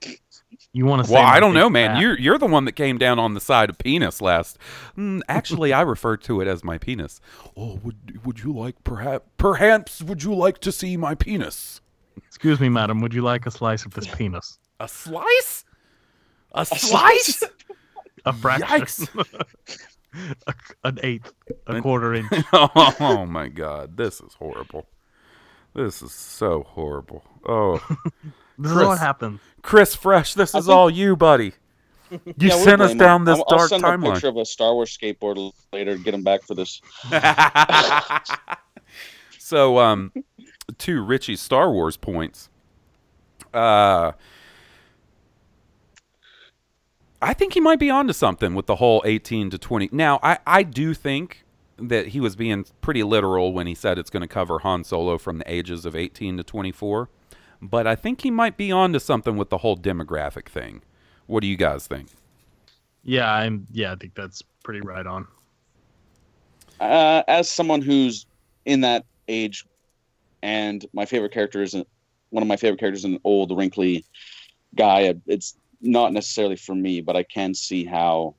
you 0.73 0.85
want 0.85 1.03
to 1.03 1.07
say. 1.07 1.13
Well, 1.13 1.23
I 1.23 1.39
don't 1.39 1.53
know, 1.53 1.69
man. 1.69 1.91
fat. 1.91 2.01
You're 2.01 2.19
you're 2.19 2.37
the 2.37 2.47
one 2.47 2.65
that 2.65 2.73
came 2.73 2.97
down 2.97 3.19
on 3.19 3.35
the 3.35 3.39
side 3.39 3.69
of 3.69 3.77
penis 3.77 4.21
last. 4.21 4.57
Mm, 4.97 5.21
actually, 5.29 5.71
I 5.71 5.81
refer 5.81 6.17
to 6.17 6.41
it 6.41 6.47
as 6.47 6.63
my 6.63 6.77
penis. 6.77 7.21
Oh, 7.55 7.79
would 7.83 8.25
would 8.25 8.39
you 8.43 8.51
like 8.51 8.83
perhaps 8.83 9.25
perhaps 9.37 10.01
would 10.01 10.23
you 10.23 10.33
like 10.33 10.59
to 10.59 10.71
see 10.71 10.97
my 10.97 11.15
penis? 11.15 11.79
Excuse 12.17 12.59
me, 12.59 12.69
madam. 12.69 13.01
Would 13.01 13.13
you 13.13 13.21
like 13.21 13.45
a 13.45 13.51
slice 13.51 13.85
of 13.85 13.93
this 13.93 14.07
penis? 14.07 14.57
A 14.79 14.87
slice? 14.87 15.63
A 16.53 16.65
slice? 16.65 17.43
A 18.25 18.33
fraction. 18.33 18.67
Yikes. 18.67 19.87
a, 20.47 20.53
an 20.83 20.99
eighth, 21.03 21.33
a 21.67 21.81
quarter 21.81 22.13
inch. 22.13 22.27
oh 22.53 23.25
my 23.27 23.47
god, 23.47 23.97
this 23.97 24.21
is 24.21 24.33
horrible. 24.35 24.87
This 25.73 26.01
is 26.01 26.11
so 26.11 26.63
horrible. 26.63 27.23
Oh, 27.47 27.81
This 28.57 28.71
is 28.71 28.77
what 28.77 28.99
happens. 28.99 29.39
Chris 29.61 29.95
Fresh, 29.95 30.33
this 30.35 30.53
I 30.53 30.59
is 30.59 30.65
think- 30.65 30.75
all 30.75 30.89
you, 30.89 31.15
buddy. 31.15 31.53
You 32.11 32.19
Yeah, 32.37 32.55
sent 32.57 32.81
us 32.81 32.93
down 32.93 33.21
him. 33.21 33.25
this 33.25 33.37
I'll, 33.39 33.45
I'll 33.49 33.57
dark 33.57 33.69
send 33.69 33.83
a 33.83 33.97
picture 33.97 34.27
of 34.27 34.37
a 34.37 34.45
Star 34.45 34.73
Wars 34.75 34.95
skateboard 34.95 35.51
later. 35.71 35.97
Get 35.97 36.13
him 36.13 36.21
back 36.23 36.43
for 36.43 36.53
this. 36.53 36.79
so 39.39 39.79
um 39.79 40.11
to 40.77 41.01
Richie's 41.01 41.41
Star 41.41 41.71
Wars 41.71 41.97
points. 41.97 42.49
Uh 43.53 44.11
I 47.21 47.33
think 47.33 47.53
he 47.53 47.61
might 47.61 47.79
be 47.79 47.89
onto 47.89 48.13
something 48.13 48.53
with 48.53 48.65
the 48.65 48.75
whole 48.75 49.01
18 49.05 49.49
to 49.51 49.57
20. 49.57 49.89
Now, 49.91 50.19
I 50.21 50.39
I 50.45 50.63
do 50.63 50.93
think 50.93 51.45
that 51.77 52.09
he 52.09 52.19
was 52.19 52.35
being 52.35 52.65
pretty 52.81 53.01
literal 53.01 53.53
when 53.53 53.65
he 53.65 53.73
said 53.73 53.97
it's 53.97 54.09
going 54.09 54.21
to 54.21 54.27
cover 54.27 54.59
Han 54.59 54.83
Solo 54.83 55.17
from 55.17 55.39
the 55.39 55.51
ages 55.51 55.85
of 55.85 55.95
18 55.95 56.37
to 56.37 56.43
24, 56.43 57.09
but 57.69 57.87
I 57.87 57.95
think 57.95 58.21
he 58.21 58.31
might 58.31 58.57
be 58.57 58.71
onto 58.71 58.99
something 58.99 59.37
with 59.37 59.49
the 59.49 59.59
whole 59.59 59.77
demographic 59.77 60.47
thing. 60.47 60.81
What 61.27 61.41
do 61.41 61.47
you 61.47 61.57
guys 61.57 61.87
think? 61.87 62.09
Yeah, 63.03 63.31
I'm. 63.31 63.67
Yeah, 63.71 63.93
I 63.93 63.95
think 63.95 64.15
that's 64.15 64.41
pretty 64.63 64.81
right 64.81 65.05
on. 65.05 65.27
Uh, 66.79 67.23
as 67.27 67.49
someone 67.49 67.81
who's 67.81 68.25
in 68.65 68.81
that 68.81 69.05
age, 69.27 69.65
and 70.41 70.85
my 70.93 71.05
favorite 71.05 71.31
character 71.31 71.61
is 71.61 71.73
a- 71.73 71.85
one 72.29 72.43
of 72.43 72.47
my 72.47 72.55
favorite 72.55 72.79
characters, 72.79 72.99
is 72.99 73.05
an 73.05 73.19
old, 73.23 73.55
wrinkly 73.55 74.05
guy. 74.75 75.13
It's 75.27 75.55
not 75.81 76.13
necessarily 76.13 76.55
for 76.55 76.75
me, 76.75 77.01
but 77.01 77.15
I 77.15 77.23
can 77.23 77.53
see 77.53 77.85
how 77.85 78.35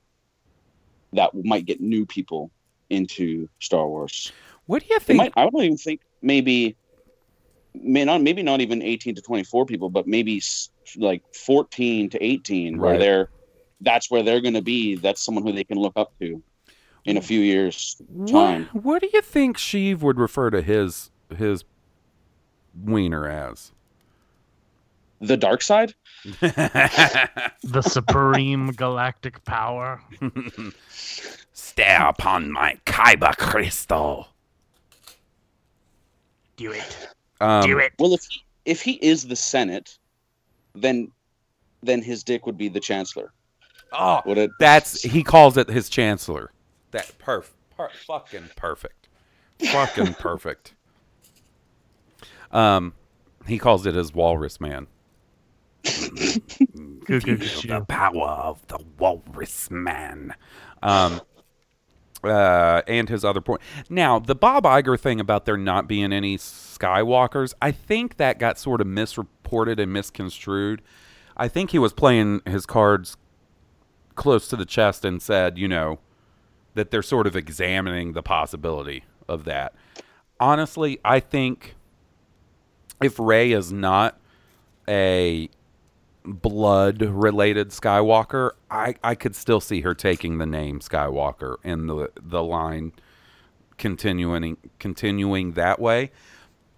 that 1.13 1.31
might 1.33 1.65
get 1.65 1.79
new 1.79 2.05
people 2.05 2.51
into 2.89 3.47
Star 3.59 3.87
Wars. 3.87 4.31
What 4.65 4.81
do 4.83 4.87
you 4.89 4.99
think? 4.99 5.17
might, 5.17 5.33
I 5.35 5.43
don't 5.49 5.63
even 5.63 5.77
think 5.77 6.01
maybe, 6.21 6.75
may 7.81 8.03
not 8.05 8.21
maybe 8.21 8.43
not 8.43 8.61
even 8.61 8.81
eighteen 8.81 9.15
to 9.15 9.21
twenty 9.21 9.43
four 9.43 9.65
people, 9.65 9.89
but 9.89 10.07
maybe 10.07 10.41
like 10.97 11.21
fourteen 11.33 12.09
to 12.09 12.23
eighteen, 12.23 12.77
where 12.77 12.91
Right. 12.91 12.99
they're 12.99 13.29
that's 13.81 14.09
where 14.09 14.23
they're 14.23 14.41
going 14.41 14.53
to 14.53 14.61
be. 14.61 14.95
That's 14.95 15.21
someone 15.23 15.43
who 15.43 15.51
they 15.51 15.63
can 15.63 15.77
look 15.77 15.93
up 15.95 16.13
to 16.19 16.41
in 17.05 17.17
a 17.17 17.21
few 17.21 17.39
years' 17.41 18.01
time. 18.27 18.69
What, 18.71 18.83
what 18.83 19.01
do 19.01 19.09
you 19.13 19.21
think 19.21 19.57
Sheev 19.57 19.99
would 19.99 20.17
refer 20.19 20.49
to 20.49 20.61
his 20.61 21.11
his 21.35 21.63
wiener 22.83 23.27
as? 23.27 23.71
The 25.21 25.37
dark 25.37 25.61
side. 25.61 25.93
The 26.41 27.81
supreme 27.81 28.71
galactic 28.73 29.43
power. 29.43 30.01
Stare 30.89 32.07
upon 32.07 32.51
my 32.51 32.77
kyber 32.85 33.35
crystal. 33.37 34.27
Do 36.57 36.71
it. 36.71 37.07
Um, 37.41 37.63
Do 37.63 37.79
it. 37.79 37.93
Well, 37.99 38.13
if 38.13 38.25
he, 38.29 38.43
if 38.65 38.81
he 38.81 38.93
is 38.93 39.27
the 39.27 39.35
Senate, 39.35 39.97
then 40.73 41.11
then 41.83 42.01
his 42.01 42.23
dick 42.23 42.45
would 42.45 42.57
be 42.57 42.67
the 42.67 42.79
Chancellor. 42.79 43.31
Oh, 43.93 44.21
Would 44.25 44.37
it? 44.37 44.51
that's 44.59 45.01
he 45.03 45.23
calls 45.23 45.57
it 45.57 45.69
his 45.69 45.87
chancellor. 45.89 46.51
That 46.91 47.11
perf, 47.19 47.49
per, 47.77 47.89
fucking 48.05 48.49
perfect, 48.55 49.07
fucking 49.71 50.13
perfect. 50.19 50.73
Um, 52.51 52.93
he 53.47 53.57
calls 53.57 53.85
it 53.85 53.95
his 53.95 54.13
walrus 54.13 54.59
man. 54.59 54.87
Good, 55.83 56.43
good, 57.05 57.25
good 57.25 57.41
the 57.41 57.85
power 57.87 58.27
of 58.27 58.65
the 58.67 58.79
walrus 58.97 59.69
man. 59.69 60.33
Um, 60.81 61.21
uh, 62.25 62.81
and 62.87 63.09
his 63.09 63.23
other 63.23 63.41
point. 63.41 63.61
Now, 63.89 64.19
the 64.19 64.35
Bob 64.35 64.63
Iger 64.63 64.99
thing 64.99 65.19
about 65.19 65.45
there 65.45 65.57
not 65.57 65.87
being 65.87 66.11
any 66.11 66.37
Skywalkers, 66.37 67.53
I 67.61 67.71
think 67.71 68.17
that 68.17 68.39
got 68.39 68.57
sort 68.57 68.81
of 68.81 68.87
misreported 68.87 69.79
and 69.79 69.93
misconstrued. 69.93 70.81
I 71.37 71.47
think 71.47 71.71
he 71.71 71.79
was 71.79 71.93
playing 71.93 72.41
his 72.45 72.65
cards 72.65 73.17
close 74.15 74.47
to 74.47 74.55
the 74.55 74.65
chest 74.65 75.05
and 75.05 75.21
said, 75.21 75.57
you 75.57 75.67
know, 75.67 75.99
that 76.73 76.91
they're 76.91 77.03
sort 77.03 77.27
of 77.27 77.35
examining 77.35 78.13
the 78.13 78.23
possibility 78.23 79.03
of 79.27 79.45
that. 79.45 79.73
Honestly, 80.39 80.99
I 81.03 81.19
think 81.19 81.75
if 83.01 83.19
Rey 83.19 83.51
is 83.51 83.71
not 83.71 84.19
a 84.87 85.49
blood 86.25 87.01
related 87.01 87.69
Skywalker, 87.69 88.51
I, 88.69 88.95
I 89.03 89.15
could 89.15 89.35
still 89.35 89.61
see 89.61 89.81
her 89.81 89.93
taking 89.93 90.37
the 90.37 90.45
name 90.45 90.79
Skywalker 90.79 91.57
and 91.63 91.89
the 91.89 92.11
the 92.21 92.43
line 92.43 92.93
continuing 93.77 94.57
continuing 94.79 95.53
that 95.53 95.79
way. 95.79 96.11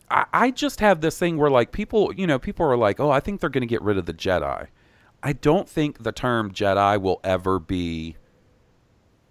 I, 0.10 0.26
I 0.34 0.52
just 0.52 0.80
have 0.80 1.02
this 1.02 1.18
thing 1.18 1.38
where 1.38 1.50
like 1.50 1.72
people 1.72 2.14
you 2.14 2.28
know, 2.28 2.40
people 2.40 2.66
are 2.66 2.78
like, 2.78 3.00
Oh, 3.00 3.10
I 3.12 3.20
think 3.20 3.42
they're 3.42 3.50
gonna 3.50 3.66
get 3.66 3.82
rid 3.82 3.98
of 3.98 4.06
the 4.06 4.14
Jedi. 4.14 4.68
I 5.24 5.34
don't 5.34 5.68
think 5.68 6.04
the 6.04 6.12
term 6.12 6.52
Jedi 6.52 7.02
will 7.02 7.20
ever 7.24 7.60
be 7.60 8.16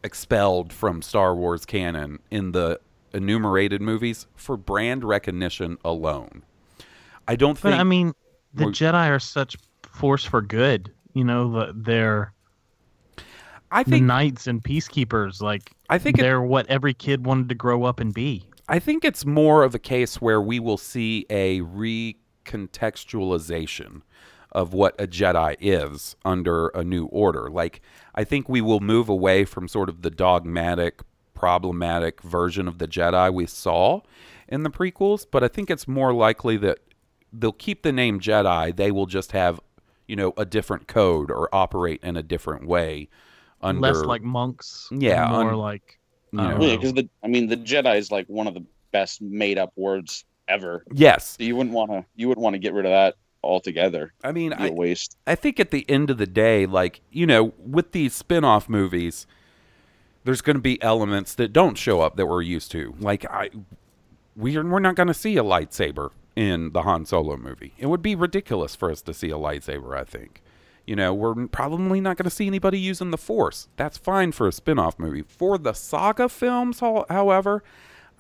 expelled 0.03 0.73
from 0.73 1.03
Star 1.03 1.35
Wars 1.35 1.65
canon 1.65 2.19
in 2.31 2.53
the 2.53 2.81
enumerated 3.13 3.81
movies 3.81 4.27
for 4.35 4.57
brand 4.57 5.05
recognition 5.05 5.79
alone. 5.85 6.43
I 7.29 7.37
don't 7.37 7.55
But 7.61 7.71
think 7.71 7.81
I 7.81 7.85
mean, 7.85 8.13
the 8.55 8.67
Jedi 8.67 9.09
are 9.11 9.19
such 9.19 9.57
force 9.97 10.25
for 10.25 10.43
good. 10.43 10.93
You 11.15 11.25
know, 11.25 11.51
the, 11.51 11.73
they're 11.75 12.33
I 13.71 13.83
the 13.83 13.91
think 13.91 14.07
knights 14.07 14.47
and 14.47 14.63
peacekeepers. 14.63 15.43
Like, 15.43 15.73
I 15.89 15.99
think 15.99 16.19
they're 16.19 16.43
what 16.43 16.67
every 16.69 16.95
kid 16.95 17.27
wanted 17.27 17.49
to 17.49 17.55
grow 17.55 17.85
up 17.85 18.01
and 18.01 18.15
be. 18.15 18.45
I 18.69 18.79
think 18.79 19.05
it's 19.05 19.25
more 19.25 19.63
of 19.63 19.75
a 19.75 19.79
case 19.79 20.21
where 20.21 20.41
we 20.41 20.61
will 20.61 20.79
see 20.79 21.27
a 21.31 21.61
recontextualization 21.61 24.03
of 24.53 24.73
what 24.73 25.01
a 25.01 25.07
Jedi 25.07 25.57
is 25.61 26.17
under 26.25 26.69
a 26.69 26.83
new 26.83 27.07
order. 27.07 27.49
Like, 27.51 27.81
I 28.15 28.25
think 28.25 28.49
we 28.49 28.61
will 28.61 28.81
move 28.81 29.09
away 29.09 29.45
from 29.45 29.69
sort 29.69 29.89
of 29.89 30.03
the 30.03 30.11
dogmatic, 30.11 31.03
problematic 31.35 32.23
version 32.23 32.67
of 32.67 32.79
the 32.79 32.89
Jedi 32.89 33.33
we 33.33 33.47
saw 33.47 34.01
in 34.49 34.63
the 34.63 34.71
prequels, 34.71 35.27
but 35.31 35.45
I 35.45 35.49
think 35.49 35.71
it's 35.71 35.87
more 35.87 36.13
likely 36.13 36.57
that 36.59 36.79
they'll 37.33 37.53
keep 37.53 37.83
the 37.83 37.93
name 37.93 38.19
Jedi. 38.19 38.75
They 38.75 38.91
will 38.91 39.07
just 39.07 39.33
have, 39.33 39.61
you 40.09 40.17
know, 40.17 40.33
a 40.37 40.45
different 40.45 40.87
code 40.89 41.31
or 41.31 41.49
operate 41.55 42.01
in 42.03 42.17
a 42.17 42.23
different 42.23 42.67
way. 42.67 43.09
Under, 43.63 43.81
Less 43.81 43.97
like 43.99 44.23
monks. 44.23 44.89
Yeah, 44.93 45.29
More 45.31 45.51
un- 45.51 45.57
like. 45.57 45.99
you 46.33 46.41
I 46.41 46.55
know. 46.55 46.65
yeah, 46.65 46.77
because 46.77 46.93
the 46.95 47.09
I 47.23 47.29
mean 47.29 47.47
the 47.49 47.57
Jedi 47.57 47.97
is 47.97 48.11
like 48.11 48.27
one 48.29 48.47
of 48.47 48.55
the 48.55 48.65
best 48.93 49.21
made 49.23 49.59
up 49.59 49.73
words 49.77 50.25
ever. 50.49 50.85
yes. 50.93 51.37
So 51.39 51.45
you 51.45 51.57
wouldn't 51.57 51.75
want 51.75 51.91
to 51.91 52.05
you 52.15 52.29
wouldn't 52.29 52.43
want 52.43 52.55
to 52.55 52.59
get 52.59 52.73
rid 52.75 52.85
of 52.87 52.91
that 52.93 53.17
altogether. 53.43 54.13
I 54.25 54.33
mean, 54.33 54.53
It'd 54.53 54.59
be 54.59 54.65
I, 54.65 54.69
a 54.69 54.73
waste. 54.73 55.17
I 55.27 55.35
think 55.35 55.59
at 55.61 55.71
the 55.71 55.89
end 55.89 56.11
of 56.11 56.19
the 56.19 56.27
day, 56.27 56.67
like, 56.67 57.01
you 57.11 57.27
know, 57.27 57.53
with 57.59 57.93
these 57.93 58.13
spin 58.15 58.45
off 58.45 58.69
movies, 58.69 59.27
there's 60.25 60.43
going 60.43 60.57
to 60.57 60.63
be 60.63 60.83
elements 60.83 61.35
that 61.35 61.53
don't 61.53 61.77
show 61.79 62.01
up 62.01 62.17
that 62.17 62.27
we're 62.27 62.43
used 62.43 62.71
to. 62.73 62.95
Like, 62.99 63.25
I, 63.31 63.51
we're, 64.37 64.65
we're 64.65 64.79
not 64.79 64.95
going 64.95 65.09
to 65.09 65.15
see 65.15 65.37
a 65.37 65.43
lightsaber 65.43 66.11
in 66.37 66.73
the 66.73 66.83
Han 66.83 67.07
Solo 67.07 67.37
movie. 67.37 67.73
It 67.79 67.87
would 67.87 68.03
be 68.03 68.15
ridiculous 68.15 68.77
for 68.77 68.91
us 68.91 69.03
to 69.03 69.15
see 69.15 69.31
a 69.31 69.37
lightsaber, 69.37 69.99
I 69.99 70.05
think. 70.05 70.43
You 70.87 70.95
know, 70.95 71.13
we're 71.13 71.47
probably 71.49 72.01
not 72.01 72.17
going 72.17 72.25
to 72.25 72.31
see 72.31 72.47
anybody 72.47 72.79
using 72.79 73.11
the 73.11 73.19
Force. 73.19 73.69
That's 73.77 73.99
fine 73.99 74.31
for 74.33 74.47
a 74.47 74.53
spin 74.53 74.79
off 74.79 74.99
movie. 74.99 75.23
For 75.23 75.59
the 75.59 75.73
saga 75.73 76.29
films, 76.29 76.79
however, 76.79 77.65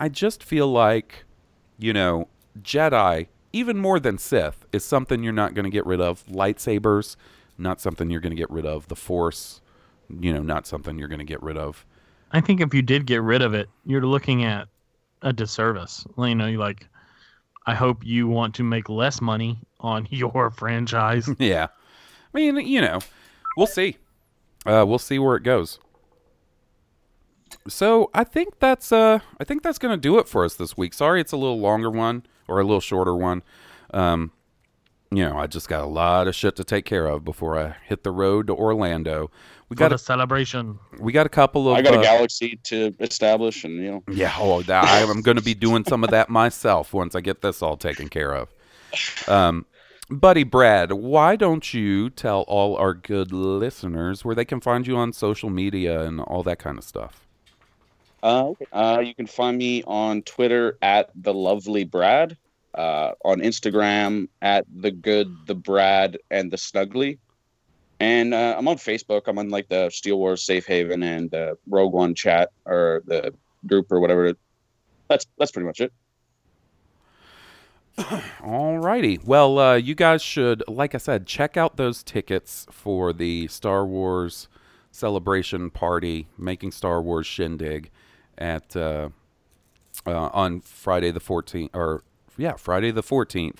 I 0.00 0.08
just 0.08 0.42
feel 0.42 0.66
like, 0.66 1.24
you 1.78 1.92
know, 1.92 2.28
Jedi, 2.60 3.28
even 3.52 3.78
more 3.78 4.00
than 4.00 4.18
Sith, 4.18 4.66
is 4.72 4.84
something 4.84 5.22
you're 5.22 5.32
not 5.32 5.54
going 5.54 5.64
to 5.64 5.70
get 5.70 5.86
rid 5.86 6.00
of. 6.00 6.26
Lightsabers, 6.26 7.14
not 7.56 7.80
something 7.80 8.10
you're 8.10 8.20
going 8.20 8.34
to 8.34 8.36
get 8.36 8.50
rid 8.50 8.66
of. 8.66 8.88
The 8.88 8.96
Force, 8.96 9.60
you 10.08 10.32
know, 10.32 10.42
not 10.42 10.66
something 10.66 10.98
you're 10.98 11.08
going 11.08 11.20
to 11.20 11.24
get 11.24 11.42
rid 11.42 11.56
of. 11.56 11.86
I 12.32 12.40
think 12.40 12.60
if 12.60 12.74
you 12.74 12.82
did 12.82 13.06
get 13.06 13.22
rid 13.22 13.42
of 13.42 13.54
it, 13.54 13.68
you're 13.84 14.04
looking 14.04 14.42
at 14.42 14.66
a 15.22 15.32
disservice. 15.32 16.06
You 16.18 16.34
know, 16.34 16.46
you 16.46 16.58
like, 16.58 16.86
I 17.66 17.74
hope 17.74 18.04
you 18.04 18.28
want 18.28 18.54
to 18.56 18.62
make 18.62 18.88
less 18.88 19.20
money 19.20 19.58
on 19.80 20.06
your 20.10 20.50
franchise. 20.50 21.28
yeah. 21.38 21.66
I 22.34 22.38
mean, 22.38 22.66
you 22.66 22.80
know, 22.80 22.98
we'll 23.56 23.66
see. 23.66 23.96
Uh, 24.64 24.84
we'll 24.86 24.98
see 24.98 25.18
where 25.18 25.36
it 25.36 25.42
goes. 25.42 25.78
So 27.68 28.10
I 28.14 28.24
think 28.24 28.58
that's 28.58 28.92
uh 28.92 29.20
I 29.40 29.44
think 29.44 29.62
that's 29.62 29.78
gonna 29.78 29.96
do 29.96 30.18
it 30.18 30.28
for 30.28 30.44
us 30.44 30.54
this 30.54 30.76
week. 30.76 30.94
Sorry 30.94 31.20
it's 31.20 31.32
a 31.32 31.36
little 31.36 31.58
longer 31.58 31.90
one 31.90 32.24
or 32.48 32.60
a 32.60 32.64
little 32.64 32.80
shorter 32.80 33.14
one. 33.16 33.42
Um 33.92 34.32
you 35.10 35.24
know, 35.24 35.38
I 35.38 35.46
just 35.46 35.68
got 35.68 35.82
a 35.82 35.86
lot 35.86 36.28
of 36.28 36.34
shit 36.34 36.56
to 36.56 36.64
take 36.64 36.84
care 36.84 37.06
of 37.06 37.24
before 37.24 37.58
I 37.58 37.76
hit 37.84 38.02
the 38.02 38.10
road 38.10 38.48
to 38.48 38.54
Orlando. 38.54 39.30
We 39.68 39.76
For 39.76 39.80
got 39.80 39.92
a, 39.92 39.98
celebration. 39.98 40.78
we 40.98 41.12
got 41.12 41.26
a 41.26 41.30
couple 41.30 41.68
of 41.68 41.76
I 41.76 41.82
got 41.82 41.94
a 41.94 41.98
uh, 41.98 42.02
galaxy 42.02 42.58
to 42.64 42.94
establish, 43.00 43.64
and 43.64 43.76
you 43.76 43.90
know, 43.90 44.04
Yeah, 44.10 44.34
oh, 44.38 44.62
that, 44.62 45.08
I'm 45.08 45.22
going 45.22 45.36
to 45.36 45.42
be 45.42 45.54
doing 45.54 45.84
some 45.84 46.04
of 46.04 46.10
that 46.10 46.28
myself 46.28 46.92
once 46.94 47.14
I 47.14 47.20
get 47.20 47.42
this 47.42 47.62
all 47.62 47.76
taken 47.76 48.08
care 48.08 48.32
of. 48.34 48.48
Um, 49.26 49.66
buddy 50.08 50.44
Brad, 50.44 50.92
why 50.92 51.36
don't 51.36 51.74
you 51.74 52.10
tell 52.10 52.42
all 52.42 52.76
our 52.76 52.94
good 52.94 53.32
listeners 53.32 54.24
where 54.24 54.34
they 54.34 54.44
can 54.44 54.60
find 54.60 54.86
you 54.86 54.96
on 54.96 55.12
social 55.12 55.50
media 55.50 56.02
and 56.02 56.20
all 56.20 56.42
that 56.44 56.58
kind 56.58 56.78
of 56.78 56.84
stuff? 56.84 57.26
Uh, 58.22 58.52
uh, 58.72 59.02
you 59.04 59.14
can 59.14 59.26
find 59.26 59.58
me 59.58 59.82
on 59.84 60.22
Twitter 60.22 60.78
at 60.82 61.10
the 61.14 61.32
lovely 61.34 61.84
Brad, 61.84 62.36
uh, 62.76 63.12
on 63.24 63.40
Instagram 63.40 64.28
at 64.42 64.66
the 64.74 64.90
good, 64.90 65.34
the 65.46 65.54
Brad, 65.54 66.18
and 66.30 66.50
the 66.50 66.56
Snuggly, 66.56 67.18
and 68.00 68.34
uh, 68.34 68.54
I'm 68.58 68.68
on 68.68 68.76
Facebook. 68.76 69.22
I'm 69.26 69.38
on 69.38 69.48
like 69.48 69.68
the 69.68 69.90
Steele 69.90 70.18
Wars 70.18 70.42
Safe 70.42 70.66
Haven 70.66 71.02
and 71.02 71.30
the 71.30 71.56
Rogue 71.68 71.92
One 71.92 72.14
chat 72.14 72.50
or 72.66 73.02
the 73.06 73.34
group 73.66 73.90
or 73.90 74.00
whatever. 74.00 74.34
That's 75.08 75.26
that's 75.38 75.50
pretty 75.50 75.66
much 75.66 75.80
it. 75.80 75.92
All 78.44 78.78
righty. 78.78 79.18
Well, 79.24 79.58
uh, 79.58 79.74
you 79.76 79.94
guys 79.94 80.22
should, 80.22 80.62
like 80.68 80.94
I 80.94 80.98
said, 80.98 81.26
check 81.26 81.56
out 81.56 81.76
those 81.76 82.02
tickets 82.02 82.66
for 82.70 83.12
the 83.12 83.46
Star 83.48 83.86
Wars 83.86 84.48
celebration 84.90 85.70
party, 85.70 86.28
making 86.36 86.72
Star 86.72 87.00
Wars 87.00 87.26
shindig, 87.26 87.90
at 88.36 88.76
uh, 88.76 89.08
uh, 90.06 90.28
on 90.32 90.60
Friday 90.60 91.10
the 91.10 91.20
14th, 91.20 91.70
or 91.72 92.02
yeah, 92.36 92.54
Friday 92.54 92.90
the 92.90 93.02
14th. 93.02 93.58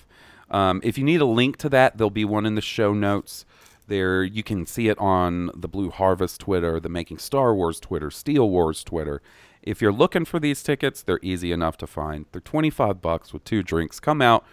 Um, 0.49 0.81
if 0.83 0.97
you 0.97 1.03
need 1.03 1.21
a 1.21 1.25
link 1.25 1.57
to 1.57 1.69
that, 1.69 1.97
there'll 1.97 2.09
be 2.09 2.25
one 2.25 2.45
in 2.45 2.55
the 2.55 2.61
show 2.61 2.93
notes. 2.93 3.45
There, 3.87 4.23
you 4.23 4.43
can 4.43 4.65
see 4.65 4.89
it 4.89 4.97
on 4.99 5.49
the 5.55 5.67
Blue 5.67 5.89
Harvest 5.89 6.41
Twitter, 6.41 6.79
the 6.79 6.89
Making 6.89 7.19
Star 7.19 7.53
Wars 7.55 7.79
Twitter, 7.79 8.11
Steele 8.11 8.49
Wars 8.49 8.83
Twitter. 8.83 9.21
If 9.61 9.81
you're 9.81 9.93
looking 9.93 10.25
for 10.25 10.39
these 10.39 10.63
tickets, 10.63 11.01
they're 11.01 11.19
easy 11.21 11.51
enough 11.51 11.77
to 11.77 11.87
find. 11.87 12.25
They're 12.31 12.41
25 12.41 13.01
bucks 13.01 13.33
with 13.33 13.43
two 13.43 13.63
drinks. 13.63 13.99
Come 13.99 14.21
out, 14.21 14.45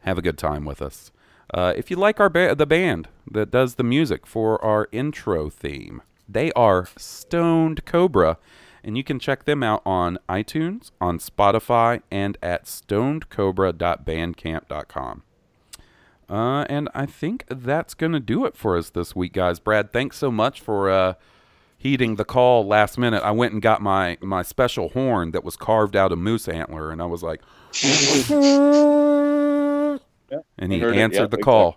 have 0.00 0.18
a 0.18 0.22
good 0.22 0.38
time 0.38 0.64
with 0.64 0.80
us. 0.80 1.10
Uh, 1.52 1.72
if 1.76 1.90
you 1.90 1.96
like 1.96 2.20
our 2.20 2.28
ba- 2.28 2.54
the 2.54 2.66
band 2.66 3.08
that 3.30 3.50
does 3.50 3.76
the 3.76 3.84
music 3.84 4.26
for 4.26 4.62
our 4.64 4.88
intro 4.92 5.48
theme, 5.48 6.02
they 6.28 6.52
are 6.52 6.88
Stoned 6.96 7.84
Cobra, 7.84 8.38
and 8.86 8.96
you 8.96 9.02
can 9.04 9.18
check 9.18 9.44
them 9.44 9.62
out 9.64 9.82
on 9.84 10.18
iTunes, 10.28 10.92
on 11.00 11.18
Spotify, 11.18 12.00
and 12.10 12.38
at 12.42 12.64
stonedcobra.bandcamp.com. 12.66 15.22
Uh, 16.28 16.64
and 16.68 16.88
I 16.94 17.06
think 17.06 17.44
that's 17.48 17.94
going 17.94 18.12
to 18.12 18.20
do 18.20 18.44
it 18.46 18.56
for 18.56 18.76
us 18.76 18.90
this 18.90 19.14
week, 19.16 19.32
guys. 19.32 19.58
Brad, 19.58 19.92
thanks 19.92 20.16
so 20.16 20.30
much 20.30 20.60
for 20.60 20.88
uh, 20.88 21.14
heeding 21.76 22.14
the 22.16 22.24
call 22.24 22.64
last 22.66 22.96
minute. 22.98 23.22
I 23.22 23.30
went 23.32 23.52
and 23.52 23.60
got 23.62 23.82
my, 23.82 24.16
my 24.20 24.42
special 24.42 24.88
horn 24.90 25.32
that 25.32 25.42
was 25.44 25.56
carved 25.56 25.96
out 25.96 26.12
of 26.12 26.18
moose 26.18 26.48
antler, 26.48 26.90
and 26.90 27.02
I 27.02 27.06
was 27.06 27.22
like, 27.24 27.40
and 30.58 30.72
he 30.72 30.78
I 30.78 30.80
heard 30.80 30.96
it. 30.96 30.96
answered 30.96 31.12
Yeah, 31.12 31.26
the 31.28 31.38
call. 31.38 31.76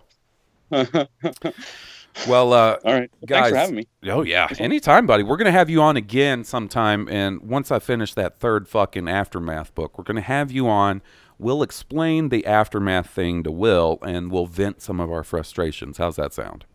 Well, 2.28 2.52
uh, 2.52 2.76
All 2.84 2.92
right. 2.92 3.10
Well, 3.20 3.26
guys, 3.26 3.38
thanks 3.38 3.50
for 3.50 3.56
having 3.56 3.74
me. 3.76 3.88
Oh 4.04 4.22
yeah, 4.22 4.48
anytime, 4.58 5.06
buddy. 5.06 5.22
We're 5.22 5.36
gonna 5.36 5.52
have 5.52 5.70
you 5.70 5.80
on 5.82 5.96
again 5.96 6.44
sometime, 6.44 7.08
and 7.08 7.40
once 7.42 7.70
I 7.70 7.78
finish 7.78 8.14
that 8.14 8.38
third 8.38 8.68
fucking 8.68 9.08
aftermath 9.08 9.74
book, 9.74 9.96
we're 9.96 10.04
gonna 10.04 10.20
have 10.20 10.50
you 10.50 10.68
on. 10.68 11.02
We'll 11.38 11.62
explain 11.62 12.28
the 12.28 12.44
aftermath 12.44 13.08
thing 13.08 13.42
to 13.44 13.50
Will, 13.50 13.98
and 14.02 14.30
we'll 14.30 14.46
vent 14.46 14.82
some 14.82 15.00
of 15.00 15.10
our 15.10 15.24
frustrations. 15.24 15.96
How's 15.96 16.16
that 16.16 16.34
sound? 16.34 16.66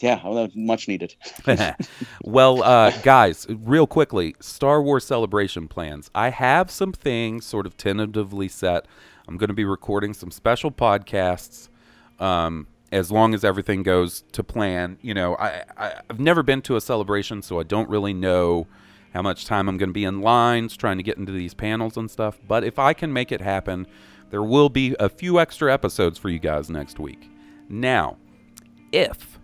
Yeah, 0.00 0.20
well, 0.24 0.34
that 0.34 0.42
was 0.42 0.56
much 0.56 0.88
needed. 0.88 1.14
well, 2.24 2.62
uh, 2.62 2.90
guys, 3.02 3.46
real 3.48 3.86
quickly, 3.86 4.34
Star 4.40 4.82
Wars 4.82 5.04
celebration 5.04 5.68
plans. 5.68 6.10
I 6.14 6.30
have 6.30 6.70
some 6.70 6.92
things 6.92 7.46
sort 7.46 7.66
of 7.66 7.76
tentatively 7.76 8.48
set. 8.48 8.86
I'm 9.28 9.36
going 9.36 9.48
to 9.48 9.54
be 9.54 9.64
recording 9.64 10.12
some 10.12 10.30
special 10.30 10.70
podcasts. 10.70 11.68
Um, 12.18 12.66
as 12.94 13.10
long 13.10 13.34
as 13.34 13.44
everything 13.44 13.82
goes 13.82 14.22
to 14.30 14.44
plan, 14.44 14.98
you 15.02 15.12
know, 15.12 15.34
I, 15.34 15.64
I 15.76 16.00
I've 16.08 16.20
never 16.20 16.44
been 16.44 16.62
to 16.62 16.76
a 16.76 16.80
celebration, 16.80 17.42
so 17.42 17.58
I 17.58 17.64
don't 17.64 17.90
really 17.90 18.14
know 18.14 18.68
how 19.12 19.20
much 19.20 19.46
time 19.46 19.68
I'm 19.68 19.76
going 19.76 19.88
to 19.88 19.94
be 19.94 20.04
in 20.04 20.20
lines 20.20 20.76
trying 20.76 20.96
to 20.98 21.02
get 21.02 21.18
into 21.18 21.32
these 21.32 21.54
panels 21.54 21.96
and 21.96 22.08
stuff. 22.08 22.38
But 22.46 22.62
if 22.62 22.78
I 22.78 22.92
can 22.92 23.12
make 23.12 23.32
it 23.32 23.40
happen, 23.40 23.88
there 24.30 24.44
will 24.44 24.68
be 24.68 24.94
a 25.00 25.08
few 25.08 25.40
extra 25.40 25.72
episodes 25.72 26.18
for 26.18 26.28
you 26.28 26.38
guys 26.38 26.70
next 26.70 27.00
week. 27.00 27.30
Now, 27.68 28.16
if 28.92 29.40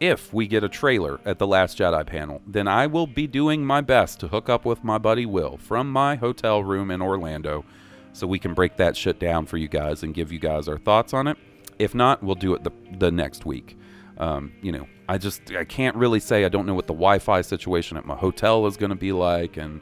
if 0.00 0.34
we 0.34 0.48
get 0.48 0.64
a 0.64 0.68
trailer 0.68 1.20
at 1.24 1.38
the 1.38 1.46
Last 1.46 1.78
Jedi 1.78 2.04
panel, 2.04 2.42
then 2.44 2.66
I 2.66 2.88
will 2.88 3.06
be 3.06 3.28
doing 3.28 3.64
my 3.64 3.82
best 3.82 4.18
to 4.20 4.28
hook 4.28 4.48
up 4.48 4.64
with 4.64 4.82
my 4.82 4.98
buddy 4.98 5.26
Will 5.26 5.58
from 5.58 5.90
my 5.92 6.16
hotel 6.16 6.64
room 6.64 6.90
in 6.90 7.00
Orlando 7.00 7.64
so 8.12 8.26
we 8.26 8.40
can 8.40 8.52
break 8.52 8.76
that 8.78 8.96
shit 8.96 9.20
down 9.20 9.46
for 9.46 9.58
you 9.58 9.68
guys 9.68 10.02
and 10.02 10.12
give 10.12 10.32
you 10.32 10.40
guys 10.40 10.66
our 10.66 10.78
thoughts 10.78 11.14
on 11.14 11.28
it. 11.28 11.38
If 11.78 11.94
not, 11.94 12.22
we'll 12.22 12.34
do 12.34 12.54
it 12.54 12.64
the, 12.64 12.72
the 12.98 13.10
next 13.10 13.44
week. 13.44 13.76
Um, 14.18 14.52
you 14.62 14.72
know, 14.72 14.86
I 15.08 15.18
just 15.18 15.52
I 15.52 15.64
can't 15.64 15.96
really 15.96 16.20
say 16.20 16.44
I 16.44 16.48
don't 16.48 16.66
know 16.66 16.74
what 16.74 16.86
the 16.86 16.94
Wi-Fi 16.94 17.40
situation 17.40 17.96
at 17.96 18.06
my 18.06 18.14
hotel 18.14 18.66
is 18.66 18.76
going 18.76 18.90
to 18.90 18.96
be 18.96 19.12
like 19.12 19.56
and 19.56 19.80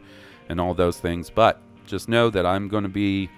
and 0.49 0.61
all 0.61 0.75
those 0.75 0.99
things, 0.99 1.31
but 1.31 1.61
just 1.87 2.09
know 2.09 2.31
that 2.31 2.47
I'm 2.47 2.69
going 2.69 2.83
to 2.85 2.89
be 2.89 3.29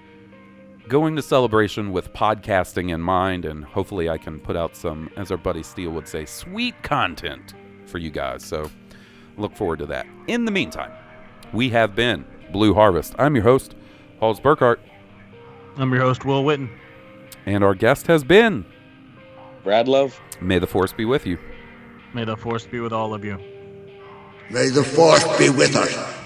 going 0.89 1.17
to 1.17 1.23
celebration 1.23 1.93
with 1.93 2.13
podcasting 2.13 2.93
in 2.93 3.01
mind, 3.01 3.45
and 3.45 3.65
hopefully 3.65 4.09
I 4.09 4.19
can 4.19 4.39
put 4.39 4.57
out 4.57 4.77
some, 4.77 5.11
as 5.17 5.31
our 5.31 5.37
buddy 5.37 5.63
Steele 5.63 5.91
would 5.93 6.07
say, 6.07 6.25
sweet 6.27 6.81
content 6.83 7.55
for 7.87 7.99
you 7.99 8.11
guys. 8.11 8.45
So 8.45 8.71
look 9.37 9.55
forward 9.57 9.79
to 9.81 9.87
that. 9.87 10.07
In 10.27 10.45
the 10.45 10.51
meantime, 10.51 10.93
we 11.53 11.71
have 11.71 11.95
been 11.95 12.25
Blue 12.53 12.75
Harvest. 12.75 13.15
I'm 13.19 13.35
your 13.35 13.45
host, 13.45 13.75
Hawes 14.21 14.41
Burkhart, 14.41 14.79
I'm 15.77 15.93
your 15.93 16.03
host, 16.03 16.25
Will 16.25 16.45
Witten. 16.45 16.69
And 17.47 17.65
our 17.65 17.75
guest 17.75 18.07
has 18.07 18.25
been 18.25 18.65
Brad 19.63 19.89
Love. 19.89 20.21
May 20.41 20.59
the 20.59 20.67
Force 20.67 20.93
be 20.93 21.05
with 21.05 21.27
you. 21.27 21.39
May 22.13 22.25
the 22.25 22.37
force 22.37 22.65
be 22.65 22.79
with 22.79 22.93
all 22.93 23.13
of 23.13 23.25
you. 23.25 23.39
May 24.49 24.69
the 24.69 24.85
force 24.85 25.25
be 25.37 25.51
with 25.51 25.75
us. 25.75 26.24